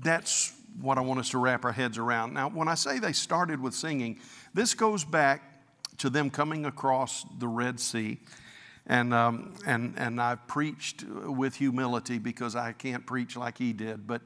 that's 0.00 0.52
what 0.80 0.98
I 0.98 1.00
want 1.00 1.20
us 1.20 1.30
to 1.30 1.38
wrap 1.38 1.64
our 1.64 1.72
heads 1.72 1.98
around. 1.98 2.34
Now, 2.34 2.48
when 2.48 2.68
I 2.68 2.74
say 2.74 2.98
they 2.98 3.12
started 3.12 3.60
with 3.60 3.74
singing, 3.74 4.20
this 4.54 4.74
goes 4.74 5.04
back 5.04 5.42
to 5.98 6.10
them 6.10 6.30
coming 6.30 6.66
across 6.66 7.24
the 7.38 7.48
Red 7.48 7.80
Sea. 7.80 8.20
And, 8.88 9.12
um, 9.12 9.54
and, 9.66 9.94
and 9.98 10.20
I've 10.20 10.46
preached 10.46 11.04
with 11.04 11.54
humility 11.54 12.18
because 12.18 12.56
I 12.56 12.72
can't 12.72 13.04
preach 13.04 13.36
like 13.36 13.58
he 13.58 13.72
did, 13.74 14.06
but 14.06 14.22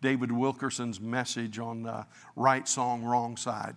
David 0.00 0.32
Wilkerson's 0.32 1.00
message 1.00 1.58
on 1.58 1.86
uh, 1.86 2.04
right 2.34 2.66
song, 2.66 3.04
wrong 3.04 3.36
side. 3.36 3.76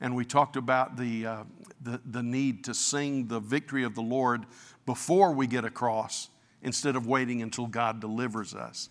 And 0.00 0.14
we 0.14 0.24
talked 0.24 0.56
about 0.56 0.96
the, 0.96 1.26
uh, 1.26 1.44
the, 1.82 2.00
the 2.06 2.22
need 2.22 2.64
to 2.64 2.74
sing 2.74 3.26
the 3.26 3.40
victory 3.40 3.84
of 3.84 3.94
the 3.94 4.02
Lord 4.02 4.46
before 4.86 5.32
we 5.32 5.46
get 5.46 5.64
across 5.64 6.30
instead 6.62 6.96
of 6.96 7.06
waiting 7.06 7.42
until 7.42 7.66
God 7.66 8.00
delivers 8.00 8.54
us. 8.54 8.88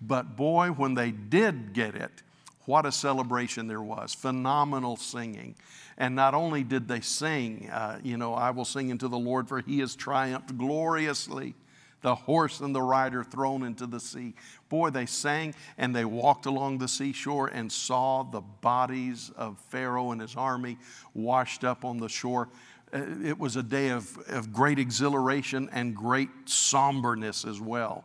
But 0.00 0.36
boy, 0.36 0.68
when 0.68 0.94
they 0.94 1.10
did 1.10 1.72
get 1.72 1.94
it, 1.94 2.22
what 2.66 2.86
a 2.86 2.92
celebration 2.92 3.66
there 3.66 3.82
was. 3.82 4.14
Phenomenal 4.14 4.96
singing. 4.96 5.54
And 5.96 6.16
not 6.16 6.34
only 6.34 6.64
did 6.64 6.88
they 6.88 7.00
sing, 7.00 7.70
uh, 7.70 8.00
you 8.02 8.16
know, 8.16 8.34
I 8.34 8.50
will 8.50 8.64
sing 8.64 8.90
unto 8.90 9.08
the 9.08 9.18
Lord, 9.18 9.48
for 9.48 9.60
he 9.60 9.78
has 9.80 9.94
triumphed 9.94 10.56
gloriously, 10.58 11.54
the 12.02 12.14
horse 12.14 12.60
and 12.60 12.74
the 12.74 12.82
rider 12.82 13.24
thrown 13.24 13.62
into 13.62 13.86
the 13.86 13.98
sea. 13.98 14.34
Boy, 14.68 14.90
they 14.90 15.06
sang 15.06 15.54
and 15.78 15.96
they 15.96 16.04
walked 16.04 16.46
along 16.46 16.78
the 16.78 16.88
seashore 16.88 17.46
and 17.46 17.72
saw 17.72 18.22
the 18.22 18.42
bodies 18.42 19.30
of 19.36 19.58
Pharaoh 19.70 20.10
and 20.10 20.20
his 20.20 20.36
army 20.36 20.76
washed 21.14 21.64
up 21.64 21.84
on 21.84 21.96
the 21.98 22.08
shore. 22.08 22.50
Uh, 22.92 23.04
it 23.24 23.38
was 23.38 23.56
a 23.56 23.62
day 23.62 23.88
of, 23.88 24.18
of 24.28 24.52
great 24.52 24.78
exhilaration 24.78 25.70
and 25.72 25.96
great 25.96 26.28
somberness 26.44 27.46
as 27.46 27.58
well. 27.58 28.04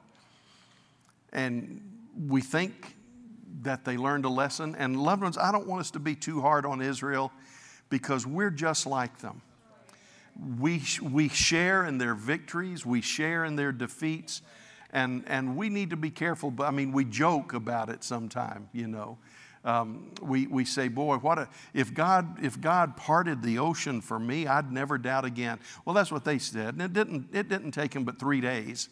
And 1.34 1.82
we 2.28 2.41
think 2.41 2.95
that 3.63 3.84
they 3.84 3.97
learned 3.97 4.23
a 4.23 4.30
lesson. 4.30 4.75
And 4.75 4.97
loved 4.97 5.23
ones, 5.23 5.38
I 5.38 5.52
don't 5.52 5.67
want 5.67 5.82
us 5.82 5.91
to 5.91 5.99
be 5.99 6.15
too 6.15 6.39
hard 6.39 6.65
on 6.65 6.82
Israel 6.82 7.32
because 7.89 8.25
we're 8.25 8.52
just 8.52 8.86
like 8.86 9.19
them. 9.19 9.41
We, 10.60 10.84
we 11.02 11.30
share 11.30 11.86
in 11.86 11.97
their 11.97 12.15
victories, 12.15 12.86
we 12.86 13.02
share 13.02 13.43
in 13.43 13.56
their 13.56 13.71
defeats, 13.71 14.41
and, 14.91 15.23
and 15.28 15.58
we 15.58 15.69
need 15.69 15.89
to 15.89 15.97
be 15.97 16.10
careful. 16.10 16.49
But 16.52 16.67
I 16.67 16.71
mean, 16.71 16.91
we 16.91 17.04
joke 17.06 17.54
about 17.54 17.89
it 17.89 18.04
sometime, 18.04 18.69
you 18.71 18.88
know. 18.88 19.17
Um, 19.65 20.12
we, 20.21 20.47
we 20.47 20.63
say, 20.63 20.88
boy, 20.88 21.17
what 21.17 21.38
a, 21.38 21.49
if, 21.73 21.93
God, 21.93 22.41
if 22.43 22.62
God 22.62 22.95
parted 22.95 23.41
the 23.41 23.60
ocean 23.60 23.99
for 23.99 24.17
me, 24.17 24.47
I'd 24.47 24.71
never 24.71 24.97
doubt 24.97 25.25
again. 25.25 25.60
Well, 25.84 25.93
that's 25.93 26.12
what 26.12 26.23
they 26.23 26.38
said. 26.38 26.75
And 26.75 26.82
it 26.82 26.93
didn't, 26.93 27.28
it 27.34 27.49
didn't 27.49 27.71
take 27.71 27.91
them 27.91 28.06
but 28.06 28.17
three 28.17 28.39
days 28.39 28.88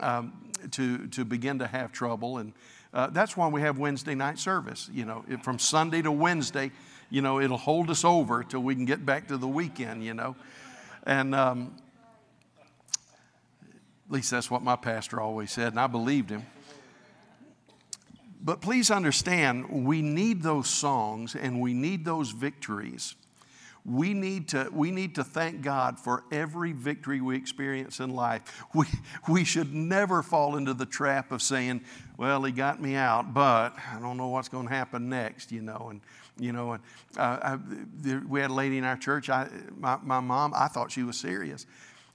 um, 0.00 0.52
to, 0.70 1.08
to 1.08 1.24
begin 1.24 1.58
to 1.58 1.66
have 1.66 1.90
trouble. 1.90 2.38
And 2.38 2.52
uh, 2.94 3.08
that's 3.08 3.36
why 3.36 3.48
we 3.48 3.62
have 3.62 3.78
Wednesday 3.78 4.14
night 4.14 4.38
service. 4.38 4.88
You 4.92 5.04
know, 5.04 5.24
from 5.42 5.58
Sunday 5.58 6.02
to 6.02 6.12
Wednesday, 6.12 6.70
you 7.10 7.20
know, 7.20 7.40
it'll 7.40 7.58
hold 7.58 7.90
us 7.90 8.04
over 8.04 8.42
till 8.44 8.60
we 8.60 8.74
can 8.74 8.84
get 8.84 9.04
back 9.04 9.28
to 9.28 9.36
the 9.36 9.48
weekend, 9.48 10.04
you 10.04 10.14
know. 10.14 10.36
And 11.04 11.34
um, 11.34 11.74
at 14.06 14.12
least 14.12 14.30
that's 14.30 14.50
what 14.50 14.62
my 14.62 14.76
pastor 14.76 15.20
always 15.20 15.50
said, 15.50 15.68
and 15.68 15.80
I 15.80 15.86
believed 15.86 16.30
him. 16.30 16.46
But 18.42 18.60
please 18.62 18.90
understand, 18.90 19.68
we 19.68 20.00
need 20.00 20.42
those 20.42 20.68
songs 20.68 21.36
and 21.36 21.60
we 21.60 21.74
need 21.74 22.04
those 22.04 22.30
victories. 22.30 23.14
We 23.84 24.14
need, 24.14 24.48
to, 24.48 24.68
we 24.72 24.90
need 24.90 25.14
to 25.14 25.24
thank 25.24 25.62
God 25.62 25.98
for 25.98 26.24
every 26.30 26.72
victory 26.72 27.20
we 27.20 27.36
experience 27.36 28.00
in 28.00 28.10
life. 28.10 28.64
We, 28.74 28.86
we 29.28 29.44
should 29.44 29.74
never 29.74 30.22
fall 30.22 30.56
into 30.56 30.74
the 30.74 30.86
trap 30.86 31.32
of 31.32 31.42
saying, 31.42 31.82
well, 32.16 32.42
he 32.44 32.52
got 32.52 32.80
me 32.80 32.94
out, 32.94 33.32
but 33.32 33.74
I 33.92 33.98
don't 34.00 34.16
know 34.16 34.28
what's 34.28 34.48
going 34.48 34.68
to 34.68 34.74
happen 34.74 35.08
next, 35.08 35.50
you 35.50 35.62
know. 35.62 35.88
And 35.90 36.00
you 36.38 36.52
know, 36.52 36.72
and 36.72 36.82
uh, 37.16 37.56
I, 37.56 37.58
we 38.28 38.40
had 38.40 38.50
a 38.50 38.54
lady 38.54 38.78
in 38.78 38.84
our 38.84 38.96
church. 38.96 39.28
I, 39.28 39.48
my, 39.76 39.98
my 40.02 40.20
mom, 40.20 40.52
I 40.54 40.68
thought 40.68 40.90
she 40.90 41.02
was 41.02 41.18
serious. 41.18 41.66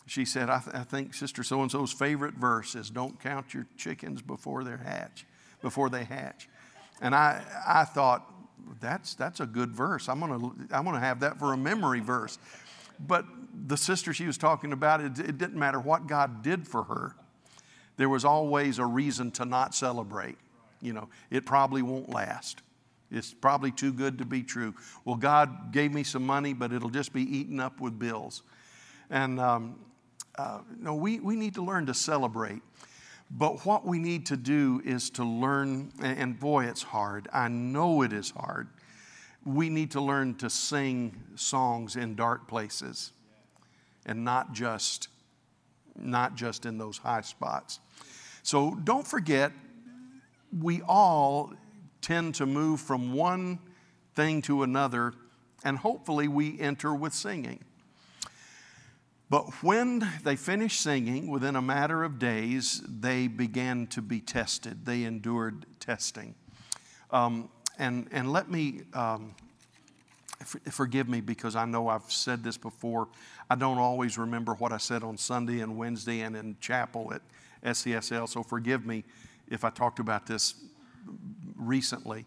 She 0.07 0.25
said, 0.25 0.49
I, 0.49 0.59
th- 0.59 0.75
I 0.75 0.83
think 0.83 1.13
Sister 1.13 1.43
So 1.43 1.61
and 1.61 1.71
So's 1.71 1.91
favorite 1.91 2.35
verse 2.35 2.75
is, 2.75 2.89
"Don't 2.89 3.19
count 3.19 3.53
your 3.53 3.65
chickens 3.75 4.21
before 4.21 4.63
they 4.63 4.71
hatch, 4.71 5.25
before 5.61 5.89
they 5.89 6.03
hatch." 6.03 6.47
And 7.01 7.15
I, 7.15 7.43
I 7.67 7.85
thought 7.85 8.31
that's 8.79 9.15
that's 9.15 9.39
a 9.39 9.45
good 9.45 9.71
verse. 9.71 10.07
I'm 10.07 10.19
gonna 10.19 10.51
I'm 10.71 10.85
gonna 10.85 10.99
have 10.99 11.19
that 11.21 11.39
for 11.39 11.53
a 11.53 11.57
memory 11.57 12.01
verse. 12.01 12.37
But 12.99 13.25
the 13.67 13.77
sister 13.77 14.13
she 14.13 14.25
was 14.25 14.37
talking 14.37 14.71
about, 14.71 15.01
it, 15.01 15.19
it 15.19 15.37
didn't 15.37 15.55
matter 15.55 15.79
what 15.79 16.07
God 16.07 16.43
did 16.43 16.67
for 16.67 16.83
her. 16.83 17.15
There 17.97 18.09
was 18.09 18.25
always 18.25 18.79
a 18.79 18.85
reason 18.85 19.31
to 19.31 19.45
not 19.45 19.73
celebrate. 19.73 20.37
You 20.81 20.93
know, 20.93 21.09
it 21.29 21.45
probably 21.45 21.81
won't 21.81 22.09
last. 22.09 22.61
It's 23.11 23.33
probably 23.33 23.71
too 23.71 23.93
good 23.93 24.17
to 24.17 24.25
be 24.25 24.43
true. 24.43 24.73
Well, 25.05 25.15
God 25.15 25.71
gave 25.71 25.93
me 25.93 26.03
some 26.03 26.25
money, 26.25 26.53
but 26.53 26.73
it'll 26.73 26.89
just 26.89 27.13
be 27.13 27.21
eaten 27.21 27.59
up 27.59 27.79
with 27.79 27.97
bills. 27.99 28.43
And 29.09 29.39
um, 29.39 29.79
uh, 30.37 30.59
no, 30.79 30.95
we, 30.95 31.19
we 31.19 31.35
need 31.35 31.53
to 31.55 31.63
learn 31.63 31.85
to 31.85 31.93
celebrate. 31.93 32.61
But 33.31 33.65
what 33.65 33.85
we 33.85 33.99
need 33.99 34.27
to 34.27 34.37
do 34.37 34.81
is 34.85 35.09
to 35.11 35.23
learn, 35.23 35.91
and 36.01 36.39
boy, 36.39 36.65
it's 36.65 36.83
hard. 36.83 37.27
I 37.33 37.47
know 37.47 38.01
it 38.01 38.13
is 38.13 38.31
hard. 38.31 38.67
We 39.45 39.69
need 39.69 39.91
to 39.91 40.01
learn 40.01 40.35
to 40.35 40.49
sing 40.49 41.15
songs 41.35 41.95
in 41.95 42.15
dark 42.15 42.47
places 42.47 43.11
and 44.05 44.23
not 44.23 44.53
just 44.53 45.09
not 45.97 46.35
just 46.35 46.65
in 46.65 46.77
those 46.77 46.97
high 46.97 47.21
spots. 47.21 47.79
So 48.43 48.75
don't 48.83 49.07
forget 49.07 49.51
we 50.61 50.81
all 50.81 51.53
tend 52.05 52.35
to 52.35 52.45
move 52.45 52.79
from 52.79 53.13
one 53.13 53.57
thing 54.13 54.39
to 54.39 54.61
another, 54.61 55.11
and 55.63 55.75
hopefully 55.75 56.27
we 56.27 56.59
enter 56.59 56.93
with 56.93 57.15
singing. 57.15 57.59
But 59.27 59.63
when 59.63 60.07
they 60.23 60.35
finished 60.35 60.81
singing, 60.81 61.31
within 61.31 61.55
a 61.55 61.63
matter 61.63 62.03
of 62.03 62.19
days, 62.19 62.83
they 62.87 63.27
began 63.27 63.87
to 63.87 64.03
be 64.03 64.21
tested. 64.21 64.85
They 64.85 65.03
endured 65.03 65.65
testing. 65.79 66.35
Um, 67.09 67.49
and, 67.79 68.07
and 68.11 68.31
let 68.31 68.51
me, 68.51 68.81
um, 68.93 69.33
forgive 70.69 71.09
me 71.09 71.21
because 71.21 71.55
I 71.55 71.65
know 71.65 71.87
I've 71.87 72.11
said 72.11 72.43
this 72.43 72.55
before. 72.55 73.07
I 73.49 73.55
don't 73.55 73.79
always 73.79 74.19
remember 74.19 74.53
what 74.53 74.71
I 74.71 74.77
said 74.77 75.01
on 75.01 75.17
Sunday 75.17 75.61
and 75.61 75.75
Wednesday 75.75 76.21
and 76.21 76.35
in 76.35 76.55
chapel 76.59 77.11
at 77.15 77.23
SCSL, 77.63 78.29
so 78.29 78.43
forgive 78.43 78.85
me 78.85 79.03
if 79.47 79.63
I 79.63 79.71
talked 79.71 79.97
about 79.97 80.27
this 80.27 80.53
recently. 81.55 82.25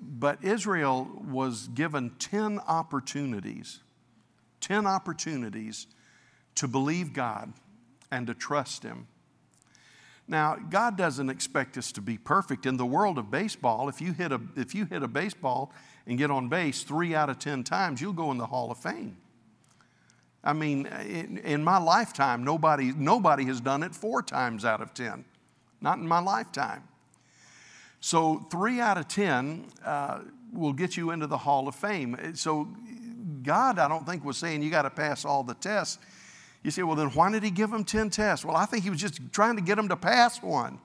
But 0.00 0.42
Israel 0.42 1.08
was 1.30 1.68
given 1.68 2.10
10 2.18 2.60
opportunities, 2.66 3.80
10 4.60 4.86
opportunities 4.86 5.86
to 6.56 6.66
believe 6.66 7.12
God 7.12 7.52
and 8.10 8.26
to 8.26 8.34
trust 8.34 8.82
Him. 8.82 9.06
Now, 10.28 10.56
God 10.56 10.96
doesn't 10.96 11.30
expect 11.30 11.76
us 11.76 11.92
to 11.92 12.00
be 12.00 12.16
perfect. 12.16 12.64
In 12.64 12.76
the 12.76 12.86
world 12.86 13.18
of 13.18 13.30
baseball, 13.30 13.88
if 13.88 14.00
you 14.00 14.12
hit 14.12 14.32
a, 14.32 14.40
if 14.56 14.74
you 14.74 14.86
hit 14.86 15.02
a 15.02 15.08
baseball 15.08 15.72
and 16.06 16.16
get 16.16 16.30
on 16.30 16.48
base 16.48 16.82
three 16.84 17.14
out 17.14 17.28
of 17.28 17.38
10 17.38 17.64
times, 17.64 18.00
you'll 18.00 18.12
go 18.12 18.30
in 18.30 18.38
the 18.38 18.46
Hall 18.46 18.70
of 18.70 18.78
Fame. 18.78 19.16
I 20.44 20.52
mean, 20.52 20.86
in, 20.86 21.38
in 21.38 21.62
my 21.62 21.78
lifetime, 21.78 22.44
nobody, 22.44 22.92
nobody 22.96 23.44
has 23.44 23.60
done 23.60 23.82
it 23.82 23.94
four 23.94 24.22
times 24.22 24.64
out 24.64 24.80
of 24.80 24.94
10. 24.94 25.24
Not 25.80 25.98
in 25.98 26.06
my 26.06 26.20
lifetime. 26.20 26.84
So, 28.04 28.44
three 28.50 28.80
out 28.80 28.98
of 28.98 29.06
10 29.06 29.64
uh, 29.84 30.22
will 30.52 30.72
get 30.72 30.96
you 30.96 31.12
into 31.12 31.28
the 31.28 31.38
Hall 31.38 31.68
of 31.68 31.76
Fame. 31.76 32.34
So, 32.34 32.66
God, 33.44 33.78
I 33.78 33.86
don't 33.86 34.04
think, 34.04 34.24
was 34.24 34.36
saying 34.36 34.60
you 34.60 34.70
got 34.70 34.82
to 34.82 34.90
pass 34.90 35.24
all 35.24 35.44
the 35.44 35.54
tests. 35.54 35.98
You 36.64 36.72
say, 36.72 36.82
well, 36.82 36.96
then 36.96 37.10
why 37.10 37.30
did 37.30 37.44
he 37.44 37.50
give 37.52 37.70
them 37.70 37.84
10 37.84 38.10
tests? 38.10 38.44
Well, 38.44 38.56
I 38.56 38.66
think 38.66 38.82
he 38.82 38.90
was 38.90 39.00
just 39.00 39.20
trying 39.32 39.54
to 39.54 39.62
get 39.62 39.76
them 39.76 39.88
to 39.88 39.94
pass 39.94 40.42
one. 40.42 40.80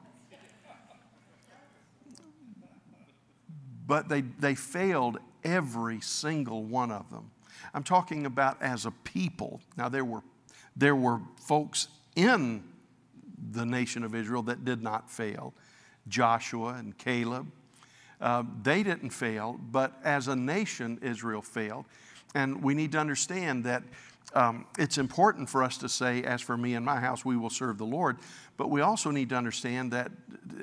But 3.88 4.10
they, 4.10 4.22
they 4.22 4.54
failed 4.54 5.18
every 5.44 6.00
single 6.02 6.66
one 6.66 6.92
of 6.92 7.10
them. 7.10 7.32
I'm 7.74 7.84
talking 7.84 8.28
about 8.28 8.62
as 8.62 8.86
a 8.86 8.92
people. 8.92 9.60
Now, 9.76 9.90
there 9.90 10.06
were, 10.06 10.22
there 10.76 10.96
were 10.96 11.22
folks 11.48 11.88
in 12.16 12.64
the 13.52 13.66
nation 13.66 14.04
of 14.04 14.14
Israel 14.14 14.44
that 14.44 14.64
did 14.64 14.84
not 14.84 15.10
fail 15.10 15.56
Joshua 16.08 16.76
and 16.76 16.98
Caleb. 16.98 17.52
Uh, 18.20 18.44
they 18.64 18.84
didn't 18.84 19.12
fail, 19.12 19.60
but 19.72 19.94
as 20.04 20.28
a 20.28 20.36
nation, 20.36 21.00
Israel 21.02 21.42
failed. 21.42 21.86
And 22.34 22.64
we 22.64 22.74
need 22.74 22.92
to 22.94 23.00
understand 23.00 23.64
that 23.66 23.84
um, 24.34 24.66
it's 24.78 24.98
important 24.98 25.50
for 25.50 25.64
us 25.64 25.78
to 25.78 25.90
say, 25.90 26.24
as 26.24 26.42
for 26.42 26.58
me 26.58 26.74
and 26.76 26.86
my 26.86 27.00
house, 27.00 27.24
we 27.24 27.38
will 27.38 27.50
serve 27.50 27.78
the 27.78 27.86
Lord. 27.86 28.18
But 28.58 28.70
we 28.70 28.82
also 28.82 29.12
need 29.12 29.30
to 29.30 29.36
understand 29.36 29.92
that 29.94 30.12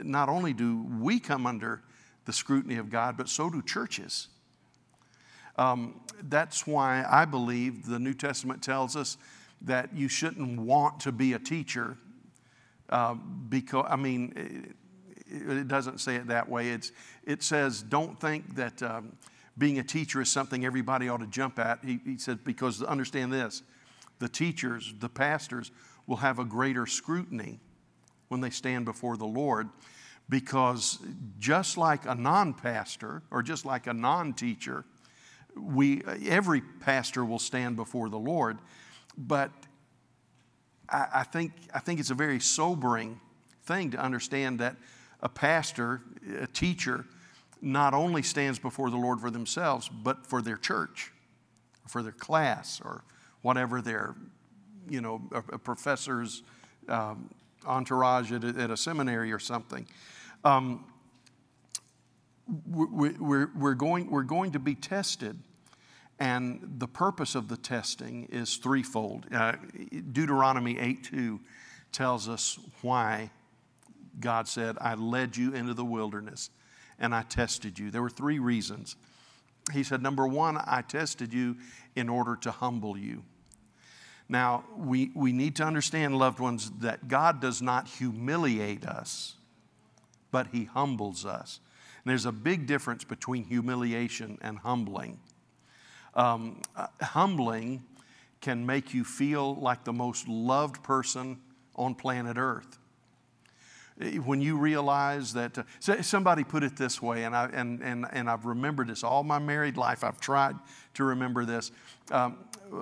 not 0.03 0.29
only 0.29 0.53
do 0.53 0.85
we 1.01 1.19
come 1.19 1.47
under 1.47 1.83
the 2.25 2.33
scrutiny 2.33 2.77
of 2.77 2.91
God, 2.91 3.17
but 3.17 3.29
so 3.29 3.49
do 3.51 3.63
churches. 3.63 4.29
Um, 5.57 6.01
that's 6.29 6.67
why 6.67 7.05
I 7.09 7.25
believe 7.25 7.87
the 7.87 7.99
New 7.99 8.15
Testament 8.15 8.63
tells 8.63 8.97
us 8.97 9.17
that 9.63 9.95
you 9.95 10.09
shouldn't 10.09 10.61
want 10.61 11.01
to 11.01 11.13
be 11.13 11.33
a 11.33 11.39
teacher 11.39 11.97
uh, 12.91 13.15
because, 13.15 13.87
I 13.89 13.97
mean, 13.97 14.75
it, 15.35 15.69
doesn't 15.69 16.01
say 16.01 16.17
it 16.17 16.29
that 16.29 16.49
way. 16.49 16.71
It's, 16.71 16.93
it 17.25 17.43
says, 17.43 17.83
don't 17.83 18.21
think 18.21 18.57
that. 18.57 18.83
Um, 18.83 19.17
being 19.57 19.79
a 19.79 19.85
teacher 19.85 20.21
is 20.21 20.29
something 20.29 20.65
everybody 20.65 21.09
ought 21.09 21.21
to 21.21 21.29
jump 21.29 21.61
at. 21.61 21.79
He, 21.85 22.01
he 22.05 22.19
said, 22.19 22.43
because 22.43 22.83
understand 22.83 23.33
this 23.33 23.63
the 24.19 24.29
teachers, 24.29 24.93
the 24.99 25.09
pastors, 25.09 25.71
will 26.09 26.17
have 26.17 26.41
a 26.41 26.45
greater 26.45 26.87
scrutiny 26.87 27.61
when 28.29 28.41
they 28.41 28.51
stand 28.51 28.85
before 28.85 29.17
the 29.17 29.27
Lord 29.27 29.69
because 30.29 30.99
just 31.39 31.77
like 31.77 32.07
a 32.07 32.15
non 32.15 32.55
pastor 32.55 33.23
or 33.31 33.43
just 33.43 33.65
like 33.65 33.87
a 33.87 33.93
non 33.93 34.33
teacher, 34.33 34.85
we, 35.57 36.03
every 36.27 36.61
pastor 36.61 37.25
will 37.25 37.39
stand 37.39 37.77
before 37.77 38.09
the 38.09 38.19
Lord. 38.19 38.59
But 39.17 39.51
I, 40.89 41.07
I, 41.15 41.23
think, 41.25 41.53
I 41.73 41.79
think 41.79 42.01
it's 42.01 42.11
a 42.11 42.15
very 42.15 42.41
sobering 42.41 43.21
thing 43.65 43.91
to 43.93 43.99
understand 43.99 44.59
that 44.61 44.77
a 45.25 45.29
pastor, 45.29 46.03
a 46.39 46.47
teacher, 46.47 47.07
not 47.63 47.95
only 47.95 48.23
stands 48.23 48.59
before 48.59 48.91
the 48.91 48.97
Lord 48.97 49.21
for 49.21 49.31
themselves, 49.31 49.89
but 49.89 50.27
for 50.27 50.43
their 50.43 50.59
church, 50.59 51.13
for 51.89 52.03
their 52.03 52.13
class, 52.13 52.81
or 52.85 53.03
whatever 53.41 53.81
their, 53.81 54.15
you 54.89 55.01
know, 55.01 55.23
a, 55.33 55.39
a 55.55 55.59
professor's 55.59 56.43
um, 56.89 57.31
entourage 57.67 58.31
at 58.33 58.45
a, 58.45 58.49
at 58.49 58.71
a, 58.71 58.77
seminary 58.77 59.33
or 59.33 59.39
something. 59.39 59.87
Um, 60.45 60.85
we, 62.71 63.13
we're, 63.13 63.51
we're, 63.57 63.75
going, 63.75 64.11
we're 64.11 64.23
going 64.23 64.53
to 64.53 64.59
be 64.59 64.75
tested, 64.75 65.39
and 66.21 66.75
the 66.79 66.87
purpose 66.87 67.35
of 67.35 67.49
the 67.49 67.57
testing 67.57 68.29
is 68.31 68.57
threefold. 68.57 69.27
Uh, 69.33 69.53
Deuteronomy 70.13 70.79
8 70.79 71.05
2 71.05 71.41
tells 71.93 72.29
us 72.29 72.59
why 72.83 73.31
God 74.21 74.49
said, 74.49 74.77
I 74.81 74.95
led 74.95 75.37
you 75.37 75.53
into 75.53 75.75
the 75.75 75.85
wilderness 75.85 76.51
and 76.99 77.15
I 77.15 77.23
tested 77.23 77.79
you. 77.79 77.91
There 77.91 78.03
were 78.03 78.11
three 78.11 78.39
reasons. 78.39 78.97
He 79.73 79.83
said, 79.83 80.03
Number 80.03 80.27
one, 80.27 80.57
I 80.59 80.83
tested 80.83 81.33
you 81.33 81.57
in 81.97 82.09
order 82.09 82.37
to 82.37 82.51
humble 82.51 82.97
you. 82.97 83.25
Now, 84.29 84.65
we, 84.77 85.11
we 85.15 85.33
need 85.33 85.57
to 85.57 85.65
understand, 85.65 86.17
loved 86.17 86.41
ones, 86.41 86.71
that 86.81 87.09
God 87.09 87.41
does 87.41 87.61
not 87.61 87.89
humiliate 87.89 88.87
us, 88.87 89.35
but 90.31 90.49
He 90.49 90.65
humbles 90.65 91.27
us. 91.27 91.61
And 92.03 92.11
there's 92.11 92.27
a 92.27 92.33
big 92.33 92.67
difference 92.67 93.05
between 93.05 93.45
humiliation 93.45 94.39
and 94.41 94.59
humbling. 94.59 95.21
Um, 96.15 96.63
uh, 96.77 96.87
humbling 97.03 97.85
can 98.41 98.65
make 98.65 98.95
you 98.95 99.05
feel 99.05 99.57
like 99.57 99.85
the 99.85 99.93
most 99.93 100.29
loved 100.29 100.83
person 100.83 101.39
on 101.75 101.95
planet 101.95 102.37
Earth 102.39 102.79
when 104.25 104.41
you 104.41 104.59
realize 104.59 105.33
that 105.35 105.57
uh, 105.59 106.03
somebody 106.03 106.43
put 106.43 106.65
it 106.65 106.77
this 106.77 107.01
way 107.01 107.23
and, 107.25 107.35
I, 107.35 107.49
and, 107.53 107.81
and, 107.81 108.05
and 108.13 108.29
i've 108.29 108.45
remembered 108.45 108.89
this 108.89 109.05
all 109.05 109.23
my 109.23 109.39
married 109.39 109.77
life 109.77 110.03
i've 110.03 110.19
tried 110.19 110.57
to 110.95 111.05
remember 111.05 111.45
this. 111.45 111.71
Um, 112.11 112.39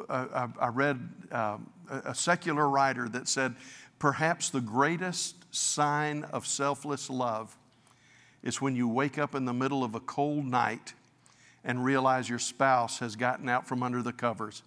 I, 0.08 0.48
I, 0.60 0.68
read 0.68 1.08
uh, 1.30 1.58
a 1.88 2.14
secular 2.14 2.68
writer 2.68 3.08
that 3.10 3.28
said 3.28 3.54
perhaps 3.98 4.50
the 4.50 4.60
greatest 4.60 5.36
sign 5.54 6.24
of 6.24 6.46
selfless 6.46 7.10
love 7.10 7.56
is 8.42 8.60
when 8.60 8.76
you 8.76 8.88
wake 8.88 9.18
up 9.18 9.34
in 9.34 9.44
the 9.44 9.52
middle 9.52 9.84
of 9.84 9.94
a 9.94 10.00
cold 10.00 10.46
night 10.46 10.94
and 11.64 11.84
realize 11.84 12.28
your 12.28 12.38
spouse 12.38 12.98
has 13.00 13.16
gotten 13.16 13.48
out 13.48 13.66
from 13.66 13.82
under 13.82 14.02
the 14.02 14.12
covers. 14.12 14.62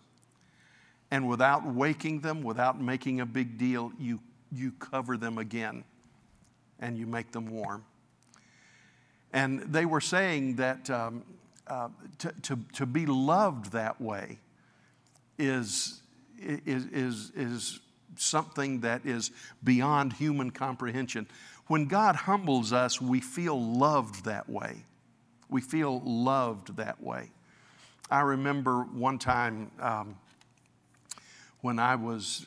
And 1.12 1.28
without 1.28 1.66
waking 1.66 2.22
them 2.22 2.42
without 2.44 2.80
making 2.82 3.22
a 3.22 3.26
big 3.26 3.58
deal 3.58 3.92
you, 4.00 4.20
you 4.52 4.72
cover 4.74 5.18
them 5.18 5.38
again 5.38 5.84
and 6.80 6.98
you 6.98 7.06
make 7.06 7.32
them 7.32 7.50
warm. 7.50 7.84
And 9.34 9.62
they 9.62 9.86
were 9.86 10.02
saying 10.02 10.56
that 10.58 10.90
um, 10.90 11.24
uh, 11.68 11.90
to, 12.20 12.34
to, 12.44 12.60
to 12.74 12.86
be 12.86 13.06
loved 13.06 13.72
that 13.72 14.00
way 14.00 14.40
is, 15.38 16.02
is, 16.40 16.86
is, 16.86 17.32
is 17.36 17.80
something 18.18 18.82
that 18.82 19.06
is 19.06 19.32
beyond 19.64 20.14
human 20.14 20.52
comprehension. 20.52 21.28
When 21.68 21.86
God 21.86 22.16
humbles 22.16 22.72
us, 22.72 23.02
we 23.02 23.20
feel 23.20 23.60
loved 23.60 24.26
that 24.26 24.48
way. 24.48 24.86
We 25.50 25.62
feel 25.62 26.02
loved 26.06 26.78
that 26.78 27.02
way. 27.02 27.32
I 28.10 28.22
remember 28.22 28.84
one 28.84 29.18
time 29.18 29.72
um, 29.80 30.16
when 31.62 31.80
I 31.80 31.96
was 31.96 32.46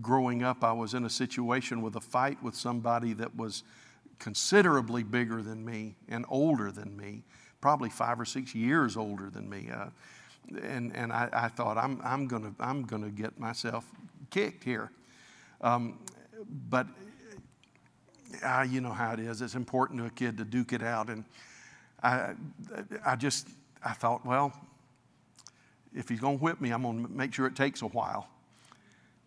growing 0.00 0.42
up, 0.42 0.64
I 0.64 0.72
was 0.72 0.94
in 0.94 1.04
a 1.04 1.10
situation 1.10 1.82
with 1.82 1.96
a 1.96 2.00
fight 2.00 2.42
with 2.42 2.54
somebody 2.54 3.12
that 3.14 3.34
was 3.36 3.62
considerably 4.18 5.02
bigger 5.02 5.42
than 5.42 5.64
me 5.64 5.96
and 6.08 6.24
older 6.28 6.70
than 6.70 6.96
me, 6.96 7.22
probably 7.60 7.90
five 7.90 8.20
or 8.20 8.24
six 8.24 8.54
years 8.54 8.96
older 8.96 9.30
than 9.30 9.48
me. 9.48 9.68
Uh, 9.72 9.86
and 10.62 10.94
and 10.96 11.12
I, 11.12 11.28
I, 11.32 11.48
thought, 11.48 11.76
I'm, 11.76 12.00
I'm 12.02 12.26
going 12.26 12.42
to 12.42 12.54
I'm 12.58 12.84
gonna 12.84 13.10
get 13.10 13.38
myself 13.38 13.84
kicked 14.30 14.64
here. 14.64 14.90
Um, 15.60 15.98
but 16.70 16.86
uh, 18.44 18.66
you 18.68 18.80
know 18.80 18.92
how 18.92 19.12
it 19.12 19.20
is. 19.20 19.42
It's 19.42 19.54
important 19.54 20.00
to 20.00 20.06
a 20.06 20.10
kid 20.10 20.36
to 20.38 20.44
duke 20.44 20.72
it 20.72 20.82
out. 20.82 21.08
And 21.08 21.24
I, 22.02 22.34
I 23.04 23.16
just, 23.16 23.48
I 23.84 23.92
thought, 23.92 24.24
well, 24.24 24.52
if 25.94 26.08
he's 26.08 26.20
going 26.20 26.38
to 26.38 26.44
whip 26.44 26.60
me, 26.60 26.70
I'm 26.70 26.82
going 26.82 27.04
to 27.04 27.10
make 27.10 27.34
sure 27.34 27.46
it 27.46 27.56
takes 27.56 27.82
a 27.82 27.86
while 27.86 28.28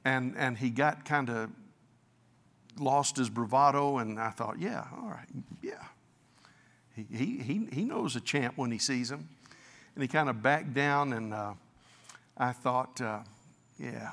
and, 0.04 0.36
and 0.38 0.58
he 0.58 0.70
got 0.70 1.06
kind 1.06 1.30
of 1.30 1.50
lost 2.80 3.18
his 3.18 3.30
bravado, 3.30 3.98
and 3.98 4.20
I 4.20 4.30
thought, 4.30 4.60
yeah, 4.60 4.86
all 4.96 5.10
right, 5.10 5.28
yeah. 5.62 5.84
He, 6.96 7.38
he, 7.38 7.68
he 7.72 7.84
knows 7.84 8.16
a 8.16 8.22
champ 8.22 8.58
when 8.58 8.72
he 8.72 8.78
sees 8.78 9.10
him. 9.10 9.30
And 9.96 10.02
he 10.02 10.08
kind 10.08 10.30
of 10.30 10.42
backed 10.42 10.74
down, 10.74 11.14
and 11.14 11.34
uh, 11.34 11.54
I 12.38 12.52
thought, 12.52 13.02
uh, 13.02 13.20
yeah. 13.78 14.12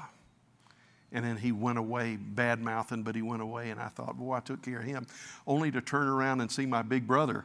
And 1.12 1.24
then 1.24 1.36
he 1.36 1.52
went 1.52 1.78
away, 1.78 2.16
bad 2.16 2.60
mouthing, 2.60 3.02
but 3.02 3.14
he 3.14 3.22
went 3.22 3.42
away, 3.42 3.70
and 3.70 3.80
I 3.80 3.88
thought, 3.88 4.18
boy, 4.18 4.34
I 4.34 4.40
took 4.40 4.62
care 4.62 4.80
of 4.80 4.84
him. 4.84 5.06
Only 5.46 5.70
to 5.70 5.80
turn 5.80 6.08
around 6.08 6.40
and 6.40 6.50
see 6.50 6.66
my 6.66 6.82
big 6.82 7.06
brother 7.06 7.44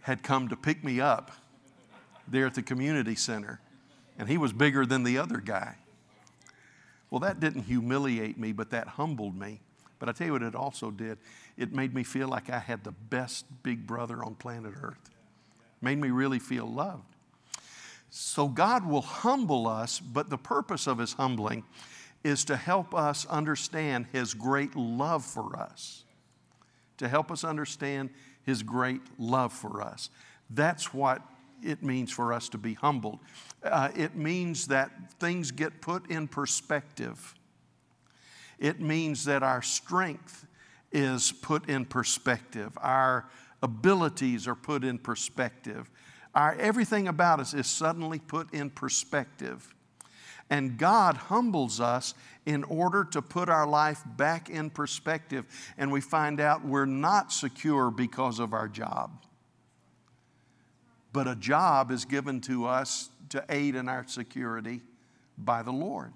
had 0.00 0.22
come 0.22 0.48
to 0.48 0.56
pick 0.56 0.82
me 0.82 1.00
up 1.00 1.32
there 2.26 2.46
at 2.46 2.54
the 2.54 2.62
community 2.62 3.14
center. 3.14 3.60
And 4.18 4.28
he 4.28 4.38
was 4.38 4.52
bigger 4.52 4.86
than 4.86 5.02
the 5.02 5.18
other 5.18 5.38
guy. 5.38 5.76
Well, 7.10 7.20
that 7.20 7.40
didn't 7.40 7.62
humiliate 7.62 8.38
me, 8.38 8.52
but 8.52 8.70
that 8.70 8.88
humbled 8.88 9.36
me. 9.38 9.60
But 9.98 10.08
I 10.08 10.12
tell 10.12 10.26
you 10.28 10.32
what, 10.34 10.42
it 10.42 10.54
also 10.54 10.90
did. 10.90 11.18
It 11.56 11.72
made 11.72 11.94
me 11.94 12.04
feel 12.04 12.28
like 12.28 12.50
I 12.50 12.58
had 12.58 12.84
the 12.84 12.92
best 12.92 13.46
big 13.62 13.86
brother 13.86 14.22
on 14.22 14.34
planet 14.34 14.74
Earth. 14.80 15.10
Made 15.80 15.98
me 15.98 16.10
really 16.10 16.38
feel 16.38 16.66
loved. 16.66 17.16
So 18.10 18.48
God 18.48 18.86
will 18.86 19.02
humble 19.02 19.66
us, 19.66 20.00
but 20.00 20.30
the 20.30 20.38
purpose 20.38 20.86
of 20.86 20.98
His 20.98 21.14
humbling 21.14 21.64
is 22.24 22.44
to 22.46 22.56
help 22.56 22.94
us 22.94 23.26
understand 23.26 24.06
His 24.12 24.34
great 24.34 24.76
love 24.76 25.24
for 25.24 25.58
us. 25.58 26.04
to 26.98 27.08
help 27.08 27.30
us 27.30 27.44
understand 27.44 28.10
His 28.44 28.62
great 28.62 29.00
love 29.18 29.52
for 29.52 29.80
us. 29.82 30.10
That's 30.50 30.92
what 30.92 31.22
it 31.62 31.82
means 31.82 32.10
for 32.10 32.32
us 32.32 32.48
to 32.50 32.58
be 32.58 32.74
humbled. 32.74 33.18
Uh, 33.62 33.90
it 33.96 34.14
means 34.14 34.68
that 34.68 34.90
things 35.18 35.50
get 35.50 35.80
put 35.80 36.10
in 36.10 36.28
perspective. 36.28 37.34
It 38.58 38.80
means 38.80 39.24
that 39.24 39.42
our 39.42 39.62
strength 39.62 40.46
is 40.92 41.32
put 41.32 41.68
in 41.68 41.84
perspective. 41.84 42.76
Our 42.80 43.28
abilities 43.62 44.48
are 44.48 44.54
put 44.54 44.84
in 44.84 44.98
perspective. 44.98 45.90
Our, 46.34 46.54
everything 46.54 47.08
about 47.08 47.40
us 47.40 47.54
is 47.54 47.66
suddenly 47.66 48.18
put 48.18 48.52
in 48.52 48.70
perspective. 48.70 49.74
And 50.50 50.78
God 50.78 51.16
humbles 51.16 51.80
us 51.80 52.14
in 52.46 52.64
order 52.64 53.04
to 53.04 53.20
put 53.20 53.48
our 53.48 53.66
life 53.66 54.02
back 54.16 54.48
in 54.48 54.70
perspective. 54.70 55.44
And 55.76 55.92
we 55.92 56.00
find 56.00 56.40
out 56.40 56.64
we're 56.64 56.86
not 56.86 57.32
secure 57.32 57.90
because 57.90 58.38
of 58.38 58.54
our 58.54 58.68
job. 58.68 59.10
But 61.12 61.26
a 61.26 61.34
job 61.34 61.90
is 61.90 62.04
given 62.04 62.40
to 62.42 62.66
us 62.66 63.10
to 63.30 63.44
aid 63.48 63.74
in 63.74 63.88
our 63.88 64.06
security 64.06 64.80
by 65.36 65.62
the 65.62 65.72
Lord. 65.72 66.12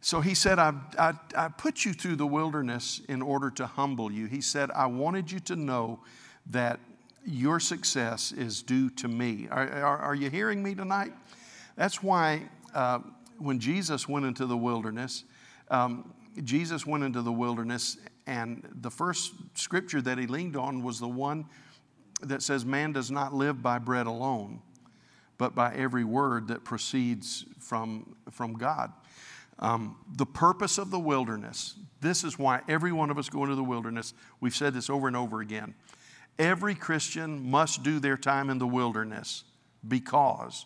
So 0.00 0.20
he 0.20 0.34
said, 0.34 0.58
I, 0.58 0.74
I, 0.98 1.12
I, 1.36 1.48
put 1.48 1.84
you 1.84 1.92
through 1.92 2.16
the 2.16 2.26
wilderness 2.26 3.02
in 3.08 3.20
order 3.20 3.50
to 3.50 3.66
humble 3.66 4.10
you. 4.10 4.26
He 4.26 4.40
said, 4.40 4.70
I 4.70 4.86
wanted 4.86 5.30
you 5.30 5.40
to 5.40 5.56
know 5.56 6.00
that 6.46 6.80
your 7.26 7.60
success 7.60 8.32
is 8.32 8.62
due 8.62 8.88
to 8.90 9.08
me. 9.08 9.46
Are, 9.50 9.68
are, 9.68 9.98
are 9.98 10.14
you 10.14 10.30
hearing 10.30 10.62
me 10.62 10.74
tonight? 10.74 11.12
That's 11.76 12.02
why 12.02 12.48
uh, 12.74 13.00
when 13.38 13.60
Jesus 13.60 14.08
went 14.08 14.24
into 14.24 14.46
the 14.46 14.56
wilderness, 14.56 15.24
um, 15.70 16.14
Jesus 16.44 16.86
went 16.86 17.04
into 17.04 17.20
the 17.20 17.32
wilderness, 17.32 17.98
and 18.26 18.66
the 18.80 18.90
first 18.90 19.32
scripture 19.54 20.00
that 20.00 20.16
he 20.16 20.26
leaned 20.26 20.56
on 20.56 20.82
was 20.82 20.98
the 20.98 21.08
one 21.08 21.44
that 22.22 22.42
says, 22.42 22.64
Man 22.64 22.92
does 22.92 23.10
not 23.10 23.34
live 23.34 23.62
by 23.62 23.78
bread 23.78 24.06
alone, 24.06 24.60
but 25.38 25.54
by 25.54 25.74
every 25.74 26.04
word 26.04 26.48
that 26.48 26.64
proceeds 26.64 27.44
from, 27.58 28.16
from 28.30 28.54
God. 28.54 28.92
Um, 29.58 29.96
the 30.16 30.26
purpose 30.26 30.78
of 30.78 30.90
the 30.90 30.98
wilderness, 30.98 31.74
this 32.00 32.24
is 32.24 32.38
why 32.38 32.62
every 32.68 32.92
one 32.92 33.10
of 33.10 33.18
us 33.18 33.28
go 33.28 33.42
into 33.44 33.54
the 33.54 33.64
wilderness. 33.64 34.14
We've 34.40 34.54
said 34.54 34.72
this 34.72 34.88
over 34.88 35.06
and 35.06 35.16
over 35.16 35.40
again. 35.40 35.74
Every 36.38 36.74
Christian 36.74 37.50
must 37.50 37.82
do 37.82 37.98
their 38.00 38.16
time 38.16 38.48
in 38.48 38.58
the 38.58 38.66
wilderness 38.66 39.44
because 39.86 40.64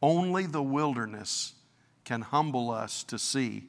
only 0.00 0.46
the 0.46 0.62
wilderness 0.62 1.54
can 2.04 2.22
humble 2.22 2.70
us 2.70 3.04
to 3.04 3.18
see 3.18 3.64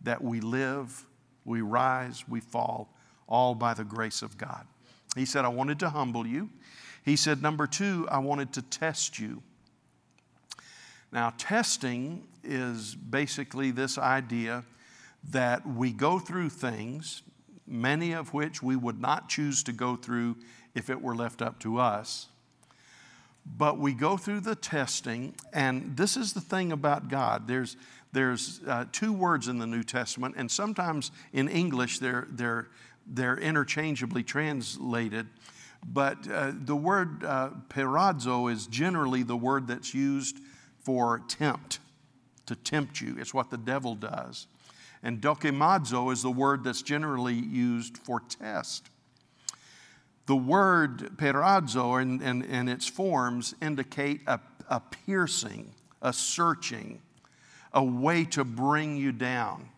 that 0.00 0.22
we 0.22 0.40
live, 0.40 1.04
we 1.44 1.60
rise, 1.60 2.24
we 2.28 2.40
fall, 2.40 2.92
all 3.28 3.54
by 3.54 3.74
the 3.74 3.84
grace 3.84 4.22
of 4.22 4.38
God. 4.38 4.66
He 5.14 5.24
said, 5.24 5.44
I 5.44 5.48
wanted 5.48 5.78
to 5.80 5.90
humble 5.90 6.26
you. 6.26 6.50
He 7.04 7.16
said, 7.16 7.42
number 7.42 7.66
two, 7.66 8.06
I 8.10 8.18
wanted 8.18 8.52
to 8.54 8.62
test 8.62 9.18
you. 9.18 9.42
Now, 11.10 11.32
testing 11.38 12.26
is 12.44 12.94
basically 12.94 13.70
this 13.70 13.96
idea 13.96 14.64
that 15.30 15.66
we 15.66 15.90
go 15.90 16.18
through 16.18 16.50
things, 16.50 17.22
many 17.66 18.12
of 18.12 18.34
which 18.34 18.62
we 18.62 18.76
would 18.76 19.00
not 19.00 19.28
choose 19.28 19.62
to 19.64 19.72
go 19.72 19.96
through 19.96 20.36
if 20.74 20.90
it 20.90 21.00
were 21.00 21.14
left 21.14 21.40
up 21.40 21.58
to 21.60 21.78
us. 21.78 22.28
But 23.56 23.78
we 23.78 23.94
go 23.94 24.16
through 24.18 24.40
the 24.40 24.54
testing, 24.54 25.34
and 25.52 25.96
this 25.96 26.16
is 26.16 26.34
the 26.34 26.40
thing 26.40 26.72
about 26.72 27.08
God. 27.08 27.48
There's, 27.48 27.76
there's 28.12 28.60
uh, 28.66 28.84
two 28.92 29.12
words 29.12 29.48
in 29.48 29.58
the 29.58 29.66
New 29.66 29.82
Testament, 29.82 30.34
and 30.36 30.50
sometimes 30.50 31.10
in 31.32 31.48
English 31.48 31.98
they're, 31.98 32.28
they're, 32.30 32.68
they're 33.08 33.38
interchangeably 33.38 34.22
translated. 34.22 35.26
But 35.86 36.28
uh, 36.30 36.52
the 36.54 36.76
word 36.76 37.24
uh, 37.24 37.50
peirazo 37.68 38.50
is 38.52 38.66
generally 38.66 39.22
the 39.22 39.36
word 39.36 39.68
that's 39.68 39.94
used 39.94 40.38
for 40.80 41.20
tempt, 41.28 41.78
to 42.46 42.56
tempt 42.56 43.00
you. 43.00 43.16
It's 43.18 43.32
what 43.32 43.50
the 43.50 43.58
devil 43.58 43.94
does. 43.94 44.46
And 45.02 45.20
dokimazo 45.20 46.12
is 46.12 46.22
the 46.22 46.30
word 46.30 46.64
that's 46.64 46.82
generally 46.82 47.34
used 47.34 47.98
for 47.98 48.20
test. 48.20 48.90
The 50.26 50.36
word 50.36 51.16
peirazo 51.16 52.02
and, 52.02 52.20
and, 52.20 52.44
and 52.44 52.68
its 52.68 52.86
forms 52.86 53.54
indicate 53.62 54.20
a, 54.26 54.40
a 54.68 54.80
piercing, 54.80 55.72
a 56.02 56.12
searching, 56.12 57.00
a 57.72 57.82
way 57.82 58.24
to 58.24 58.44
bring 58.44 58.96
you 58.96 59.12
down. 59.12 59.68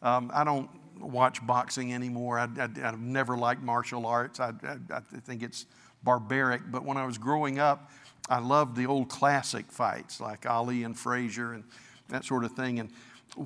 Um, 0.00 0.30
I 0.32 0.44
don't 0.44 0.70
watch 1.02 1.44
boxing 1.46 1.92
anymore. 1.92 2.38
I, 2.38 2.48
have 2.56 3.00
never 3.00 3.36
liked 3.36 3.62
martial 3.62 4.06
arts. 4.06 4.40
I, 4.40 4.52
I, 4.62 4.76
I, 4.96 5.00
think 5.00 5.42
it's 5.42 5.66
barbaric. 6.02 6.62
But 6.70 6.84
when 6.84 6.96
I 6.96 7.06
was 7.06 7.18
growing 7.18 7.58
up, 7.58 7.90
I 8.28 8.38
loved 8.38 8.76
the 8.76 8.86
old 8.86 9.08
classic 9.08 9.70
fights 9.70 10.20
like 10.20 10.46
Ali 10.46 10.84
and 10.84 10.98
Frazier 10.98 11.52
and 11.52 11.64
that 12.08 12.24
sort 12.24 12.44
of 12.44 12.52
thing. 12.52 12.80
And 12.80 12.90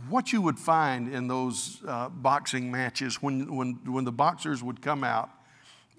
what 0.08 0.32
you 0.32 0.42
would 0.42 0.58
find 0.58 1.12
in 1.12 1.28
those 1.28 1.80
uh, 1.86 2.08
boxing 2.08 2.70
matches 2.70 3.22
when, 3.22 3.54
when, 3.54 3.80
when 3.86 4.04
the 4.04 4.12
boxers 4.12 4.62
would 4.62 4.82
come 4.82 5.04
out 5.04 5.30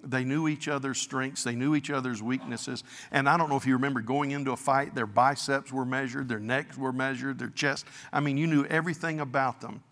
they 0.03 0.23
knew 0.23 0.47
each 0.47 0.67
other's 0.67 0.99
strengths, 0.99 1.43
they 1.43 1.55
knew 1.55 1.75
each 1.75 1.89
other's 1.89 2.21
weaknesses. 2.21 2.83
And 3.11 3.27
I 3.27 3.37
don't 3.37 3.49
know 3.49 3.57
if 3.57 3.65
you 3.65 3.73
remember 3.73 4.01
going 4.01 4.31
into 4.31 4.51
a 4.51 4.57
fight, 4.57 4.95
their 4.95 5.07
biceps 5.07 5.71
were 5.71 5.85
measured, 5.85 6.29
their 6.29 6.39
necks 6.39 6.77
were 6.77 6.93
measured, 6.93 7.39
their 7.39 7.49
chest. 7.49 7.85
I 8.13 8.19
mean, 8.19 8.37
you 8.37 8.47
knew 8.47 8.65
everything 8.65 9.19
about 9.19 9.61
them. 9.61 9.83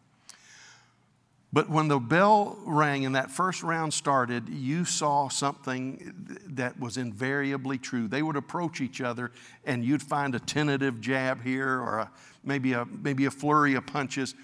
But 1.56 1.70
when 1.70 1.88
the 1.88 2.00
bell 2.00 2.58
rang 2.66 3.06
and 3.06 3.16
that 3.16 3.32
first 3.32 3.64
round 3.64 3.94
started, 3.94 4.50
you 4.50 4.84
saw 4.84 5.30
something 5.30 6.14
that 6.48 6.78
was 6.78 6.98
invariably 6.98 7.78
true. 7.78 8.10
They 8.10 8.22
would 8.22 8.36
approach 8.36 8.82
each 8.82 9.00
other 9.00 9.32
and 9.64 9.82
you'd 9.82 10.04
find 10.04 10.36
a 10.36 10.40
tentative 10.42 11.00
jab 11.00 11.42
here 11.42 11.80
or 11.80 12.00
a, 12.00 12.12
maybe, 12.44 12.74
a, 12.74 12.84
maybe 12.84 13.24
a 13.24 13.32
flurry 13.32 13.76
of 13.76 13.86
punches. 13.86 14.36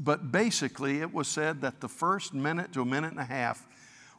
But 0.00 0.32
basically, 0.32 1.02
it 1.02 1.12
was 1.12 1.28
said 1.28 1.60
that 1.60 1.82
the 1.82 1.88
first 1.88 2.32
minute 2.32 2.72
to 2.72 2.80
a 2.80 2.86
minute 2.86 3.10
and 3.10 3.20
a 3.20 3.24
half 3.24 3.66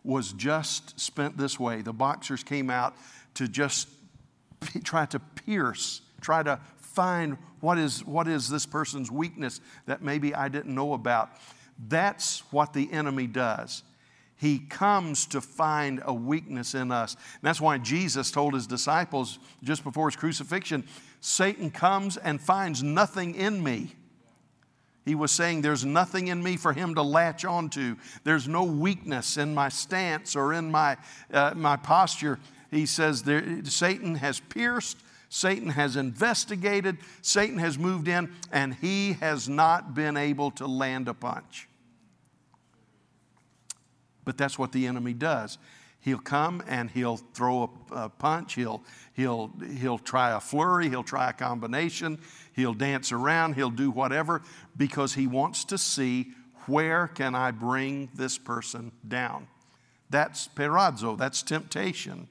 was 0.03 0.31
just 0.31 0.99
spent 0.99 1.39
this 1.39 1.59
way. 1.59 1.81
The 1.81 1.93
boxers 1.93 2.43
came 2.43 2.69
out 2.69 2.93
to 3.33 3.47
just 3.47 3.87
try 4.83 5.07
to 5.07 5.19
pierce, 5.19 6.01
try 6.21 6.43
to 6.43 6.59
find 6.77 7.39
what 7.59 7.79
is, 7.79 8.05
what 8.05 8.27
is 8.27 8.49
this 8.49 8.67
person's 8.67 9.09
weakness 9.09 9.61
that 9.87 10.03
maybe 10.03 10.35
I 10.35 10.47
didn't 10.47 10.75
know 10.75 10.93
about. 10.93 11.31
That's 11.77 12.39
what 12.51 12.73
the 12.73 12.91
enemy 12.91 13.27
does. 13.27 13.83
He 14.37 14.59
comes 14.59 15.25
to 15.27 15.41
find 15.41 16.01
a 16.05 16.13
weakness 16.13 16.75
in 16.75 16.91
us. 16.91 17.13
And 17.15 17.43
that's 17.43 17.61
why 17.61 17.77
Jesus 17.77 18.31
told 18.31 18.53
his 18.53 18.67
disciples 18.67 19.39
just 19.63 19.83
before 19.83 20.09
his 20.09 20.15
crucifixion 20.15 20.85
Satan 21.21 21.71
comes 21.71 22.17
and 22.17 22.39
finds 22.39 22.83
nothing 22.83 23.33
in 23.33 23.63
me. 23.63 23.95
He 25.05 25.15
was 25.15 25.31
saying, 25.31 25.61
There's 25.61 25.85
nothing 25.85 26.27
in 26.27 26.43
me 26.43 26.57
for 26.57 26.73
him 26.73 26.93
to 26.95 27.01
latch 27.01 27.45
onto. 27.45 27.95
There's 28.23 28.47
no 28.47 28.63
weakness 28.63 29.37
in 29.37 29.53
my 29.53 29.69
stance 29.69 30.35
or 30.35 30.53
in 30.53 30.69
my, 30.69 30.97
uh, 31.33 31.53
my 31.55 31.77
posture. 31.77 32.39
He 32.69 32.85
says, 32.85 33.23
Satan 33.63 34.15
has 34.15 34.39
pierced, 34.39 34.97
Satan 35.35 35.67
has 35.67 35.97
investigated, 35.97 36.97
Satan 37.21 37.57
has 37.57 37.77
moved 37.77 38.07
in, 38.07 38.31
and 38.53 38.73
he 38.73 39.13
has 39.19 39.49
not 39.49 39.93
been 39.93 40.15
able 40.15 40.49
to 40.51 40.65
land 40.65 41.09
a 41.09 41.13
punch. 41.13 41.67
But 44.23 44.37
that's 44.37 44.57
what 44.57 44.71
the 44.71 44.87
enemy 44.87 45.11
does. 45.11 45.57
He'll 45.99 46.19
come 46.19 46.63
and 46.69 46.89
he'll 46.89 47.17
throw 47.17 47.69
a, 47.91 48.07
punch. 48.07 48.53
He'll, 48.53 48.85
he'll, 49.11 49.51
he'll 49.77 49.97
try 49.97 50.31
a 50.31 50.39
flurry. 50.39 50.87
He'll 50.87 51.03
try 51.03 51.31
a 51.31 51.33
combination. 51.33 52.17
He'll 52.53 52.73
dance 52.73 53.11
around. 53.11 53.55
He'll 53.55 53.69
do 53.69 53.91
whatever 53.91 54.41
because 54.77 55.15
he 55.15 55.27
wants 55.27 55.65
to 55.65 55.77
see 55.77 56.31
where 56.65 57.09
can 57.09 57.35
I 57.35 57.51
bring 57.51 58.07
this 58.15 58.37
person 58.37 58.93
down. 59.05 59.47
That's 60.09 60.47
peirazo. 60.47 61.17
That's 61.17 61.43
temptation. 61.43 62.29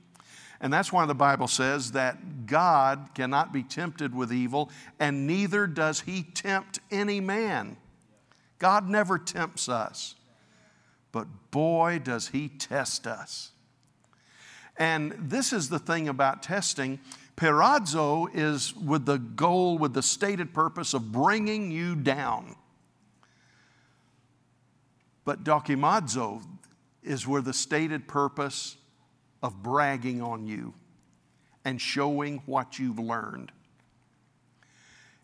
And 0.65 0.73
that's 0.73 0.91
why 0.91 1.05
the 1.05 1.15
Bible 1.15 1.47
says 1.47 1.93
that 1.93 2.47
God 2.47 3.11
cannot 3.15 3.53
be 3.53 3.63
tempted 3.63 4.15
with 4.15 4.33
evil, 4.33 4.71
and 4.99 5.27
neither 5.27 5.67
does 5.67 6.01
he 6.01 6.23
tempt 6.23 6.81
any 6.91 7.21
man. 7.21 7.77
God 8.59 8.89
never 8.89 9.19
tempts 9.19 9.69
us. 9.69 10.15
But 11.13 11.27
boy, 11.51 12.01
does 12.03 12.29
he 12.29 12.49
test 12.49 13.07
us. 13.07 13.51
And 14.79 15.15
this 15.19 15.53
is 15.53 15.69
the 15.69 15.79
thing 15.79 16.09
about 16.09 16.43
testing. 16.43 16.99
Peirazo 17.37 18.29
is 18.33 18.75
with 18.75 19.05
the 19.05 19.19
goal, 19.19 19.77
with 19.77 19.93
the 19.93 20.03
stated 20.03 20.55
purpose 20.55 20.95
of 20.95 21.13
bringing 21.13 21.71
you 21.73 21.95
down. 21.95 22.57
But 25.27 25.45
dokimazo 25.45 26.43
is 27.03 27.29
where 27.29 27.43
the 27.43 27.53
stated 27.53 28.09
purpose 28.09 28.79
of 29.45 29.63
bragging 29.63 30.21
on 30.21 30.47
you 30.49 30.75
and 31.65 31.81
showing 31.81 32.43
what 32.47 32.81
you've 32.81 32.99
learned. 32.99 33.53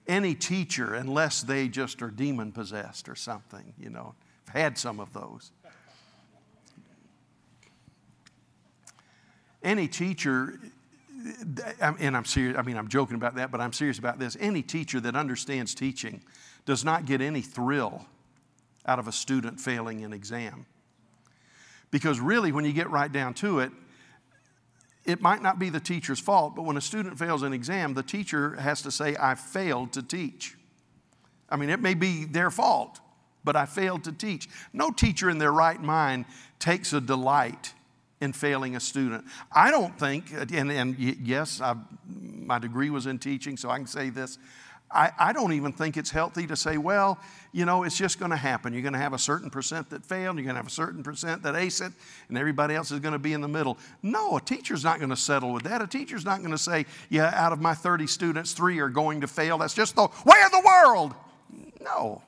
Any 0.07 0.37
teacher, 0.37 0.95
unless 0.95 1.43
they 1.43 1.67
just 1.67 2.03
are 2.03 2.11
demon 2.11 2.53
possessed 2.53 3.09
or 3.09 3.17
something, 3.17 3.75
you 3.77 3.91
know, 3.91 4.15
I've 4.47 4.55
had 4.55 4.79
some 4.79 5.01
of 5.01 5.13
those 5.13 5.51
any 9.63 9.89
teacher, 9.89 10.59
and 11.81 12.17
I'm 12.17 12.25
serious, 12.25 12.57
I 12.57 12.63
mean, 12.63 12.77
I'm 12.77 12.89
joking 12.89 13.17
about 13.17 13.35
that, 13.37 13.51
but 13.51 13.61
I'm 13.61 13.73
serious 13.73 13.99
about 13.99 14.19
this. 14.19 14.37
Any 14.41 14.63
teacher 14.63 15.01
that 15.01 15.15
understands 15.15 15.75
teaching 15.75 16.23
does 16.65 16.85
not 16.85 17.05
get 17.05 17.21
any 17.21 17.43
thrill 17.43 18.07
out 18.87 18.99
of 18.99 19.07
a 19.07 19.13
student 19.13 19.61
failing 19.61 20.03
an 20.05 20.13
exam. 20.13 20.67
Because 21.91 22.21
really, 22.21 22.53
when 22.53 22.65
you 22.65 22.73
get 22.73 22.89
right 22.89 23.11
down 23.11 23.35
to 23.35 23.61
it, 23.61 23.73
it 25.11 25.21
might 25.21 25.43
not 25.43 25.59
be 25.59 25.69
the 25.69 25.81
teacher's 25.81 26.21
fault, 26.21 26.55
but 26.55 26.63
when 26.63 26.77
a 26.77 26.81
student 26.81 27.19
fails 27.19 27.43
an 27.43 27.53
exam, 27.53 27.95
the 27.95 28.03
teacher 28.03 28.55
has 28.57 28.83
to 28.83 28.91
say, 28.91 29.17
I 29.19 29.35
failed 29.35 29.93
to 29.95 30.03
teach. 30.03 30.57
I 31.49 31.57
mean, 31.57 31.71
it 31.71 31.81
may 31.81 31.95
be 31.95 32.25
their 32.25 32.51
fault, 32.51 33.01
but 33.45 33.57
I 33.57 33.67
failed 33.67 34.05
to 34.05 34.13
teach. 34.13 34.49
No 34.73 34.91
teacher 34.91 35.29
in 35.29 35.39
their 35.39 35.53
right 35.53 35.81
mind 35.81 36.27
takes 36.59 36.93
a 36.93 37.01
delight 37.01 37.75
in 38.21 38.33
failing 38.33 38.77
a 38.77 38.81
student. 38.81 39.25
I 39.51 39.71
don't 39.71 39.99
think, 39.99 40.33
and, 40.33 40.71
and 40.71 40.99
yes, 40.99 41.61
I, 41.61 41.75
my 42.07 42.59
degree 42.59 42.91
was 42.91 43.07
in 43.07 43.19
teaching, 43.19 43.57
so 43.57 43.71
I 43.71 43.79
can 43.79 43.87
say 43.87 44.11
this. 44.11 44.39
I, 44.93 45.13
I 45.19 45.33
don't 45.33 45.53
even 45.53 45.73
think 45.73 45.97
it's 45.97 46.11
healthy 46.11 46.49
to 46.49 46.57
say, 46.57 46.77
well, 46.77 47.19
you 47.53 47.65
know, 47.65 47.85
it's 47.85 47.97
just 47.97 48.19
going 48.19 48.33
to 48.33 48.37
happen. 48.37 48.73
You're 48.73 48.83
going 48.83 48.95
to 48.95 48.99
have 48.99 49.13
a 49.13 49.19
certain 49.19 49.49
percent 49.49 49.91
that 49.91 50.05
fail, 50.05 50.35
you're 50.35 50.45
going 50.45 50.49
to 50.49 50.55
have 50.55 50.67
a 50.67 50.71
certain 50.71 51.05
percent 51.05 51.45
that 51.45 51.55
ace 51.55 51.81
it, 51.81 51.93
and 52.29 52.37
everybody 52.37 52.75
else 52.75 52.91
is 52.91 52.99
going 52.99 53.13
to 53.13 53.19
be 53.19 53.33
in 53.33 53.41
the 53.41 53.49
middle. 53.49 53.79
No, 54.03 54.37
a 54.37 54.41
teacher's 54.41 54.83
not 54.83 54.99
going 54.99 55.11
to 55.11 55.17
settle 55.17 55.53
with 55.53 55.63
that. 55.63 55.81
A 55.81 55.87
teacher's 55.87 56.25
not 56.25 56.41
going 56.41 56.51
to 56.51 56.59
say, 56.59 56.87
yeah, 57.09 57.33
out 57.35 57.53
of 57.53 57.61
my 57.61 57.75
30 57.75 58.09
students, 58.09 58.53
three 58.53 58.81
are 58.81 58.89
going 58.89 59.21
to 59.21 59.29
fail. 59.29 59.59
That's 59.59 59.75
just 59.75 59.95
the 59.95 60.09
way 60.25 60.39
of 60.45 60.51
the 60.51 60.63
world. 60.65 61.15
No. 61.81 62.23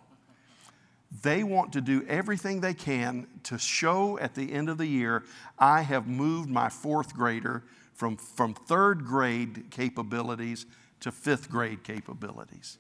They 1.23 1.43
want 1.43 1.73
to 1.75 1.81
do 1.81 2.05
everything 2.09 2.61
they 2.61 2.75
can 2.75 3.27
to 3.45 3.59
show 3.59 4.19
at 4.19 4.35
the 4.35 4.53
end 4.53 4.69
of 4.69 4.79
the 4.79 4.87
year, 4.87 5.25
I 5.59 5.83
have 5.83 6.07
moved 6.07 6.49
my 6.49 6.69
fourth 6.69 7.15
grader 7.15 7.65
from, 7.93 8.17
from 8.17 8.55
third 8.55 9.05
grade 9.05 9.65
capabilities 9.71 10.67
to 11.03 11.13
fifth 11.13 11.51
grade 11.51 11.85
capabilities. 11.85 12.79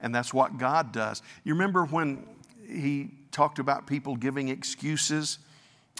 And 0.00 0.14
that's 0.14 0.32
what 0.32 0.58
God 0.58 0.92
does. 0.92 1.22
You 1.44 1.54
remember 1.54 1.84
when 1.84 2.26
he 2.68 3.10
talked 3.32 3.58
about 3.58 3.86
people 3.86 4.14
giving 4.16 4.48
excuses, 4.48 5.38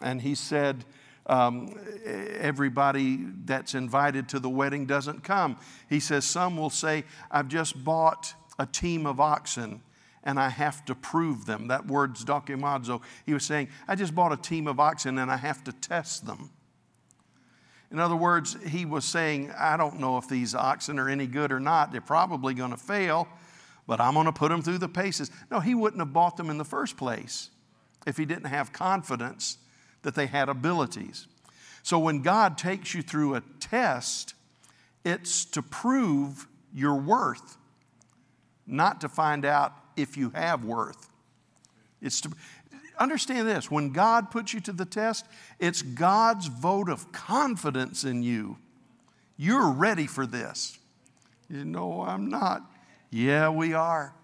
and 0.03 0.21
he 0.21 0.35
said, 0.35 0.85
um, 1.27 1.79
everybody 2.07 3.19
that's 3.45 3.75
invited 3.75 4.29
to 4.31 4.39
the 4.39 4.49
wedding 4.49 4.87
doesn't 4.87 5.25
come. 5.25 5.59
He 5.89 6.01
says, 6.01 6.25
Some 6.25 6.57
will 6.57 6.71
say, 6.71 7.05
I've 7.31 7.49
just 7.49 7.85
bought 7.85 8.33
a 8.59 8.65
team 8.65 9.07
of 9.07 9.21
oxen 9.21 9.83
and 10.25 10.41
I 10.41 10.49
have 10.49 10.85
to 10.87 10.95
prove 10.95 11.47
them. 11.47 11.69
That 11.69 11.87
word's 11.87 12.25
dokimazo. 12.25 13.03
He 13.27 13.35
was 13.35 13.45
saying, 13.45 13.69
I 13.87 13.95
just 13.95 14.15
bought 14.15 14.33
a 14.33 14.37
team 14.37 14.67
of 14.67 14.81
oxen 14.81 15.19
and 15.19 15.31
I 15.31 15.37
have 15.37 15.63
to 15.65 15.73
test 15.73 16.27
them. 16.27 16.51
In 17.91 17.99
other 17.99 18.17
words, 18.17 18.57
he 18.67 18.85
was 18.85 19.05
saying, 19.05 19.51
I 19.59 19.77
don't 19.77 19.99
know 19.99 20.19
if 20.19 20.29
these 20.29 20.55
oxen 20.55 20.99
are 20.99 21.09
any 21.09 21.27
good 21.27 21.51
or 21.51 21.61
not. 21.61 21.91
They're 21.91 22.01
probably 22.01 22.53
going 22.53 22.71
to 22.71 22.77
fail, 22.77 23.27
but 23.87 24.01
I'm 24.01 24.15
going 24.15 24.27
to 24.27 24.33
put 24.33 24.51
them 24.51 24.61
through 24.61 24.79
the 24.79 24.89
paces. 24.89 25.31
No, 25.51 25.61
he 25.61 25.75
wouldn't 25.75 26.01
have 26.01 26.13
bought 26.13 26.37
them 26.37 26.51
in 26.51 26.59
the 26.59 26.65
first 26.65 26.97
place 26.97 27.51
if 28.07 28.17
he 28.17 28.27
didn't 28.27 28.45
have 28.45 28.73
confidence 28.73 29.59
that 30.03 30.15
they 30.15 30.27
had 30.27 30.49
abilities. 30.49 31.27
So 31.83 31.99
when 31.99 32.21
God 32.21 32.59
takes 32.59 32.95
you 32.95 33.03
through 33.03 33.37
a 33.37 33.43
test, 33.61 34.35
it's 35.05 35.47
to 35.47 35.63
prove 35.63 36.47
your 36.75 36.97
worth, 36.97 37.57
not 38.67 39.01
to 39.01 39.09
find 39.09 39.47
out 39.47 39.73
if 39.97 40.17
you 40.17 40.31
have 40.31 40.65
worth. 40.65 41.09
It's 42.01 42.21
to, 42.21 42.31
understand 42.99 43.49
this 43.49 43.71
when 43.71 43.91
God 43.91 44.31
puts 44.31 44.53
you 44.53 44.61
to 44.61 44.73
the 44.73 44.85
test, 44.85 45.27
it's 45.59 45.83
God's 45.83 46.47
vote 46.47 46.89
of 46.89 47.13
confidence 47.13 48.05
in 48.05 48.23
you. 48.23 48.59
You're 49.37 49.71
ready 49.71 50.07
for 50.07 50.27
this. 50.27 50.79
You 51.49 51.65
know, 51.65 52.03
I'm 52.03 52.29
not. 52.29 52.63
Yeah, 53.11 53.49
we 53.49 53.73
are. 53.75 54.15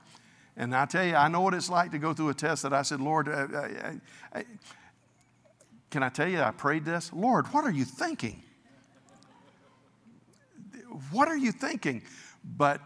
And 0.57 0.75
I 0.75 0.87
tell 0.87 1.05
you, 1.05 1.14
I 1.14 1.29
know 1.29 1.41
what 1.41 1.55
it's 1.55 1.70
like 1.70 1.91
to 1.93 1.99
go 1.99 2.12
through 2.12 2.29
a 2.29 2.35
test 2.35 2.62
that 2.62 2.72
I 2.72 2.83
said, 2.83 3.01
Lord, 3.01 3.29
I, 3.29 4.01
I, 4.33 4.39
I, 4.39 4.45
can 5.91 6.03
I 6.03 6.09
tell 6.09 6.29
you, 6.29 6.41
I 6.41 6.51
prayed 6.51 6.85
this? 6.85 7.12
Lord, 7.12 7.47
what 7.49 7.64
are 7.64 7.70
you 7.70 7.85
thinking? 7.85 8.43
What 11.11 11.29
are 11.29 11.37
you 11.37 11.51
thinking? 11.51 12.03
But 12.57 12.81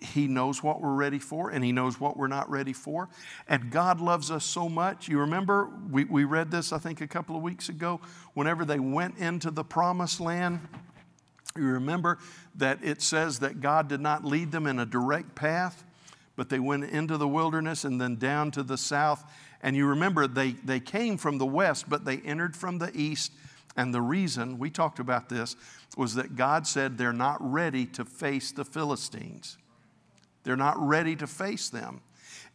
he 0.00 0.26
knows 0.26 0.62
what 0.62 0.80
we're 0.80 0.94
ready 0.94 1.18
for 1.18 1.50
and 1.50 1.64
He 1.64 1.72
knows 1.72 1.98
what 1.98 2.16
we're 2.16 2.28
not 2.28 2.50
ready 2.50 2.72
for. 2.72 3.08
And 3.48 3.70
God 3.70 4.00
loves 4.00 4.30
us 4.30 4.44
so 4.44 4.68
much. 4.68 5.08
You 5.08 5.20
remember, 5.20 5.70
we, 5.90 6.04
we 6.04 6.24
read 6.24 6.50
this, 6.50 6.72
I 6.72 6.78
think, 6.78 7.00
a 7.00 7.06
couple 7.06 7.36
of 7.36 7.42
weeks 7.42 7.68
ago. 7.68 8.00
Whenever 8.34 8.64
they 8.64 8.78
went 8.78 9.18
into 9.18 9.50
the 9.50 9.64
promised 9.64 10.20
land, 10.20 10.60
you 11.56 11.64
remember 11.64 12.18
that 12.56 12.80
it 12.82 13.00
says 13.00 13.38
that 13.38 13.60
God 13.60 13.88
did 13.88 14.00
not 14.00 14.24
lead 14.24 14.52
them 14.52 14.66
in 14.66 14.78
a 14.78 14.86
direct 14.86 15.34
path, 15.34 15.84
but 16.36 16.48
they 16.48 16.58
went 16.58 16.84
into 16.84 17.16
the 17.16 17.28
wilderness 17.28 17.84
and 17.84 18.00
then 18.00 18.16
down 18.16 18.50
to 18.52 18.62
the 18.62 18.76
south. 18.76 19.24
And 19.62 19.76
you 19.76 19.86
remember 19.86 20.26
they, 20.26 20.52
they 20.52 20.80
came 20.80 21.16
from 21.16 21.38
the 21.38 21.46
west, 21.46 21.88
but 21.88 22.04
they 22.04 22.18
entered 22.18 22.56
from 22.56 22.78
the 22.78 22.90
east. 22.94 23.32
And 23.76 23.94
the 23.94 24.02
reason, 24.02 24.58
we 24.58 24.70
talked 24.70 24.98
about 24.98 25.28
this, 25.28 25.56
was 25.96 26.14
that 26.16 26.36
God 26.36 26.66
said 26.66 26.98
they're 26.98 27.12
not 27.12 27.38
ready 27.40 27.86
to 27.86 28.04
face 28.04 28.50
the 28.52 28.64
Philistines. 28.64 29.56
They're 30.44 30.56
not 30.56 30.78
ready 30.78 31.16
to 31.16 31.26
face 31.26 31.68
them. 31.68 32.00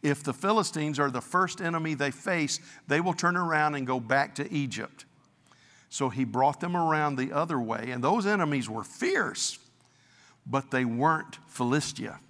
If 0.02 0.22
the 0.22 0.32
Philistines 0.32 0.98
are 0.98 1.10
the 1.10 1.20
first 1.20 1.60
enemy 1.60 1.94
they 1.94 2.10
face, 2.10 2.58
they 2.88 3.00
will 3.00 3.12
turn 3.12 3.36
around 3.36 3.74
and 3.74 3.86
go 3.86 4.00
back 4.00 4.36
to 4.36 4.50
Egypt. 4.50 5.04
So 5.90 6.08
he 6.08 6.24
brought 6.24 6.60
them 6.60 6.76
around 6.76 7.16
the 7.16 7.32
other 7.32 7.60
way, 7.60 7.90
and 7.90 8.02
those 8.02 8.24
enemies 8.24 8.70
were 8.70 8.84
fierce, 8.84 9.58
but 10.46 10.70
they 10.70 10.84
weren't 10.84 11.38
Philistia. 11.48 12.20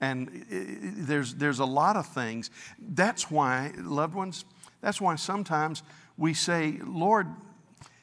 And 0.00 0.44
there's, 0.48 1.34
there's 1.34 1.58
a 1.58 1.64
lot 1.64 1.96
of 1.96 2.06
things. 2.06 2.50
That's 2.78 3.30
why, 3.30 3.72
loved 3.76 4.14
ones, 4.14 4.44
that's 4.80 5.00
why 5.00 5.16
sometimes 5.16 5.82
we 6.16 6.34
say, 6.34 6.78
Lord, 6.84 7.26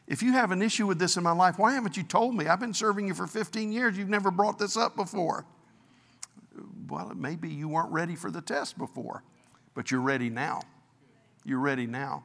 if 0.08 0.22
you 0.22 0.34
have 0.34 0.52
an 0.52 0.62
issue 0.62 0.86
with 0.86 1.00
this 1.00 1.16
in 1.16 1.24
my 1.24 1.32
life, 1.32 1.58
why 1.58 1.74
haven't 1.74 1.96
you 1.96 2.04
told 2.04 2.36
me? 2.36 2.48
I've 2.48 2.60
been 2.60 2.74
serving 2.74 3.08
you 3.08 3.14
for 3.14 3.28
15 3.28 3.72
years. 3.72 3.98
You've 3.98 4.10
never 4.10 4.32
brought 4.32 4.60
this 4.60 4.76
up 4.76 4.96
before 4.96 5.46
well, 6.90 7.12
maybe 7.16 7.50
you 7.50 7.68
weren't 7.68 7.92
ready 7.92 8.16
for 8.16 8.32
the 8.32 8.42
test 8.42 8.78
before, 8.78 9.24
but 9.74 9.92
you're 9.92 10.02
ready 10.02 10.30
now. 10.30 10.62
You're 11.44 11.60
ready 11.60 11.88
now. 11.88 12.24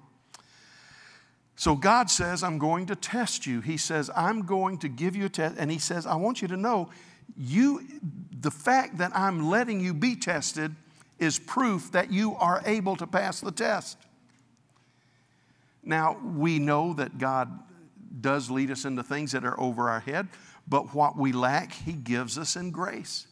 So 1.57 1.76
God 1.76 2.09
says, 2.09 2.43
I'm 2.43 2.59
going 2.59 2.87
to 2.87 2.97
test 2.97 3.47
you. 3.47 3.61
He 3.61 3.76
says, 3.76 4.11
I'm 4.16 4.47
going 4.47 4.78
to 4.78 4.89
give 4.89 5.14
you 5.14 5.26
a 5.26 5.28
test. 5.28 5.57
And 5.59 5.70
He 5.70 5.78
says, 5.78 6.07
I 6.07 6.14
want 6.14 6.41
you 6.41 6.49
to 6.49 6.57
know 6.57 6.91
you, 7.37 7.87
the 8.41 8.51
fact 8.51 8.99
that 8.99 9.12
I'm 9.14 9.51
letting 9.51 9.81
you 9.81 9.95
be 9.95 10.16
tested 10.16 10.74
is 11.18 11.39
proof 11.39 11.93
that 11.93 12.11
you 12.11 12.35
are 12.37 12.62
able 12.64 12.97
to 12.97 13.07
pass 13.07 13.41
the 13.41 13.53
test. 13.53 13.99
Now, 15.83 16.18
we 16.22 16.59
know 16.59 16.95
that 16.95 17.18
God 17.18 17.51
does 18.20 18.51
lead 18.51 18.70
us 18.70 18.85
into 18.85 19.03
things 19.03 19.33
that 19.33 19.45
are 19.45 19.59
over 19.61 19.89
our 19.89 20.01
head, 20.01 20.28
but 20.66 20.95
what 20.95 21.16
we 21.16 21.33
lack, 21.33 21.72
He 21.72 21.93
gives 21.93 22.39
us 22.39 22.57
in 22.57 22.70
grace. 22.70 23.26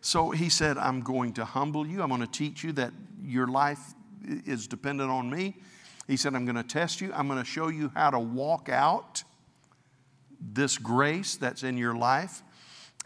So 0.00 0.30
he 0.30 0.48
said, 0.48 0.78
I'm 0.78 1.00
going 1.00 1.32
to 1.34 1.44
humble 1.44 1.86
you. 1.86 2.02
I'm 2.02 2.08
going 2.08 2.20
to 2.20 2.26
teach 2.26 2.62
you 2.62 2.72
that 2.72 2.92
your 3.22 3.46
life 3.46 3.94
is 4.24 4.66
dependent 4.66 5.10
on 5.10 5.30
me. 5.30 5.56
He 6.06 6.16
said, 6.16 6.34
I'm 6.34 6.44
going 6.44 6.56
to 6.56 6.62
test 6.62 7.00
you. 7.00 7.12
I'm 7.14 7.28
going 7.28 7.38
to 7.38 7.44
show 7.44 7.68
you 7.68 7.90
how 7.94 8.10
to 8.10 8.18
walk 8.18 8.68
out 8.68 9.24
this 10.40 10.78
grace 10.78 11.36
that's 11.36 11.62
in 11.62 11.76
your 11.76 11.94
life. 11.94 12.42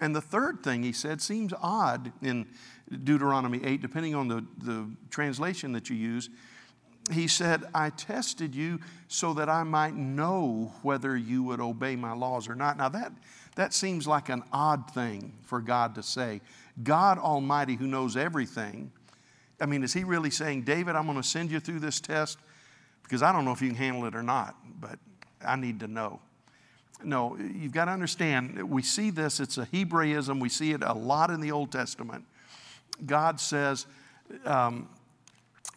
And 0.01 0.15
the 0.15 0.21
third 0.21 0.63
thing 0.63 0.83
he 0.83 0.93
said 0.93 1.21
seems 1.21 1.53
odd 1.61 2.13
in 2.23 2.47
Deuteronomy 3.05 3.65
8, 3.65 3.81
depending 3.81 4.15
on 4.15 4.29
the, 4.29 4.45
the 4.59 4.91
translation 5.11 5.73
that 5.73 5.89
you 5.91 5.97
use. 5.97 6.29
He 7.11 7.27
said, 7.27 7.65
I 7.75 7.91
tested 7.91 8.55
you 8.55 8.79
so 9.09 9.35
that 9.35 9.49
I 9.49 9.65
might 9.65 9.95
know 9.95 10.73
whether 10.83 11.17
you 11.17 11.43
would 11.45 11.61
obey 11.61 11.97
my 11.97 12.13
laws 12.13 12.49
or 12.49 12.55
not. 12.55 12.77
Now, 12.77 12.89
that, 12.91 13.13
that 13.57 13.75
seems 13.75 14.07
like 14.07 14.29
an 14.29 14.43
odd 14.53 14.91
thing 14.93 15.33
for 15.43 15.61
God 15.61 15.97
to 15.97 16.03
say. 16.03 16.41
God 16.83 17.19
Almighty, 17.19 17.77
who 17.77 17.87
knows 17.87 18.17
everything, 18.17 18.93
I 19.61 19.67
mean, 19.67 19.83
is 19.83 19.93
He 19.93 20.05
really 20.05 20.31
saying, 20.31 20.63
David, 20.63 20.97
I'm 20.97 21.07
going 21.07 21.21
to 21.21 21.27
send 21.27 21.51
you 21.51 21.61
through 21.61 21.81
this 21.81 22.01
test 22.01 22.39
because 23.03 23.23
I 23.23 23.33
don't 23.33 23.45
know 23.45 23.53
if 23.53 23.61
you 23.61 23.69
can 23.69 23.77
handle 23.77 24.07
it 24.07 24.15
or 24.15 24.23
not, 24.23 24.57
but 24.81 24.99
I 25.45 25.57
need 25.57 25.81
to 25.81 25.89
know? 25.89 26.21
No, 27.05 27.37
you've 27.37 27.73
got 27.73 27.87
to 27.87 27.91
understand, 27.91 28.71
we 28.71 28.83
see 28.83 29.11
this, 29.11 29.41
it's 29.41 29.59
a 29.59 29.67
Hebraism, 29.67 30.41
we 30.41 30.49
see 30.49 30.73
it 30.73 30.83
a 30.83 30.93
lot 30.93 31.31
in 31.31 31.41
the 31.41 31.51
Old 31.51 31.73
Testament. 31.73 32.25
God 33.05 33.41
says, 33.41 33.87
um, 34.45 34.89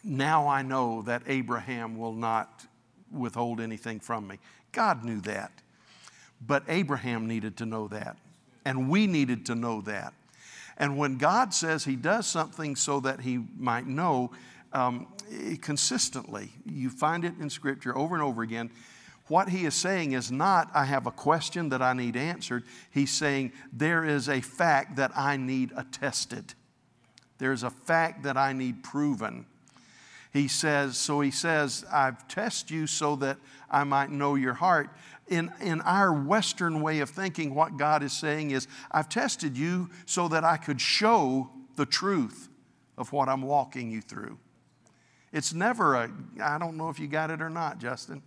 Now 0.04 0.46
I 0.46 0.62
know 0.62 1.02
that 1.02 1.22
Abraham 1.26 1.98
will 1.98 2.14
not 2.14 2.64
withhold 3.10 3.60
anything 3.60 4.00
from 4.00 4.28
me. 4.28 4.38
God 4.72 5.04
knew 5.04 5.20
that. 5.22 5.50
But 6.44 6.64
Abraham 6.68 7.26
needed 7.26 7.56
to 7.58 7.66
know 7.66 7.88
that. 7.88 8.16
And 8.64 8.88
we 8.88 9.06
needed 9.06 9.46
to 9.46 9.54
know 9.54 9.80
that. 9.82 10.12
And 10.76 10.98
when 10.98 11.16
God 11.16 11.54
says 11.54 11.84
He 11.84 11.96
does 11.96 12.26
something 12.26 12.76
so 12.76 13.00
that 13.00 13.20
He 13.20 13.44
might 13.56 13.86
know 13.86 14.30
um, 14.72 15.06
consistently, 15.60 16.52
you 16.64 16.90
find 16.90 17.24
it 17.24 17.34
in 17.40 17.50
Scripture 17.50 17.96
over 17.96 18.14
and 18.14 18.22
over 18.22 18.42
again. 18.42 18.70
what 19.28 19.48
he 19.48 19.64
is 19.64 19.74
saying 19.74 20.12
is 20.12 20.30
not, 20.30 20.70
I 20.74 20.84
have 20.84 21.06
a 21.06 21.10
question 21.10 21.70
that 21.70 21.82
I 21.82 21.94
need 21.94 22.16
answered. 22.16 22.64
He's 22.90 23.10
saying, 23.10 23.52
there 23.72 24.04
is 24.04 24.28
a 24.28 24.40
fact 24.40 24.96
that 24.96 25.10
I 25.16 25.36
need 25.36 25.72
attested. 25.76 26.54
There's 27.38 27.62
a 27.62 27.70
fact 27.70 28.22
that 28.22 28.36
I 28.36 28.52
need 28.52 28.82
proven. 28.84 29.46
He 30.32 30.48
says, 30.48 30.96
so 30.96 31.20
he 31.20 31.30
says, 31.30 31.84
I've 31.92 32.28
tested 32.28 32.70
you 32.70 32.86
so 32.86 33.16
that 33.16 33.38
I 33.70 33.84
might 33.84 34.10
know 34.10 34.34
your 34.34 34.54
heart. 34.54 34.90
In, 35.28 35.52
in 35.60 35.80
our 35.80 36.12
Western 36.12 36.82
way 36.82 37.00
of 37.00 37.10
thinking, 37.10 37.54
what 37.54 37.76
God 37.76 38.02
is 38.02 38.12
saying 38.12 38.52
is, 38.52 38.68
I've 38.92 39.08
tested 39.08 39.56
you 39.58 39.90
so 40.04 40.28
that 40.28 40.44
I 40.44 40.56
could 40.56 40.80
show 40.80 41.50
the 41.74 41.86
truth 41.86 42.48
of 42.96 43.12
what 43.12 43.28
I'm 43.28 43.42
walking 43.42 43.90
you 43.90 44.00
through. 44.00 44.38
It's 45.32 45.52
never 45.52 45.94
a, 45.96 46.10
I 46.40 46.58
don't 46.58 46.76
know 46.76 46.88
if 46.88 47.00
you 47.00 47.08
got 47.08 47.30
it 47.30 47.42
or 47.42 47.50
not, 47.50 47.78
Justin. 47.78 48.22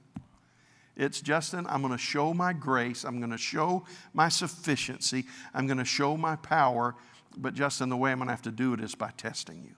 It's 0.96 1.22
Justin, 1.22 1.66
I'm 1.70 1.82
going 1.82 1.94
to 1.94 1.98
show 1.98 2.34
my 2.34 2.52
grace. 2.52 3.06
I'm 3.06 3.20
going 3.20 3.32
to 3.32 3.38
show 3.38 3.86
my 4.14 4.28
sufficiency. 4.28 5.26
I'm 5.54 5.66
going 5.66 5.78
to 5.78 5.86
show 5.86 6.18
my 6.18 6.36
power. 6.36 6.96
But 7.38 7.54
Justin, 7.54 7.88
the 7.88 7.96
way 7.96 8.12
I'm 8.12 8.18
going 8.18 8.28
to 8.28 8.34
have 8.34 8.42
to 8.42 8.52
do 8.52 8.74
it 8.74 8.82
is 8.82 8.96
by 8.96 9.12
testing 9.16 9.64
you. 9.64 9.76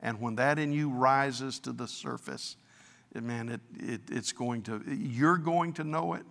And 0.00 0.18
when 0.18 0.36
that 0.36 0.58
in 0.58 0.72
you 0.72 0.88
rises 0.88 1.58
to 1.60 1.72
the 1.72 1.86
surface, 1.86 2.56
man, 3.14 3.50
it, 3.50 3.60
it, 3.78 4.00
it's 4.10 4.32
going 4.32 4.62
to, 4.62 4.82
you're 4.86 5.36
going 5.36 5.74
to 5.74 5.84
know 5.84 6.14
it. 6.14 6.24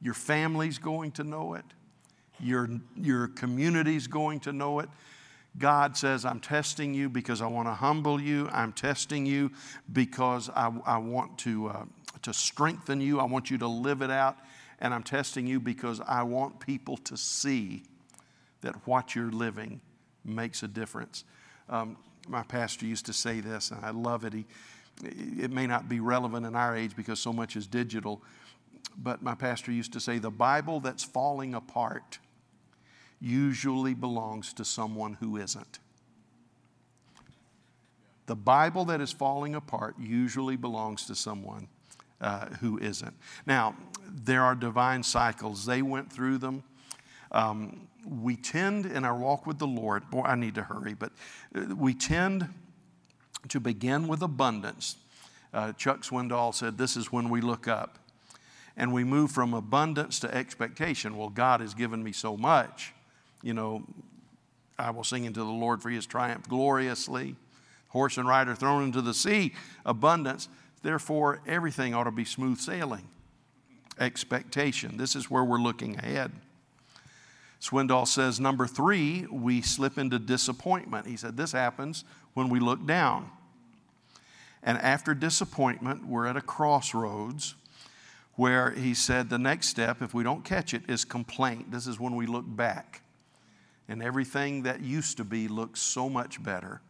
Your 0.00 0.14
family's 0.14 0.78
going 0.78 1.12
to 1.12 1.24
know 1.24 1.54
it. 1.54 1.64
Your, 2.38 2.68
your 2.96 3.28
community's 3.28 4.06
going 4.06 4.40
to 4.40 4.52
know 4.52 4.80
it. 4.80 4.88
God 5.58 5.96
says, 5.96 6.24
I'm 6.24 6.40
testing 6.40 6.92
you 6.92 7.08
because 7.08 7.40
I 7.40 7.46
want 7.46 7.66
to 7.68 7.72
humble 7.72 8.20
you. 8.20 8.48
I'm 8.52 8.72
testing 8.72 9.24
you 9.24 9.50
because 9.92 10.50
I, 10.50 10.70
I 10.84 10.98
want 10.98 11.38
to, 11.38 11.68
uh, 11.68 11.84
to 12.22 12.34
strengthen 12.34 13.00
you. 13.00 13.20
I 13.20 13.24
want 13.24 13.50
you 13.50 13.56
to 13.58 13.66
live 13.66 14.02
it 14.02 14.10
out. 14.10 14.36
And 14.80 14.92
I'm 14.92 15.02
testing 15.02 15.46
you 15.46 15.58
because 15.58 16.00
I 16.06 16.22
want 16.24 16.60
people 16.60 16.98
to 16.98 17.16
see 17.16 17.84
that 18.60 18.74
what 18.86 19.14
you're 19.14 19.30
living 19.30 19.80
makes 20.24 20.62
a 20.62 20.68
difference. 20.68 21.24
Um, 21.70 21.96
my 22.28 22.42
pastor 22.42 22.84
used 22.84 23.06
to 23.06 23.12
say 23.12 23.40
this, 23.40 23.70
and 23.70 23.84
I 23.84 23.90
love 23.90 24.24
it. 24.24 24.34
He, 24.34 24.44
it 25.02 25.50
may 25.50 25.66
not 25.66 25.88
be 25.88 26.00
relevant 26.00 26.46
in 26.46 26.54
our 26.54 26.76
age 26.76 26.96
because 26.96 27.20
so 27.20 27.32
much 27.32 27.56
is 27.56 27.66
digital, 27.66 28.22
but 28.96 29.22
my 29.22 29.34
pastor 29.34 29.72
used 29.72 29.92
to 29.92 30.00
say 30.00 30.18
the 30.18 30.30
Bible 30.30 30.80
that's 30.80 31.04
falling 31.04 31.54
apart 31.54 32.18
usually 33.20 33.94
belongs 33.94 34.52
to 34.54 34.64
someone 34.64 35.14
who 35.20 35.36
isn't. 35.36 35.78
The 38.26 38.36
Bible 38.36 38.84
that 38.86 39.00
is 39.00 39.12
falling 39.12 39.54
apart 39.54 39.94
usually 39.98 40.56
belongs 40.56 41.06
to 41.06 41.14
someone 41.14 41.68
uh, 42.20 42.46
who 42.60 42.78
isn't. 42.78 43.14
Now, 43.46 43.76
there 44.08 44.42
are 44.42 44.54
divine 44.54 45.02
cycles, 45.02 45.66
they 45.66 45.82
went 45.82 46.12
through 46.12 46.38
them. 46.38 46.64
Um, 47.32 47.88
we 48.04 48.36
tend 48.36 48.86
in 48.86 49.04
our 49.04 49.16
walk 49.16 49.46
with 49.46 49.58
the 49.58 49.66
Lord, 49.66 50.10
boy, 50.10 50.22
I 50.22 50.36
need 50.36 50.54
to 50.54 50.62
hurry, 50.62 50.94
but 50.94 51.12
uh, 51.54 51.74
we 51.74 51.94
tend 51.94 52.48
to 53.48 53.60
begin 53.60 54.08
with 54.08 54.22
abundance. 54.22 54.96
Uh, 55.52 55.72
Chuck 55.72 56.02
Swindoll 56.02 56.54
said, 56.54 56.78
This 56.78 56.96
is 56.96 57.12
when 57.12 57.28
we 57.28 57.40
look 57.40 57.68
up. 57.68 57.98
And 58.76 58.92
we 58.92 59.04
move 59.04 59.30
from 59.30 59.54
abundance 59.54 60.20
to 60.20 60.34
expectation. 60.34 61.16
Well, 61.16 61.30
God 61.30 61.60
has 61.60 61.72
given 61.72 62.02
me 62.02 62.12
so 62.12 62.36
much. 62.36 62.92
You 63.42 63.54
know, 63.54 63.84
I 64.78 64.90
will 64.90 65.04
sing 65.04 65.26
unto 65.26 65.40
the 65.40 65.50
Lord 65.50 65.82
for 65.82 65.88
his 65.88 66.04
triumph 66.04 66.48
gloriously. 66.48 67.36
Horse 67.88 68.18
and 68.18 68.28
rider 68.28 68.54
thrown 68.54 68.84
into 68.84 69.00
the 69.00 69.14
sea, 69.14 69.54
abundance. 69.86 70.48
Therefore, 70.82 71.40
everything 71.46 71.94
ought 71.94 72.04
to 72.04 72.10
be 72.10 72.26
smooth 72.26 72.58
sailing. 72.58 73.08
Expectation. 73.98 74.98
This 74.98 75.16
is 75.16 75.30
where 75.30 75.44
we're 75.44 75.58
looking 75.58 75.96
ahead. 75.96 76.32
Swindoll 77.60 78.06
says, 78.06 78.38
number 78.38 78.66
three, 78.66 79.26
we 79.30 79.62
slip 79.62 79.96
into 79.96 80.18
disappointment. 80.18 81.06
He 81.06 81.16
said, 81.16 81.38
this 81.38 81.52
happens 81.52 82.04
when 82.34 82.50
we 82.50 82.60
look 82.60 82.86
down. 82.86 83.30
And 84.62 84.76
after 84.78 85.14
disappointment, 85.14 86.06
we're 86.06 86.26
at 86.26 86.36
a 86.36 86.42
crossroads 86.42 87.54
where 88.36 88.70
he 88.70 88.94
said 88.94 89.30
the 89.30 89.38
next 89.38 89.68
step, 89.68 90.02
if 90.02 90.14
we 90.14 90.22
don't 90.22 90.44
catch 90.44 90.74
it, 90.74 90.82
is 90.88 91.04
complaint. 91.04 91.70
This 91.70 91.86
is 91.86 91.98
when 91.98 92.14
we 92.14 92.26
look 92.26 92.44
back. 92.46 93.02
And 93.88 94.02
everything 94.02 94.62
that 94.64 94.80
used 94.80 95.16
to 95.16 95.24
be 95.24 95.48
looks 95.48 95.80
so 95.80 96.08
much 96.08 96.42
better. 96.42 96.80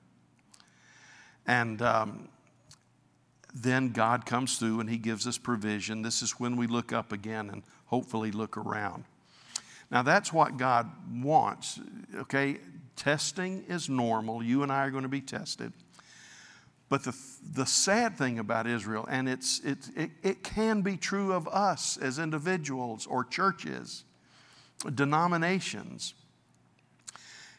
And 1.46 1.80
um, 1.82 2.28
then 3.54 3.90
God 3.90 4.26
comes 4.26 4.58
through 4.58 4.80
and 4.80 4.90
he 4.90 4.98
gives 4.98 5.26
us 5.26 5.38
provision. 5.38 6.02
This 6.02 6.20
is 6.20 6.32
when 6.32 6.56
we 6.56 6.66
look 6.66 6.92
up 6.92 7.12
again 7.12 7.48
and 7.50 7.62
hopefully 7.86 8.32
look 8.32 8.56
around. 8.56 9.04
Now, 9.90 10.02
that's 10.02 10.32
what 10.32 10.56
God 10.56 10.90
wants, 11.12 11.78
okay? 12.16 12.58
Testing 12.96 13.64
is 13.68 13.88
normal. 13.88 14.42
You 14.42 14.64
and 14.64 14.72
I 14.72 14.84
are 14.84 14.90
going 14.90 15.04
to 15.04 15.08
be 15.08 15.20
tested. 15.20 15.72
But 16.88 17.02
the, 17.02 17.16
the 17.52 17.66
sad 17.66 18.16
thing 18.16 18.38
about 18.38 18.66
Israel, 18.66 19.06
and 19.10 19.28
it's, 19.28 19.60
it, 19.60 19.78
it, 19.96 20.10
it 20.22 20.44
can 20.44 20.82
be 20.82 20.96
true 20.96 21.32
of 21.32 21.48
us 21.48 21.96
as 21.96 22.18
individuals 22.18 23.06
or 23.06 23.24
churches, 23.24 24.04
denominations, 24.94 26.14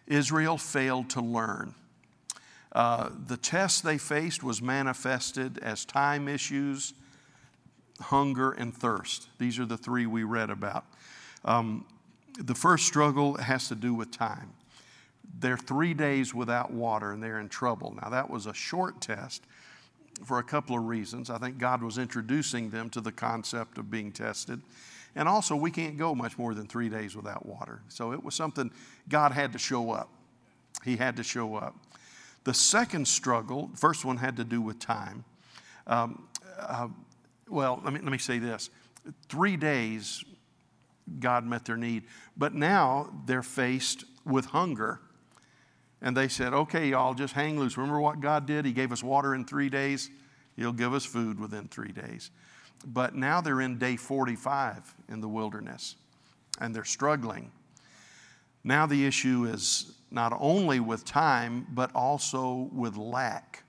Israel 0.07 0.57
failed 0.57 1.09
to 1.11 1.21
learn. 1.21 1.75
Uh, 2.71 3.09
the 3.27 3.37
test 3.37 3.83
they 3.83 3.97
faced 3.97 4.43
was 4.43 4.61
manifested 4.61 5.57
as 5.59 5.83
time 5.83 6.27
issues, 6.27 6.93
hunger, 7.99 8.51
and 8.51 8.73
thirst. 8.73 9.27
These 9.39 9.59
are 9.59 9.65
the 9.65 9.77
three 9.77 10.05
we 10.05 10.23
read 10.23 10.49
about. 10.49 10.85
Um, 11.43 11.85
the 12.39 12.55
first 12.55 12.85
struggle 12.85 13.35
has 13.37 13.67
to 13.69 13.75
do 13.75 13.93
with 13.93 14.11
time. 14.11 14.53
They're 15.39 15.57
three 15.57 15.93
days 15.93 16.33
without 16.33 16.71
water 16.71 17.11
and 17.11 17.21
they're 17.21 17.39
in 17.39 17.49
trouble. 17.49 17.95
Now, 18.01 18.09
that 18.09 18.29
was 18.29 18.45
a 18.45 18.53
short 18.53 19.01
test 19.01 19.43
for 20.25 20.39
a 20.39 20.43
couple 20.43 20.75
of 20.75 20.85
reasons. 20.85 21.29
I 21.29 21.37
think 21.37 21.57
God 21.57 21.83
was 21.83 21.97
introducing 21.97 22.69
them 22.69 22.89
to 22.91 23.01
the 23.01 23.11
concept 23.11 23.77
of 23.77 23.91
being 23.91 24.11
tested. 24.11 24.61
And 25.15 25.27
also, 25.27 25.55
we 25.55 25.71
can't 25.71 25.97
go 25.97 26.13
much 26.15 26.37
more 26.37 26.53
than 26.53 26.67
three 26.67 26.89
days 26.89 27.15
without 27.15 27.45
water. 27.45 27.81
So 27.89 28.13
it 28.13 28.23
was 28.23 28.35
something 28.35 28.71
God 29.09 29.31
had 29.31 29.53
to 29.53 29.59
show 29.59 29.91
up. 29.91 30.09
He 30.83 30.95
had 30.95 31.17
to 31.17 31.23
show 31.23 31.55
up. 31.55 31.75
The 32.43 32.53
second 32.53 33.07
struggle, 33.07 33.69
first 33.75 34.05
one 34.05 34.17
had 34.17 34.37
to 34.37 34.43
do 34.43 34.61
with 34.61 34.79
time. 34.79 35.23
Um, 35.85 36.27
uh, 36.59 36.87
well, 37.49 37.81
let 37.83 37.93
me, 37.93 37.99
let 37.99 38.11
me 38.11 38.17
say 38.17 38.39
this 38.39 38.69
three 39.29 39.57
days 39.57 40.23
God 41.19 41.45
met 41.45 41.65
their 41.65 41.77
need. 41.77 42.03
But 42.35 42.53
now 42.53 43.09
they're 43.25 43.43
faced 43.43 44.05
with 44.25 44.47
hunger. 44.47 44.99
And 46.01 46.15
they 46.15 46.27
said, 46.27 46.53
okay, 46.53 46.89
y'all, 46.89 47.13
just 47.13 47.33
hang 47.33 47.59
loose. 47.59 47.77
Remember 47.77 47.99
what 47.99 48.19
God 48.19 48.45
did? 48.45 48.65
He 48.65 48.71
gave 48.71 48.91
us 48.91 49.03
water 49.03 49.33
in 49.33 49.45
three 49.45 49.69
days, 49.69 50.09
He'll 50.55 50.73
give 50.73 50.93
us 50.93 51.05
food 51.05 51.39
within 51.39 51.67
three 51.67 51.91
days. 51.91 52.31
But 52.85 53.15
now 53.15 53.41
they're 53.41 53.61
in 53.61 53.77
day 53.77 53.95
45 53.95 54.95
in 55.09 55.21
the 55.21 55.27
wilderness 55.27 55.95
and 56.59 56.75
they're 56.75 56.83
struggling. 56.83 57.51
Now 58.63 58.85
the 58.85 59.05
issue 59.05 59.45
is 59.45 59.93
not 60.11 60.35
only 60.39 60.79
with 60.79 61.05
time, 61.05 61.67
but 61.71 61.93
also 61.95 62.69
with 62.71 62.97
lack. 62.97 63.63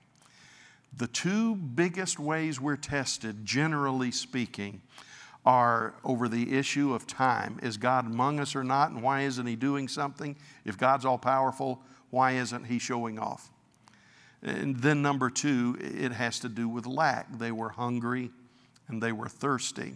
The 0.97 1.07
two 1.07 1.55
biggest 1.55 2.19
ways 2.19 2.59
we're 2.59 2.75
tested, 2.75 3.45
generally 3.45 4.11
speaking, 4.11 4.81
are 5.45 5.93
over 6.03 6.27
the 6.27 6.57
issue 6.57 6.93
of 6.93 7.07
time. 7.07 7.59
Is 7.61 7.77
God 7.77 8.05
among 8.05 8.39
us 8.39 8.55
or 8.55 8.63
not? 8.63 8.91
And 8.91 9.01
why 9.01 9.21
isn't 9.21 9.45
He 9.45 9.55
doing 9.55 9.87
something? 9.87 10.35
If 10.65 10.77
God's 10.77 11.05
all 11.05 11.17
powerful, 11.17 11.81
why 12.09 12.33
isn't 12.33 12.65
He 12.65 12.79
showing 12.79 13.19
off? 13.19 13.49
And 14.41 14.77
then, 14.77 15.01
number 15.01 15.29
two, 15.29 15.77
it 15.79 16.11
has 16.11 16.39
to 16.39 16.49
do 16.49 16.69
with 16.69 16.85
lack. 16.85 17.37
They 17.37 17.51
were 17.51 17.69
hungry 17.69 18.31
and 18.87 19.01
they 19.01 19.11
were 19.11 19.27
thirsty. 19.27 19.93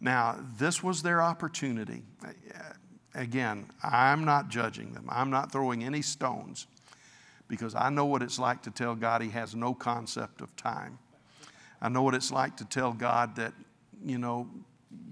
Now, 0.00 0.38
this 0.58 0.82
was 0.82 1.02
their 1.02 1.22
opportunity. 1.22 2.02
Again, 3.14 3.66
I'm 3.82 4.24
not 4.24 4.48
judging 4.48 4.92
them, 4.92 5.06
I'm 5.08 5.30
not 5.30 5.52
throwing 5.52 5.84
any 5.84 6.02
stones 6.02 6.66
because 7.48 7.74
I 7.74 7.90
know 7.90 8.06
what 8.06 8.22
it's 8.22 8.38
like 8.38 8.62
to 8.62 8.70
tell 8.70 8.94
God 8.94 9.22
He 9.22 9.30
has 9.30 9.54
no 9.54 9.74
concept 9.74 10.40
of 10.40 10.54
time. 10.56 10.98
I 11.80 11.88
know 11.88 12.02
what 12.02 12.14
it's 12.14 12.32
like 12.32 12.56
to 12.56 12.64
tell 12.64 12.92
God 12.92 13.36
that 13.36 13.52
you 14.04 14.18
know, 14.18 14.48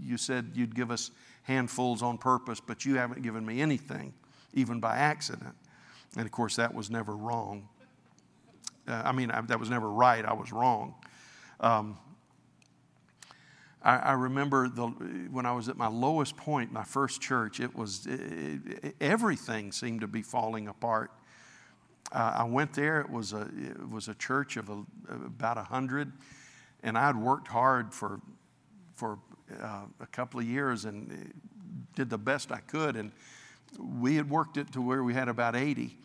you 0.01 0.16
said 0.16 0.53
you'd 0.55 0.75
give 0.75 0.91
us 0.91 1.11
handfuls 1.43 2.03
on 2.03 2.18
purpose, 2.18 2.61
but 2.61 2.85
you 2.85 2.97
haven't 2.97 3.23
given 3.23 3.45
me 3.45 3.61
anything, 3.61 4.12
even 4.53 4.81
by 4.81 4.97
accident. 4.97 5.55
And 6.16 6.26
of 6.26 6.32
course, 6.32 6.56
that 6.56 6.74
was 6.74 6.90
never 6.90 7.16
wrong. 7.16 7.68
Uh, 8.86 9.02
I 9.04 9.12
mean, 9.12 9.30
I, 9.30 9.40
that 9.42 9.58
was 9.58 9.70
never 9.70 9.90
right. 9.90 10.24
I 10.24 10.32
was 10.32 10.52
wrong. 10.52 10.94
Um, 11.60 11.98
I, 13.82 13.96
I, 13.96 14.12
remember 14.12 14.68
the, 14.68 14.86
when 14.86 15.46
I 15.46 15.52
was 15.52 15.68
at 15.68 15.76
my 15.76 15.86
lowest 15.86 16.36
point, 16.36 16.72
my 16.72 16.84
first 16.84 17.20
church, 17.20 17.60
it 17.60 17.74
was 17.74 18.06
it, 18.06 18.84
it, 18.84 18.96
everything 19.00 19.72
seemed 19.72 20.00
to 20.00 20.06
be 20.06 20.22
falling 20.22 20.68
apart. 20.68 21.10
Uh, 22.12 22.32
I 22.36 22.44
went 22.44 22.74
there. 22.74 23.00
It 23.00 23.10
was 23.10 23.32
a 23.32 23.42
it 23.42 23.88
was 23.88 24.08
a 24.08 24.14
church 24.14 24.56
of 24.56 24.68
a, 24.68 24.84
about 25.08 25.56
a 25.56 25.62
hundred, 25.62 26.12
and 26.82 26.98
I'd 26.98 27.16
worked 27.16 27.48
hard 27.48 27.94
for 27.94 28.20
for 28.94 29.18
uh, 29.60 29.86
a 30.00 30.06
couple 30.06 30.40
of 30.40 30.46
years 30.46 30.84
and 30.84 31.10
uh, 31.10 31.16
did 31.94 32.10
the 32.10 32.18
best 32.18 32.52
I 32.52 32.60
could. 32.60 32.96
And 32.96 33.12
we 33.79 34.16
had 34.16 34.29
worked 34.29 34.57
it 34.57 34.73
to 34.73 34.83
where 34.83 35.03
we 35.03 35.14
had 35.14 35.29
about 35.29 35.57
80. 35.57 35.97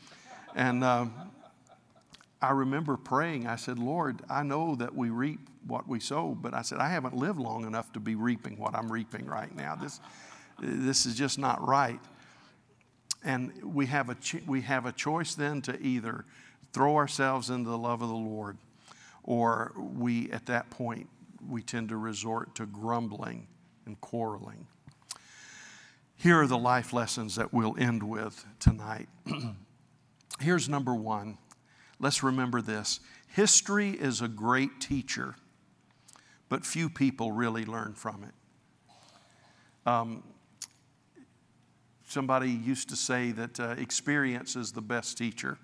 And 0.56 0.84
um, 0.84 1.14
I 2.42 2.52
remember 2.52 2.98
praying. 2.98 3.48
I 3.48 3.56
said, 3.56 3.80
Lord, 3.80 4.22
I 4.30 4.44
know 4.44 4.76
that 4.76 4.96
we 4.96 5.10
reap 5.10 5.50
what 5.66 5.88
we 5.88 6.00
sow, 6.00 6.38
but 6.40 6.54
I 6.54 6.62
said, 6.62 6.80
I 6.80 6.90
haven't 6.90 7.16
lived 7.16 7.40
long 7.40 7.66
enough 7.66 7.92
to 7.94 8.00
be 8.00 8.16
reaping 8.16 8.58
what 8.58 8.76
I'm 8.76 8.92
reaping 8.92 9.26
right 9.26 9.54
now. 9.56 9.76
This, 9.76 10.00
this 10.60 11.06
is 11.06 11.16
just 11.16 11.40
not 11.40 11.66
right. 11.66 12.00
And 13.24 13.52
we 13.64 13.88
have, 13.88 14.10
a 14.10 14.16
ch- 14.16 14.44
we 14.46 14.62
have 14.62 14.86
a 14.86 14.92
choice 14.92 15.36
then 15.36 15.62
to 15.64 15.80
either 15.82 16.26
throw 16.74 16.96
ourselves 16.96 17.50
into 17.50 17.70
the 17.70 17.78
love 17.78 18.02
of 18.02 18.10
the 18.10 18.16
Lord, 18.16 18.58
or 19.24 19.74
we, 19.76 20.32
at 20.32 20.46
that 20.46 20.70
point, 20.70 21.10
we 21.48 21.62
tend 21.62 21.90
to 21.90 21.98
resort 21.98 22.56
to 22.56 22.66
grumbling 22.66 23.48
and 23.86 24.00
quarreling. 24.00 24.68
Here 26.20 26.42
are 26.42 26.48
the 26.48 26.58
life 26.58 26.94
lessons 26.94 27.36
that 27.36 27.54
we'll 27.54 27.76
end 27.78 28.02
with 28.02 28.44
tonight. 28.60 29.08
Here's 30.40 30.68
number 30.68 30.96
one. 30.96 31.38
Let's 32.00 32.24
remember 32.24 32.62
this 32.62 33.00
history 33.28 33.92
is 33.92 34.22
a 34.22 34.28
great 34.28 34.82
teacher, 34.82 35.36
but 36.50 36.66
few 36.66 36.90
people 36.90 37.32
really 37.32 37.66
learn 37.66 37.94
from 37.94 38.24
it. 38.24 38.34
Um, 39.86 40.24
somebody 42.08 42.50
used 42.50 42.90
to 42.90 42.96
say 42.96 43.32
that 43.34 43.60
uh, 43.60 43.76
experience 43.78 44.56
is 44.56 44.72
the 44.72 44.82
best 44.82 45.20
teacher. 45.20 45.60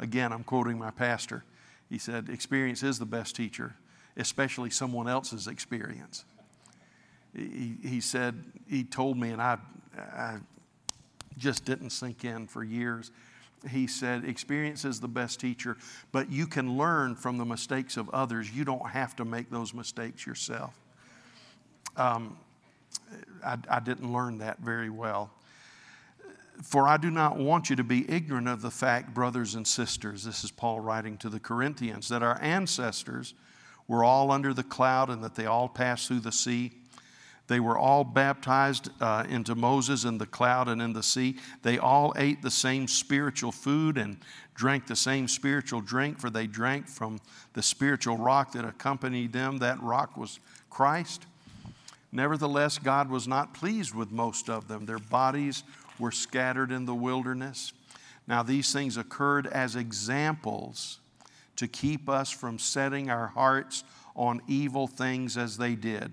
Again, 0.00 0.32
I'm 0.32 0.42
quoting 0.42 0.78
my 0.78 0.90
pastor. 0.90 1.44
He 1.88 1.98
said, 1.98 2.28
Experience 2.28 2.82
is 2.82 2.98
the 2.98 3.06
best 3.06 3.36
teacher, 3.36 3.76
especially 4.16 4.70
someone 4.70 5.08
else's 5.08 5.46
experience. 5.46 6.24
He, 7.36 7.76
he 7.82 8.00
said, 8.00 8.42
He 8.68 8.82
told 8.84 9.18
me, 9.18 9.30
and 9.30 9.42
I, 9.42 9.58
I 9.96 10.38
just 11.36 11.64
didn't 11.64 11.90
sink 11.90 12.24
in 12.24 12.46
for 12.46 12.64
years. 12.64 13.10
He 13.70 13.86
said, 13.86 14.24
Experience 14.24 14.84
is 14.84 15.00
the 15.00 15.08
best 15.08 15.40
teacher, 15.40 15.76
but 16.12 16.30
you 16.30 16.46
can 16.46 16.76
learn 16.76 17.14
from 17.14 17.38
the 17.38 17.44
mistakes 17.44 17.96
of 17.96 18.08
others. 18.10 18.50
You 18.50 18.64
don't 18.64 18.88
have 18.88 19.14
to 19.16 19.24
make 19.24 19.50
those 19.50 19.74
mistakes 19.74 20.26
yourself. 20.26 20.74
Um, 21.96 22.38
I, 23.44 23.58
I 23.68 23.80
didn't 23.80 24.12
learn 24.12 24.38
that 24.38 24.58
very 24.58 24.90
well. 24.90 25.30
For 26.62 26.88
I 26.88 26.96
do 26.96 27.10
not 27.10 27.36
want 27.36 27.68
you 27.68 27.76
to 27.76 27.84
be 27.84 28.10
ignorant 28.10 28.48
of 28.48 28.62
the 28.62 28.70
fact, 28.70 29.12
brothers 29.12 29.54
and 29.54 29.66
sisters, 29.66 30.24
this 30.24 30.42
is 30.42 30.50
Paul 30.50 30.80
writing 30.80 31.18
to 31.18 31.28
the 31.28 31.40
Corinthians, 31.40 32.08
that 32.08 32.22
our 32.22 32.40
ancestors 32.40 33.34
were 33.88 34.02
all 34.02 34.30
under 34.30 34.54
the 34.54 34.62
cloud 34.62 35.10
and 35.10 35.22
that 35.22 35.34
they 35.34 35.44
all 35.44 35.68
passed 35.68 36.08
through 36.08 36.20
the 36.20 36.32
sea. 36.32 36.72
They 37.48 37.60
were 37.60 37.78
all 37.78 38.02
baptized 38.02 38.90
uh, 39.00 39.24
into 39.28 39.54
Moses 39.54 40.04
in 40.04 40.18
the 40.18 40.26
cloud 40.26 40.68
and 40.68 40.82
in 40.82 40.92
the 40.92 41.02
sea. 41.02 41.36
They 41.62 41.78
all 41.78 42.12
ate 42.16 42.42
the 42.42 42.50
same 42.50 42.88
spiritual 42.88 43.52
food 43.52 43.98
and 43.98 44.18
drank 44.54 44.86
the 44.86 44.96
same 44.96 45.28
spiritual 45.28 45.80
drink, 45.80 46.18
for 46.18 46.28
they 46.28 46.46
drank 46.46 46.88
from 46.88 47.20
the 47.52 47.62
spiritual 47.62 48.16
rock 48.16 48.52
that 48.52 48.64
accompanied 48.64 49.32
them. 49.32 49.58
That 49.58 49.80
rock 49.80 50.16
was 50.16 50.40
Christ. 50.70 51.26
Nevertheless, 52.10 52.78
God 52.78 53.10
was 53.10 53.28
not 53.28 53.54
pleased 53.54 53.94
with 53.94 54.10
most 54.10 54.48
of 54.48 54.66
them. 54.66 54.86
Their 54.86 54.98
bodies 54.98 55.62
were 55.98 56.12
scattered 56.12 56.72
in 56.72 56.84
the 56.84 56.94
wilderness. 56.94 57.72
Now, 58.26 58.42
these 58.42 58.72
things 58.72 58.96
occurred 58.96 59.46
as 59.46 59.76
examples 59.76 60.98
to 61.56 61.68
keep 61.68 62.08
us 62.08 62.30
from 62.30 62.58
setting 62.58 63.08
our 63.08 63.28
hearts 63.28 63.84
on 64.14 64.42
evil 64.48 64.86
things 64.86 65.36
as 65.36 65.58
they 65.58 65.74
did. 65.74 66.12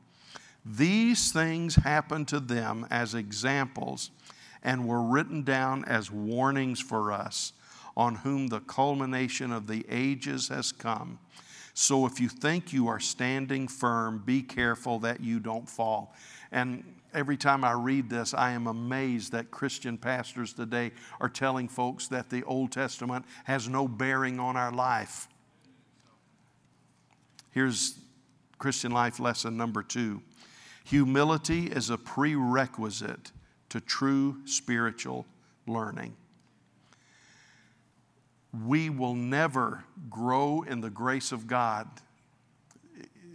These 0.65 1.31
things 1.31 1.75
happened 1.75 2.27
to 2.29 2.39
them 2.39 2.85
as 2.91 3.15
examples 3.15 4.11
and 4.63 4.87
were 4.87 5.01
written 5.01 5.43
down 5.43 5.83
as 5.85 6.11
warnings 6.11 6.79
for 6.79 7.11
us, 7.11 7.53
on 7.97 8.15
whom 8.15 8.47
the 8.47 8.59
culmination 8.59 9.51
of 9.51 9.67
the 9.67 9.85
ages 9.89 10.49
has 10.49 10.71
come. 10.71 11.19
So 11.73 12.05
if 12.05 12.19
you 12.19 12.29
think 12.29 12.73
you 12.73 12.87
are 12.87 12.99
standing 12.99 13.67
firm, 13.67 14.21
be 14.25 14.41
careful 14.41 14.99
that 14.99 15.21
you 15.21 15.39
don't 15.39 15.67
fall. 15.69 16.13
And 16.51 16.83
every 17.13 17.37
time 17.37 17.63
I 17.63 17.71
read 17.71 18.09
this, 18.09 18.33
I 18.33 18.51
am 18.51 18.67
amazed 18.67 19.31
that 19.31 19.51
Christian 19.51 19.97
pastors 19.97 20.53
today 20.53 20.91
are 21.19 21.29
telling 21.29 21.67
folks 21.67 22.07
that 22.09 22.29
the 22.29 22.43
Old 22.43 22.71
Testament 22.71 23.25
has 23.45 23.67
no 23.67 23.87
bearing 23.87 24.39
on 24.39 24.57
our 24.57 24.71
life. 24.71 25.27
Here's 27.51 27.95
Christian 28.57 28.91
life 28.91 29.19
lesson 29.19 29.57
number 29.57 29.81
two 29.81 30.21
humility 30.91 31.67
is 31.67 31.89
a 31.89 31.97
prerequisite 31.97 33.31
to 33.69 33.79
true 33.79 34.35
spiritual 34.43 35.25
learning. 35.65 36.13
We 38.65 38.89
will 38.89 39.15
never 39.15 39.85
grow 40.09 40.63
in 40.63 40.81
the 40.81 40.89
grace 40.89 41.31
of 41.31 41.47
God, 41.47 41.87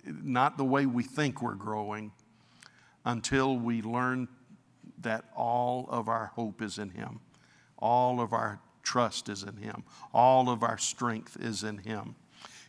not 0.05 0.59
the 0.59 0.67
way 0.67 0.85
we 0.85 1.03
think 1.03 1.41
we're 1.41 1.55
growing 1.55 2.13
until 3.07 3.57
we 3.57 3.81
learn 3.81 4.29
that 4.99 5.25
all 5.35 5.87
of 5.89 6.09
our 6.09 6.27
hope 6.35 6.61
is 6.61 6.77
in 6.77 6.91
Him, 6.91 7.21
all 7.79 8.21
of 8.21 8.35
our 8.35 8.61
trust 8.83 9.31
is 9.31 9.43
in 9.43 9.57
Him, 9.57 9.83
all 10.13 10.51
of 10.51 10.63
our 10.63 10.77
strength 10.77 11.39
is 11.41 11.65
in 11.65 11.79
Him. 11.79 12.17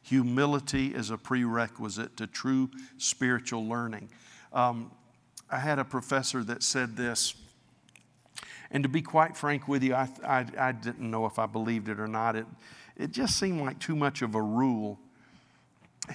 Humility 0.03 0.95
is 0.95 1.09
a 1.09 1.17
prerequisite 1.17 2.15
to 2.15 2.25
true 2.25 2.69
spiritual 2.97 3.67
learning. 3.67 4.07
Um, 4.57 4.89
I 5.51 5.59
had 5.59 5.77
a 5.77 5.85
professor 5.85 6.43
that 6.45 6.63
said 6.63 6.97
this, 6.97 7.35
and 8.71 8.81
to 8.81 8.89
be 8.89 9.03
quite 9.03 9.37
frank 9.37 9.67
with 9.67 9.83
you, 9.83 9.93
I, 9.93 10.09
I, 10.25 10.45
I 10.57 10.71
didn't 10.71 11.11
know 11.11 11.27
if 11.27 11.37
I 11.37 11.45
believed 11.45 11.89
it 11.89 11.99
or 11.99 12.07
not. 12.07 12.35
It, 12.35 12.47
it 12.95 13.11
just 13.11 13.37
seemed 13.37 13.61
like 13.61 13.77
too 13.77 13.95
much 13.95 14.23
of 14.23 14.33
a 14.33 14.41
rule. 14.41 14.97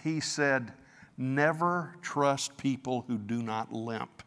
He 0.03 0.18
said, 0.18 0.72
Never 1.16 1.95
trust 2.03 2.57
people 2.57 3.05
who 3.07 3.16
do 3.16 3.45
not 3.45 3.72
limp. 3.72 4.24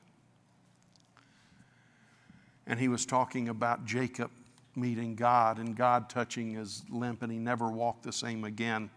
And 2.65 2.79
he 2.79 2.87
was 2.87 3.05
talking 3.05 3.49
about 3.49 3.85
Jacob 3.85 4.31
meeting 4.77 5.15
God 5.15 5.59
and 5.59 5.75
God 5.75 6.09
touching 6.09 6.53
his 6.53 6.85
limp, 6.89 7.21
and 7.21 7.29
he 7.29 7.37
never 7.37 7.69
walked 7.69 8.03
the 8.03 8.13
same 8.13 8.45
again. 8.45 8.89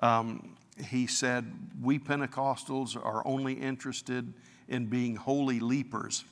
Um, 0.00 0.56
he 0.78 1.06
said, 1.06 1.52
We 1.80 1.98
Pentecostals 1.98 2.96
are 2.96 3.26
only 3.26 3.54
interested 3.54 4.32
in 4.68 4.86
being 4.86 5.16
holy 5.16 5.60
leapers. 5.60 6.24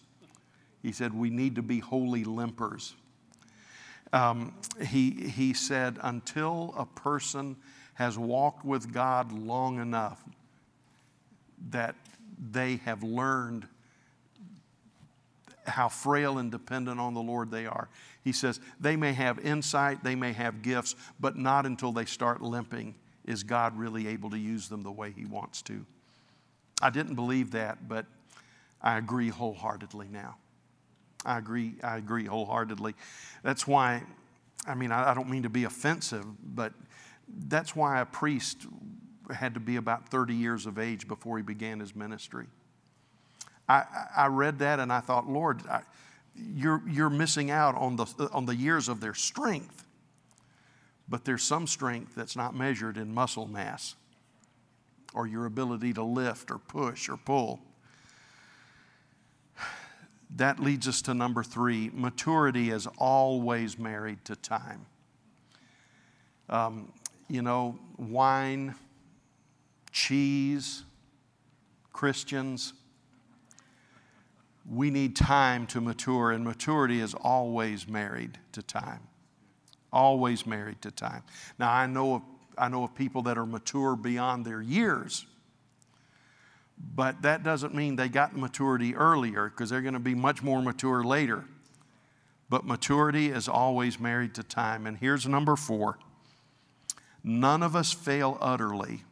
He 0.83 0.93
said, 0.93 1.13
We 1.13 1.31
need 1.31 1.57
to 1.57 1.63
be 1.63 1.79
holy 1.81 2.25
limpers. 2.25 2.95
Um, 4.13 4.55
he, 4.81 5.11
he 5.11 5.53
said, 5.53 5.99
Until 6.03 6.75
a 6.77 6.87
person 6.87 7.57
has 7.95 8.19
walked 8.19 8.65
with 8.65 8.93
God 8.93 9.33
long 9.33 9.79
enough, 9.79 10.23
that 11.71 11.95
they 12.51 12.77
have 12.77 13.03
learned 13.03 13.69
how 15.67 15.89
frail 15.89 16.39
and 16.39 16.51
dependent 16.51 16.99
on 16.99 17.13
the 17.13 17.21
Lord 17.21 17.51
they 17.51 17.67
are. 17.67 17.89
He 18.25 18.33
says 18.33 18.59
they 18.81 18.97
may 18.97 19.13
have 19.13 19.39
insight, 19.39 20.03
they 20.03 20.15
may 20.15 20.33
have 20.33 20.63
gifts, 20.63 20.97
but 21.21 21.37
not 21.37 21.67
until 21.67 21.93
they 21.93 22.07
start 22.07 22.41
limping 22.41 22.95
is 23.25 23.43
God 23.43 23.77
really 23.77 24.09
able 24.09 24.31
to 24.31 24.39
use 24.39 24.69
them 24.69 24.83
the 24.83 24.91
way 24.91 25.13
He 25.13 25.25
wants 25.25 25.63
to. 25.63 25.85
I 26.83 26.91
didn't 26.91 27.15
believe 27.15 27.51
that, 27.53 27.89
but 27.89 28.07
I 28.81 28.97
agree 28.97 29.29
wholeheartedly 29.29 30.09
now. 30.11 30.37
I 31.25 31.39
agree, 31.39 31.75
I 31.83 31.99
agree 31.99 32.25
wholeheartedly. 32.25 32.95
That's 33.43 33.67
why, 33.67 34.03
I 34.67 34.75
mean, 34.75 34.91
I, 34.91 35.11
I 35.11 35.15
don't 35.15 35.29
mean 35.29 35.43
to 35.43 35.51
be 35.51 35.65
offensive, 35.65 36.25
but 36.55 36.73
that's 37.47 37.77
why 37.77 38.01
a 38.01 38.07
priest 38.07 38.67
had 39.31 39.55
to 39.55 39.61
be 39.61 39.77
about 39.77 40.09
30 40.09 40.35
years 40.35 40.67
of 40.67 40.79
age 40.79 41.07
before 41.07 41.37
he 41.37 41.43
began 41.43 41.79
his 41.79 41.95
ministry. 41.95 42.47
I, 43.69 43.85
I 44.17 44.27
read 44.27 44.59
that 44.61 44.81
and 44.81 44.93
I 44.93 45.01
thought, 45.01 45.29
Lord, 45.29 45.63
I, 45.69 45.83
you're, 46.35 46.83
you're 46.89 47.11
missing 47.11 47.51
out 47.51 47.75
on 47.77 47.97
the, 47.97 48.07
on 48.33 48.47
the 48.47 48.57
years 48.57 48.89
of 48.89 49.01
their 49.01 49.15
strength. 49.15 49.85
But 51.11 51.25
there's 51.25 51.43
some 51.43 51.67
strength 51.67 52.15
that's 52.15 52.37
not 52.37 52.55
measured 52.55 52.97
in 52.97 53.13
muscle 53.13 53.47
mass 53.47 53.97
or 55.13 55.27
your 55.27 55.45
ability 55.45 55.93
to 55.95 56.05
lift 56.05 56.53
or 56.53 56.59
push 56.59 57.09
or 57.09 57.17
pull. 57.17 57.61
that 60.37 60.61
leads 60.61 60.87
us 60.87 61.03
to 61.03 61.13
number 61.13 61.43
three 61.43 61.91
maturity 61.93 62.71
is 62.71 62.87
always 62.97 63.77
married 63.77 64.25
to 64.25 64.37
time. 64.37 64.87
Um, 66.49 66.93
you 67.29 67.43
know, 67.43 67.79
wine, 67.97 68.77
cheese, 69.93 70.85
Christians, 71.93 72.73
we 74.69 74.91
need 74.91 75.17
time 75.17 75.67
to 75.69 75.81
mature, 75.81 76.31
and 76.31 76.45
maturity 76.45 77.01
is 77.01 77.15
always 77.15 77.89
married 77.89 78.39
to 78.53 78.63
time. 78.63 79.01
Always 79.93 80.47
married 80.47 80.81
to 80.83 80.91
time. 80.91 81.23
Now, 81.59 81.73
I 81.73 81.87
know 81.87 82.17
of, 82.17 82.23
I 82.57 82.69
know 82.69 82.85
of 82.85 82.95
people 82.95 83.23
that 83.23 83.39
are 83.39 83.47
mature 83.47 83.97
beyond 83.97 84.45
their 84.45 84.63
years, 84.63 85.27
but 86.95 87.23
that 87.23 87.43
doesn't 87.43 87.75
mean 87.75 87.97
they 87.97 88.09
got 88.09 88.37
maturity 88.37 88.95
earlier 88.95 89.49
because 89.49 89.71
they're 89.71 89.83
going 89.83 89.95
to 89.95 90.01
be 90.01 90.15
much 90.15 90.43
more 90.43 90.63
mature 90.63 91.05
later. 91.05 91.45
But 92.49 92.65
maturity 92.65 93.31
is 93.31 93.49
always 93.49 94.01
married 94.01 94.35
to 94.35 94.43
time. 94.43 94.87
And 94.87 94.97
here's 94.97 95.27
number 95.27 95.57
four 95.57 95.99
none 97.23 97.63
of 97.63 97.77
us 97.77 97.93
fail 97.93 98.39
utterly. 98.41 99.03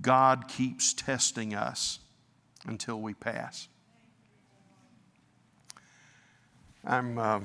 God 0.00 0.48
keeps 0.48 0.94
testing 0.94 1.54
us 1.54 1.98
until 2.66 3.00
we 3.00 3.14
pass. 3.14 3.68
I'm, 6.84 7.18
uh, 7.18 7.40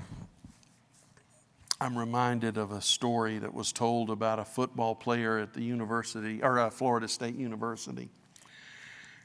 I'm 1.80 1.97
reminded 1.97 2.57
of 2.57 2.71
a 2.71 2.82
story 2.82 3.38
that 3.39 3.53
was 3.53 3.73
told 3.73 4.09
about 4.09 4.39
a 4.39 4.45
football 4.45 4.95
player 4.95 5.39
at 5.39 5.53
the 5.53 5.61
university, 5.61 6.41
or 6.41 6.57
uh, 6.57 6.69
Florida 6.69 7.07
State 7.07 7.36
University. 7.36 8.09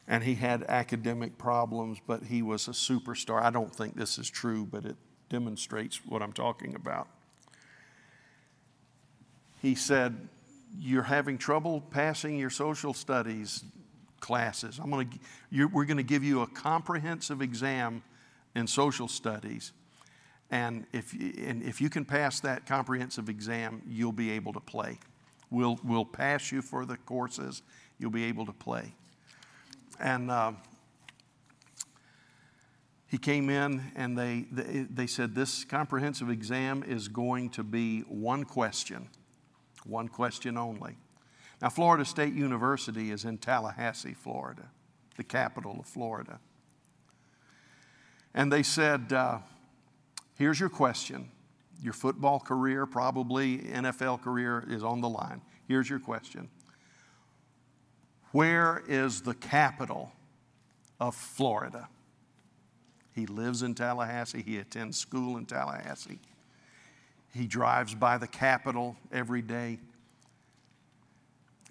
And 0.08 0.24
he 0.24 0.34
had 0.34 0.64
academic 0.64 1.38
problems, 1.38 1.98
but 2.04 2.24
he 2.24 2.42
was 2.42 2.66
a 2.66 2.72
superstar. 2.72 3.40
I 3.40 3.50
don't 3.50 3.72
think 3.74 3.94
this 3.94 4.18
is 4.18 4.28
true, 4.28 4.66
but 4.66 4.84
it 4.84 4.96
demonstrates 5.28 6.04
what 6.04 6.22
I'm 6.22 6.32
talking 6.32 6.74
about. 6.74 7.06
He 9.62 9.76
said, 9.76 10.28
You're 10.76 11.04
having 11.04 11.38
trouble 11.38 11.80
passing 11.80 12.36
your 12.36 12.50
social 12.50 12.92
studies 12.94 13.62
classes. 14.18 14.80
I'm 14.82 14.90
gonna, 14.90 15.06
we're 15.52 15.84
going 15.84 15.96
to 15.98 16.02
give 16.02 16.24
you 16.24 16.42
a 16.42 16.46
comprehensive 16.48 17.40
exam 17.42 18.02
in 18.56 18.66
social 18.66 19.06
studies 19.06 19.72
and 20.50 20.86
if, 20.92 21.12
and 21.12 21.62
if 21.62 21.80
you 21.80 21.88
can 21.88 22.04
pass 22.04 22.40
that 22.40 22.66
comprehensive 22.66 23.28
exam, 23.28 23.82
you'll 23.86 24.12
be 24.12 24.30
able 24.30 24.52
to 24.52 24.60
play. 24.60 24.98
We'll, 25.50 25.78
we'll 25.84 26.04
pass 26.04 26.50
you 26.50 26.62
for 26.62 26.84
the 26.84 26.96
courses, 26.96 27.62
you'll 27.98 28.10
be 28.10 28.24
able 28.24 28.46
to 28.46 28.52
play. 28.52 28.94
And 30.00 30.30
uh, 30.30 30.52
he 33.06 33.18
came 33.18 33.50
in 33.50 33.92
and 33.96 34.16
they, 34.16 34.46
they, 34.50 34.86
they 34.90 35.06
said, 35.06 35.34
This 35.34 35.64
comprehensive 35.64 36.30
exam 36.30 36.82
is 36.84 37.08
going 37.08 37.50
to 37.50 37.62
be 37.62 38.00
one 38.02 38.44
question, 38.44 39.08
one 39.84 40.08
question 40.08 40.56
only. 40.56 40.96
Now, 41.60 41.68
Florida 41.68 42.04
State 42.04 42.32
University 42.32 43.10
is 43.10 43.24
in 43.24 43.38
Tallahassee, 43.38 44.14
Florida, 44.14 44.70
the 45.16 45.24
capital 45.24 45.76
of 45.80 45.86
Florida. 45.86 46.40
And 48.32 48.50
they 48.50 48.62
said, 48.62 49.12
uh, 49.12 49.38
Here's 50.40 50.58
your 50.58 50.70
question. 50.70 51.28
Your 51.82 51.92
football 51.92 52.40
career, 52.40 52.86
probably 52.86 53.58
NFL 53.58 54.22
career, 54.22 54.64
is 54.66 54.82
on 54.82 55.02
the 55.02 55.08
line. 55.08 55.42
Here's 55.68 55.90
your 55.90 55.98
question 55.98 56.48
Where 58.32 58.82
is 58.88 59.20
the 59.20 59.34
capital 59.34 60.12
of 60.98 61.14
Florida? 61.14 61.90
He 63.14 63.26
lives 63.26 63.62
in 63.62 63.74
Tallahassee, 63.74 64.40
he 64.40 64.56
attends 64.56 64.96
school 64.96 65.36
in 65.36 65.44
Tallahassee. 65.44 66.20
He 67.34 67.46
drives 67.46 67.94
by 67.94 68.16
the 68.16 68.26
Capitol 68.26 68.96
every 69.12 69.42
day. 69.42 69.78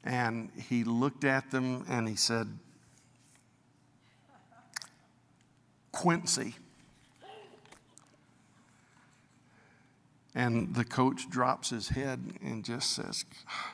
And 0.03 0.51
he 0.69 0.83
looked 0.83 1.23
at 1.23 1.49
them 1.49 1.85
and 1.89 2.07
he 2.07 2.15
said, 2.15 2.47
Quincy. 5.91 6.53
And 10.35 10.75
the 10.75 10.85
coach 10.85 11.29
drops 11.29 11.69
his 11.69 11.89
head 11.89 12.33
and 12.41 12.63
just 12.63 12.91
says, 12.91 13.25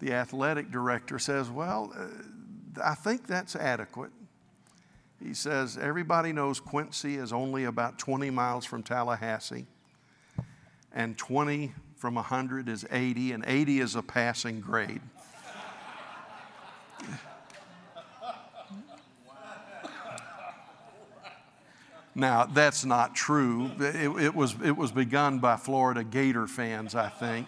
the 0.00 0.12
athletic 0.12 0.70
director 0.70 1.18
says, 1.18 1.50
Well, 1.50 1.92
uh, 1.96 2.06
I 2.82 2.94
think 2.94 3.26
that's 3.26 3.56
adequate. 3.56 4.10
He 5.22 5.34
says, 5.34 5.76
Everybody 5.76 6.32
knows 6.32 6.60
Quincy 6.60 7.16
is 7.16 7.32
only 7.32 7.64
about 7.64 7.98
20 7.98 8.30
miles 8.30 8.64
from 8.64 8.82
Tallahassee, 8.82 9.66
and 10.92 11.18
20 11.18 11.72
from 11.96 12.14
100 12.14 12.68
is 12.68 12.86
80, 12.90 13.32
and 13.32 13.44
80 13.46 13.80
is 13.80 13.96
a 13.96 14.02
passing 14.02 14.60
grade. 14.60 15.02
Now, 22.18 22.46
that's 22.46 22.84
not 22.84 23.14
true. 23.14 23.70
It, 23.78 24.10
it, 24.20 24.34
was, 24.34 24.56
it 24.64 24.76
was 24.76 24.90
begun 24.90 25.38
by 25.38 25.56
Florida 25.56 26.02
Gator 26.02 26.48
fans, 26.48 26.96
I 26.96 27.08
think. 27.08 27.46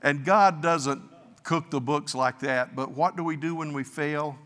And 0.00 0.24
God 0.24 0.62
doesn't 0.62 1.02
cook 1.42 1.70
the 1.70 1.80
books 1.80 2.14
like 2.14 2.38
that, 2.38 2.76
but 2.76 2.92
what 2.92 3.16
do 3.16 3.24
we 3.24 3.36
do 3.36 3.56
when 3.56 3.72
we 3.72 3.82
fail? 3.82 4.38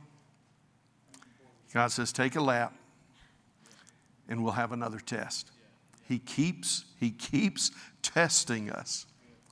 God 1.75 1.89
says, 1.89 2.11
take 2.11 2.37
a 2.37 2.41
lap 2.41 2.73
and 4.31 4.43
we'll 4.43 4.55
have 4.55 4.73
another 4.73 4.99
test. 4.99 5.51
He 6.09 6.19
keeps, 6.19 6.87
he 6.99 7.11
keeps 7.11 7.71
testing 8.01 8.71
us 8.71 9.05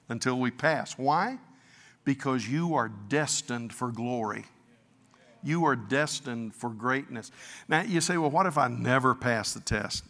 until 0.09 0.41
we 0.41 0.51
pass. 0.51 0.97
Why? 0.97 1.39
Because 2.05 2.49
you 2.49 2.75
are 2.77 2.89
destined 2.89 3.75
for 3.75 3.93
glory. 3.93 4.47
You 5.45 5.67
are 5.67 5.77
destined 5.77 6.55
for 6.55 6.71
greatness. 6.71 7.31
Now, 7.69 7.83
you 7.83 8.01
say, 8.01 8.17
well, 8.17 8.31
what 8.31 8.47
if 8.47 8.57
I 8.57 8.69
never 8.69 9.15
pass 9.15 9.53
the 9.53 9.61
test? 9.61 10.05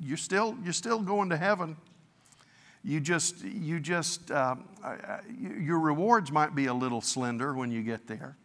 You're 0.00 0.16
still, 0.16 0.56
you're 0.62 0.72
still 0.72 1.00
going 1.00 1.30
to 1.30 1.36
heaven. 1.36 1.76
You 2.84 3.00
just, 3.00 3.42
you 3.44 3.80
just, 3.80 4.30
uh, 4.30 4.54
your 5.36 5.80
rewards 5.80 6.30
might 6.30 6.54
be 6.54 6.66
a 6.66 6.74
little 6.74 7.00
slender 7.00 7.54
when 7.54 7.72
you 7.72 7.82
get 7.82 8.06
there. 8.06 8.36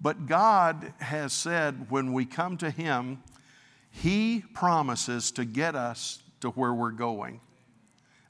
But 0.00 0.26
God 0.26 0.92
has 0.98 1.32
said 1.32 1.90
when 1.90 2.12
we 2.12 2.24
come 2.24 2.56
to 2.58 2.70
Him, 2.70 3.22
He 3.90 4.44
promises 4.52 5.30
to 5.32 5.44
get 5.44 5.74
us 5.76 6.22
to 6.40 6.50
where 6.50 6.74
we're 6.74 6.90
going. 6.90 7.40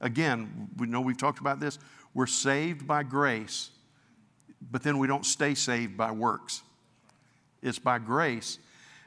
Again, 0.01 0.69
we 0.77 0.87
know 0.87 1.01
we've 1.01 1.19
talked 1.19 1.41
about 1.41 1.61
this. 1.61 1.79
We're 2.15 2.27
saved 2.27 2.87
by 2.87 3.03
grace 3.03 3.71
but 4.71 4.83
then 4.83 4.99
we 4.99 5.07
don't 5.07 5.27
stay 5.27 5.55
saved 5.55 5.97
by 5.97 6.11
works. 6.11 6.63
It's 7.63 7.79
by 7.79 7.99
grace. 7.99 8.59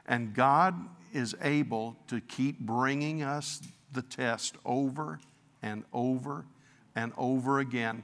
And 0.05 0.33
God 0.33 0.75
is 1.13 1.35
able 1.41 1.95
to 2.07 2.21
keep 2.21 2.59
bringing 2.59 3.21
us 3.21 3.61
the 3.91 4.01
test 4.01 4.55
over 4.65 5.19
and 5.61 5.83
over 5.93 6.45
and 6.95 7.11
over 7.17 7.59
again 7.59 8.03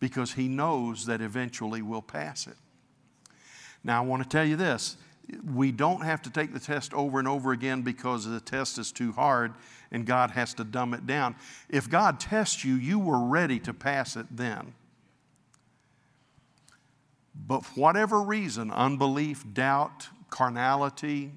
because 0.00 0.32
He 0.32 0.48
knows 0.48 1.06
that 1.06 1.20
eventually 1.20 1.82
we'll 1.82 2.02
pass 2.02 2.46
it. 2.46 2.56
Now, 3.82 4.02
I 4.02 4.06
want 4.06 4.22
to 4.22 4.28
tell 4.28 4.44
you 4.44 4.56
this 4.56 4.96
we 5.54 5.72
don't 5.72 6.02
have 6.02 6.20
to 6.22 6.30
take 6.30 6.52
the 6.52 6.60
test 6.60 6.92
over 6.92 7.18
and 7.18 7.26
over 7.26 7.52
again 7.52 7.82
because 7.82 8.26
the 8.26 8.40
test 8.40 8.78
is 8.78 8.92
too 8.92 9.12
hard 9.12 9.54
and 9.90 10.04
God 10.04 10.30
has 10.32 10.52
to 10.54 10.64
dumb 10.64 10.92
it 10.92 11.06
down. 11.06 11.36
If 11.68 11.88
God 11.88 12.20
tests 12.20 12.64
you, 12.64 12.74
you 12.74 12.98
were 12.98 13.20
ready 13.20 13.58
to 13.60 13.72
pass 13.72 14.16
it 14.16 14.26
then. 14.30 14.74
But 17.34 17.64
for 17.64 17.80
whatever 17.80 18.22
reason, 18.22 18.70
unbelief, 18.70 19.44
doubt, 19.52 20.08
carnality, 20.30 21.32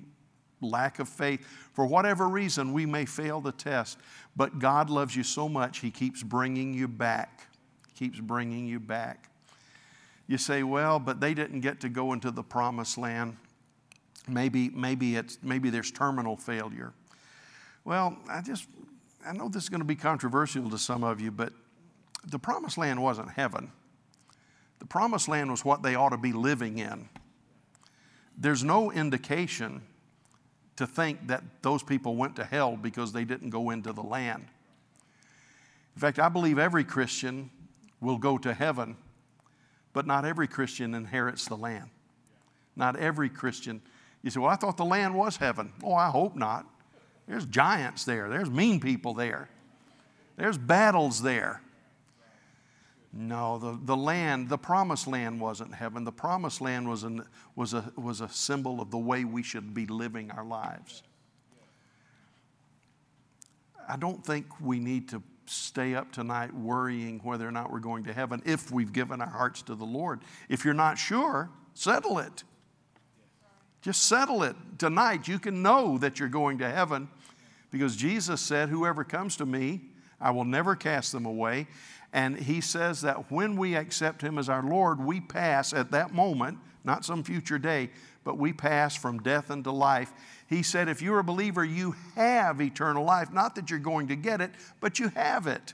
lack 0.61 0.99
of 0.99 1.09
faith, 1.09 1.45
for 1.73 1.85
whatever 1.85 2.27
reason, 2.27 2.73
we 2.73 2.85
may 2.85 3.05
fail 3.05 3.41
the 3.41 3.51
test. 3.51 3.97
But 4.35 4.59
God 4.59 4.89
loves 4.89 5.15
you 5.15 5.23
so 5.23 5.49
much, 5.49 5.79
He 5.79 5.91
keeps 5.91 6.23
bringing 6.23 6.73
you 6.73 6.87
back. 6.87 7.47
Keeps 7.95 8.19
bringing 8.19 8.67
you 8.67 8.79
back. 8.79 9.29
You 10.27 10.37
say, 10.37 10.63
well, 10.63 10.99
but 10.99 11.19
they 11.19 11.33
didn't 11.33 11.61
get 11.61 11.79
to 11.81 11.89
go 11.89 12.13
into 12.13 12.31
the 12.31 12.43
promised 12.43 12.97
land. 12.97 13.37
Maybe, 14.27 14.69
maybe, 14.69 15.15
it's, 15.15 15.39
maybe 15.41 15.69
there's 15.69 15.89
terminal 15.89 16.35
failure. 16.35 16.93
Well, 17.85 18.17
I 18.29 18.41
just, 18.41 18.67
I 19.25 19.31
know 19.31 19.47
this 19.47 19.63
is 19.63 19.69
going 19.69 19.79
to 19.79 19.85
be 19.85 19.95
controversial 19.95 20.69
to 20.69 20.77
some 20.77 21.03
of 21.03 21.21
you, 21.21 21.31
but 21.31 21.53
the 22.25 22.37
promised 22.37 22.77
land 22.77 23.01
wasn't 23.01 23.31
heaven. 23.31 23.71
The 24.79 24.85
promised 24.85 25.27
land 25.27 25.49
was 25.49 25.65
what 25.65 25.81
they 25.83 25.95
ought 25.95 26.09
to 26.09 26.17
be 26.17 26.33
living 26.33 26.77
in. 26.77 27.09
There's 28.37 28.63
no 28.63 28.91
indication 28.91 29.81
to 30.75 30.85
think 30.85 31.27
that 31.27 31.43
those 31.63 31.81
people 31.81 32.15
went 32.15 32.35
to 32.35 32.45
hell 32.45 32.77
because 32.77 33.11
they 33.11 33.25
didn't 33.25 33.49
go 33.49 33.71
into 33.71 33.91
the 33.91 34.03
land. 34.03 34.45
In 35.95 36.01
fact, 36.01 36.19
I 36.19 36.29
believe 36.29 36.59
every 36.59 36.83
Christian 36.83 37.49
will 37.99 38.19
go 38.19 38.37
to 38.37 38.53
heaven, 38.53 38.95
but 39.93 40.05
not 40.05 40.25
every 40.25 40.47
Christian 40.47 40.93
inherits 40.93 41.47
the 41.47 41.57
land. 41.57 41.89
Not 42.75 42.95
every 42.95 43.29
Christian. 43.29 43.81
You 44.21 44.29
say, 44.29 44.39
Well, 44.39 44.51
I 44.51 44.55
thought 44.55 44.77
the 44.77 44.85
land 44.85 45.15
was 45.15 45.37
heaven. 45.37 45.73
Oh, 45.83 45.95
I 45.95 46.09
hope 46.11 46.35
not. 46.35 46.67
There's 47.27 47.45
giants 47.45 48.05
there, 48.05 48.29
there's 48.29 48.49
mean 48.49 48.79
people 48.79 49.13
there, 49.15 49.49
there's 50.37 50.57
battles 50.57 51.21
there. 51.21 51.61
No, 53.19 53.57
the, 53.57 53.79
the 53.83 53.97
land, 53.97 54.47
the 54.47 54.59
promised 54.59 55.07
land 55.07 55.41
wasn't 55.41 55.73
heaven. 55.73 56.03
The 56.03 56.11
promised 56.11 56.61
land 56.61 56.87
was, 56.87 57.01
an, 57.01 57.23
was, 57.55 57.73
a, 57.73 57.91
was 57.95 58.21
a 58.21 58.29
symbol 58.29 58.79
of 58.79 58.91
the 58.91 58.99
way 58.99 59.23
we 59.23 59.41
should 59.41 59.73
be 59.73 59.87
living 59.87 60.29
our 60.29 60.45
lives. 60.45 61.01
I 63.89 63.97
don't 63.97 64.23
think 64.23 64.45
we 64.61 64.79
need 64.79 65.09
to 65.09 65.23
stay 65.47 65.95
up 65.95 66.11
tonight 66.11 66.53
worrying 66.53 67.19
whether 67.23 67.47
or 67.47 67.51
not 67.51 67.71
we're 67.71 67.79
going 67.79 68.03
to 68.03 68.13
heaven 68.13 68.39
if 68.45 68.69
we've 68.69 68.93
given 68.93 69.19
our 69.19 69.27
hearts 69.27 69.63
to 69.63 69.73
the 69.73 69.83
Lord. 69.83 70.21
If 70.47 70.63
you're 70.63 70.75
not 70.75 70.99
sure, 70.99 71.49
settle 71.73 72.19
it. 72.19 72.43
Just 73.81 74.03
settle 74.03 74.43
it 74.43 74.55
tonight. 74.77 75.27
You 75.27 75.39
can 75.39 75.63
know 75.63 75.97
that 75.97 76.19
you're 76.19 76.29
going 76.29 76.59
to 76.59 76.69
heaven 76.69 77.09
because 77.71 77.95
Jesus 77.95 78.41
said, 78.41 78.69
Whoever 78.69 79.03
comes 79.03 79.37
to 79.37 79.45
me, 79.47 79.81
I 80.19 80.29
will 80.31 80.45
never 80.45 80.75
cast 80.75 81.11
them 81.11 81.25
away. 81.25 81.67
And 82.13 82.37
he 82.37 82.61
says 82.61 83.01
that 83.01 83.31
when 83.31 83.57
we 83.57 83.75
accept 83.75 84.21
him 84.21 84.37
as 84.37 84.49
our 84.49 84.63
Lord, 84.63 84.99
we 84.99 85.19
pass 85.19 85.73
at 85.73 85.91
that 85.91 86.13
moment, 86.13 86.57
not 86.83 87.05
some 87.05 87.23
future 87.23 87.59
day, 87.59 87.89
but 88.23 88.37
we 88.37 88.53
pass 88.53 88.95
from 88.95 89.19
death 89.19 89.51
into 89.51 89.71
life. 89.71 90.13
He 90.47 90.63
said, 90.63 90.89
if 90.89 91.01
you're 91.01 91.19
a 91.19 91.23
believer, 91.23 91.63
you 91.63 91.95
have 92.15 92.61
eternal 92.61 93.03
life. 93.03 93.31
Not 93.31 93.55
that 93.55 93.69
you're 93.69 93.79
going 93.79 94.07
to 94.07 94.15
get 94.15 94.41
it, 94.41 94.51
but 94.79 94.99
you 94.99 95.09
have 95.09 95.47
it. 95.47 95.73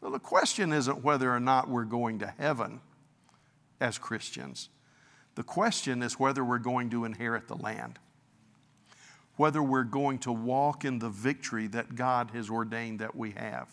Well, 0.00 0.10
the 0.10 0.18
question 0.18 0.72
isn't 0.72 1.02
whether 1.02 1.34
or 1.34 1.40
not 1.40 1.68
we're 1.68 1.84
going 1.84 2.18
to 2.20 2.34
heaven 2.38 2.80
as 3.80 3.98
Christians. 3.98 4.68
The 5.34 5.42
question 5.42 6.02
is 6.02 6.18
whether 6.18 6.44
we're 6.44 6.58
going 6.58 6.90
to 6.90 7.04
inherit 7.04 7.48
the 7.48 7.56
land, 7.56 7.98
whether 9.36 9.62
we're 9.62 9.84
going 9.84 10.18
to 10.20 10.32
walk 10.32 10.84
in 10.84 10.98
the 10.98 11.08
victory 11.08 11.66
that 11.68 11.94
God 11.94 12.30
has 12.32 12.50
ordained 12.50 12.98
that 12.98 13.16
we 13.16 13.30
have 13.32 13.68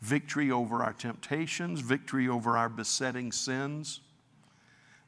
victory 0.00 0.50
over 0.50 0.82
our 0.82 0.92
temptations, 0.92 1.80
victory 1.80 2.28
over 2.28 2.56
our 2.56 2.68
besetting 2.68 3.32
sins. 3.32 4.00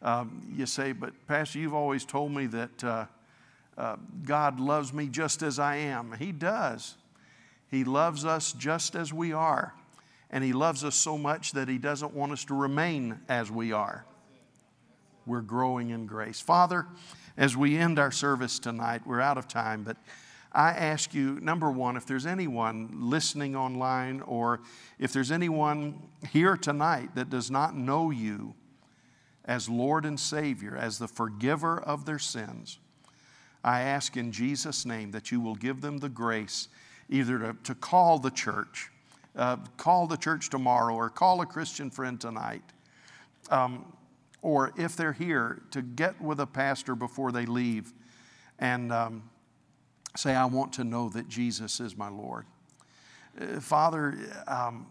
Um, 0.03 0.53
you 0.55 0.67
say, 0.67 0.93
but 0.93 1.13
Pastor, 1.27 1.59
you've 1.59 1.75
always 1.75 2.05
told 2.05 2.33
me 2.33 2.47
that 2.47 2.85
uh, 2.85 3.05
uh, 3.77 3.97
God 4.25 4.59
loves 4.59 4.93
me 4.93 5.09
just 5.09 5.43
as 5.43 5.59
I 5.59 5.77
am. 5.77 6.15
He 6.19 6.33
does. 6.33 6.97
He 7.71 7.85
loves 7.85 8.25
us 8.25 8.53
just 8.53 8.95
as 8.95 9.13
we 9.13 9.33
are. 9.33 9.75
And 10.31 10.43
He 10.45 10.53
loves 10.53 10.85
us 10.85 10.95
so 10.95 11.19
much 11.19 11.53
that 11.53 11.69
He 11.69 11.79
doesn't 11.79 12.15
want 12.15 12.33
us 12.33 12.45
to 12.47 12.55
remain 12.55 13.21
as 13.29 13.51
we 13.51 13.73
are. 13.73 14.05
We're 15.27 15.41
growing 15.41 15.91
in 15.91 16.07
grace. 16.07 16.41
Father, 16.41 16.87
as 17.37 17.57
we 17.57 17.77
end 17.77 17.99
our 17.99 18.11
service 18.11 18.59
tonight, 18.59 19.03
we're 19.07 19.21
out 19.21 19.39
of 19.39 19.49
time, 19.49 19.83
but 19.83 19.97
I 20.53 20.71
ask 20.71 21.15
you, 21.15 21.39
number 21.41 21.71
one, 21.71 21.97
if 21.97 22.07
there's 22.07 22.27
anyone 22.27 22.91
listening 22.93 23.55
online 23.55 24.21
or 24.23 24.61
if 24.99 25.13
there's 25.13 25.31
anyone 25.31 26.03
here 26.31 26.57
tonight 26.57 27.15
that 27.15 27.31
does 27.31 27.51
not 27.51 27.77
know 27.77 28.11
you 28.11 28.55
as 29.45 29.69
Lord 29.69 30.05
and 30.05 30.19
Savior, 30.19 30.77
as 30.77 30.99
the 30.99 31.07
forgiver 31.07 31.81
of 31.81 32.05
their 32.05 32.19
sins, 32.19 32.79
I 33.63 33.83
ask 33.83 34.17
in 34.17 34.33
Jesus' 34.33 34.85
name 34.85 35.13
that 35.13 35.31
you 35.31 35.41
will 35.41 35.55
give 35.55 35.81
them 35.81 35.99
the 35.99 36.09
grace 36.09 36.69
either 37.09 37.39
to, 37.39 37.57
to 37.65 37.75
call 37.75 38.19
the 38.19 38.31
church, 38.31 38.91
uh, 39.37 39.57
call 39.77 40.07
the 40.07 40.17
church 40.17 40.51
tomorrow, 40.51 40.95
or 40.95 41.11
call 41.11 41.41
a 41.43 41.47
Christian 41.47 41.91
friend 41.91 42.21
tonight. 42.21 42.63
Um, 43.51 43.85
or 44.43 44.73
if 44.77 44.97
they're 44.97 45.13
here, 45.13 45.63
to 45.71 45.83
get 45.83 46.21
with 46.21 46.41
a 46.41 46.47
pastor 46.47 46.95
before 46.95 47.31
they 47.31 47.47
leave 47.47 47.93
and 48.59 48.93
um, 48.93 49.30
say, 50.17 50.35
I 50.35 50.45
want 50.45 50.73
to 50.75 50.85
know 50.85 51.09
that 51.11 51.29
Jesus 51.29 51.81
is 51.81 51.97
my 51.97 52.09
Lord. 52.09 52.47
Uh, 53.41 53.61
Father, 53.61 54.19
um, 54.47 54.87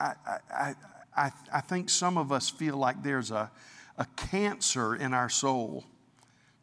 I, 0.00 0.12
I, 0.50 0.74
I, 1.16 1.30
I 1.52 1.60
think 1.60 1.88
some 1.88 2.18
of 2.18 2.32
us 2.32 2.50
feel 2.50 2.76
like 2.76 3.02
there's 3.02 3.30
a, 3.30 3.50
a 3.96 4.06
cancer 4.16 4.94
in 4.94 5.14
our 5.14 5.28
soul 5.28 5.84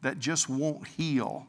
that 0.02 0.20
just 0.20 0.50
won't 0.50 0.88
heal, 0.88 1.48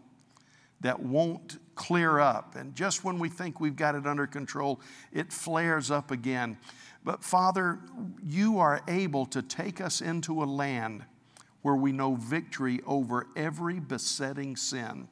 that 0.81 1.01
won't 1.01 1.59
clear 1.75 2.21
up. 2.21 2.55
And 2.57 2.75
just 2.75 3.05
when 3.05 3.19
we 3.19 3.29
think 3.29 3.61
we've 3.61 3.77
got 3.77 3.95
it 3.95 4.07
under 4.07 4.27
control, 4.27 4.81
it 5.13 5.33
flares 5.33 5.91
up 5.91 6.11
again. 6.11 6.57
But 7.05 7.23
Father, 7.23 7.81
you 8.23 8.59
are 8.59 8.83
able 8.89 9.27
to 9.27 9.43
take 9.43 9.81
us 9.81 10.01
into 10.01 10.43
a 10.43 10.47
land 10.47 11.05
where 11.63 11.75
we 11.75 11.93
know 11.93 12.15
victory 12.15 12.81
over 12.87 13.27
every 13.37 13.81
besetting 13.81 14.57
sin 14.57 15.09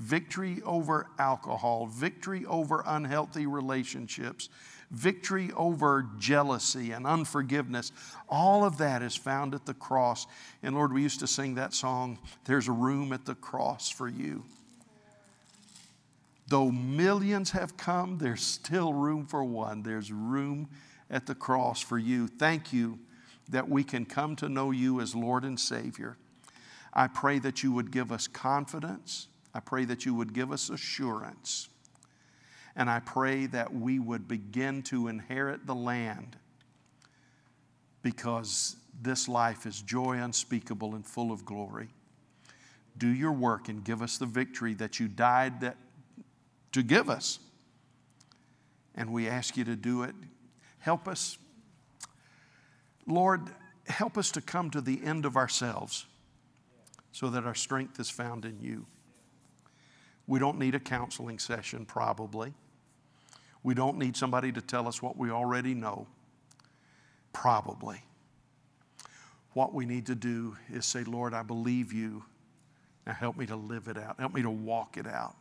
victory 0.00 0.62
over 0.64 1.06
alcohol, 1.18 1.86
victory 1.86 2.44
over 2.46 2.82
unhealthy 2.86 3.46
relationships, 3.46 4.48
victory 4.90 5.50
over 5.54 6.08
jealousy 6.18 6.90
and 6.92 7.06
unforgiveness. 7.06 7.92
All 8.28 8.64
of 8.64 8.78
that 8.78 9.02
is 9.02 9.14
found 9.14 9.54
at 9.54 9.66
the 9.66 9.74
cross. 9.74 10.26
And 10.62 10.74
Lord, 10.74 10.92
we 10.92 11.02
used 11.02 11.20
to 11.20 11.26
sing 11.26 11.54
that 11.56 11.74
song, 11.74 12.18
There's 12.46 12.66
a 12.66 12.72
Room 12.72 13.12
at 13.12 13.26
the 13.26 13.34
Cross 13.34 13.90
for 13.90 14.08
You. 14.08 14.44
Though 16.48 16.72
millions 16.72 17.50
have 17.52 17.76
come, 17.76 18.18
there's 18.18 18.42
still 18.42 18.92
room 18.92 19.26
for 19.26 19.44
one. 19.44 19.84
There's 19.84 20.10
room 20.10 20.68
at 21.08 21.26
the 21.26 21.34
cross 21.34 21.80
for 21.80 21.96
you. 21.96 22.26
Thank 22.26 22.72
you 22.72 22.98
that 23.50 23.68
we 23.68 23.84
can 23.84 24.04
come 24.04 24.34
to 24.36 24.48
know 24.48 24.72
you 24.72 25.00
as 25.00 25.14
Lord 25.14 25.44
and 25.44 25.60
Savior. 25.60 26.16
I 26.92 27.06
pray 27.06 27.38
that 27.38 27.62
you 27.62 27.70
would 27.70 27.92
give 27.92 28.10
us 28.10 28.26
confidence 28.26 29.28
I 29.54 29.60
pray 29.60 29.84
that 29.86 30.06
you 30.06 30.14
would 30.14 30.32
give 30.32 30.52
us 30.52 30.70
assurance. 30.70 31.68
And 32.76 32.88
I 32.88 33.00
pray 33.00 33.46
that 33.46 33.74
we 33.74 33.98
would 33.98 34.28
begin 34.28 34.82
to 34.84 35.08
inherit 35.08 35.66
the 35.66 35.74
land 35.74 36.36
because 38.02 38.76
this 39.02 39.28
life 39.28 39.66
is 39.66 39.82
joy 39.82 40.18
unspeakable 40.18 40.94
and 40.94 41.04
full 41.04 41.32
of 41.32 41.44
glory. 41.44 41.88
Do 42.96 43.08
your 43.08 43.32
work 43.32 43.68
and 43.68 43.82
give 43.82 44.02
us 44.02 44.18
the 44.18 44.26
victory 44.26 44.74
that 44.74 45.00
you 45.00 45.08
died 45.08 45.60
that, 45.60 45.76
to 46.72 46.82
give 46.82 47.10
us. 47.10 47.38
And 48.94 49.12
we 49.12 49.28
ask 49.28 49.56
you 49.56 49.64
to 49.64 49.76
do 49.76 50.02
it. 50.02 50.14
Help 50.78 51.08
us. 51.08 51.38
Lord, 53.06 53.50
help 53.86 54.16
us 54.16 54.30
to 54.32 54.40
come 54.40 54.70
to 54.70 54.80
the 54.80 55.00
end 55.04 55.24
of 55.24 55.36
ourselves 55.36 56.06
so 57.12 57.28
that 57.30 57.44
our 57.44 57.54
strength 57.54 57.98
is 57.98 58.10
found 58.10 58.44
in 58.44 58.60
you. 58.60 58.86
We 60.30 60.38
don't 60.38 60.60
need 60.60 60.76
a 60.76 60.78
counseling 60.78 61.40
session, 61.40 61.84
probably. 61.84 62.54
We 63.64 63.74
don't 63.74 63.98
need 63.98 64.16
somebody 64.16 64.52
to 64.52 64.60
tell 64.60 64.86
us 64.86 65.02
what 65.02 65.16
we 65.16 65.28
already 65.28 65.74
know, 65.74 66.06
probably. 67.32 68.04
What 69.54 69.74
we 69.74 69.86
need 69.86 70.06
to 70.06 70.14
do 70.14 70.56
is 70.72 70.86
say, 70.86 71.02
Lord, 71.02 71.34
I 71.34 71.42
believe 71.42 71.92
you. 71.92 72.22
Now 73.08 73.14
help 73.14 73.36
me 73.36 73.44
to 73.46 73.56
live 73.56 73.88
it 73.88 73.98
out, 73.98 74.20
help 74.20 74.32
me 74.32 74.42
to 74.42 74.50
walk 74.50 74.96
it 74.96 75.08
out. 75.08 75.34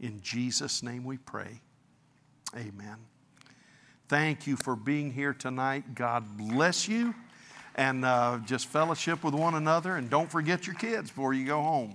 In 0.00 0.20
Jesus' 0.22 0.82
name 0.82 1.04
we 1.04 1.16
pray. 1.16 1.60
Amen. 2.56 2.96
Thank 4.08 4.48
you 4.48 4.56
for 4.56 4.74
being 4.74 5.12
here 5.12 5.34
tonight. 5.34 5.94
God 5.94 6.36
bless 6.36 6.88
you. 6.88 7.14
And 7.76 8.04
uh, 8.04 8.40
just 8.44 8.66
fellowship 8.66 9.22
with 9.22 9.34
one 9.34 9.54
another. 9.54 9.94
And 9.94 10.10
don't 10.10 10.28
forget 10.28 10.66
your 10.66 10.74
kids 10.74 11.10
before 11.10 11.32
you 11.32 11.46
go 11.46 11.62
home. 11.62 11.94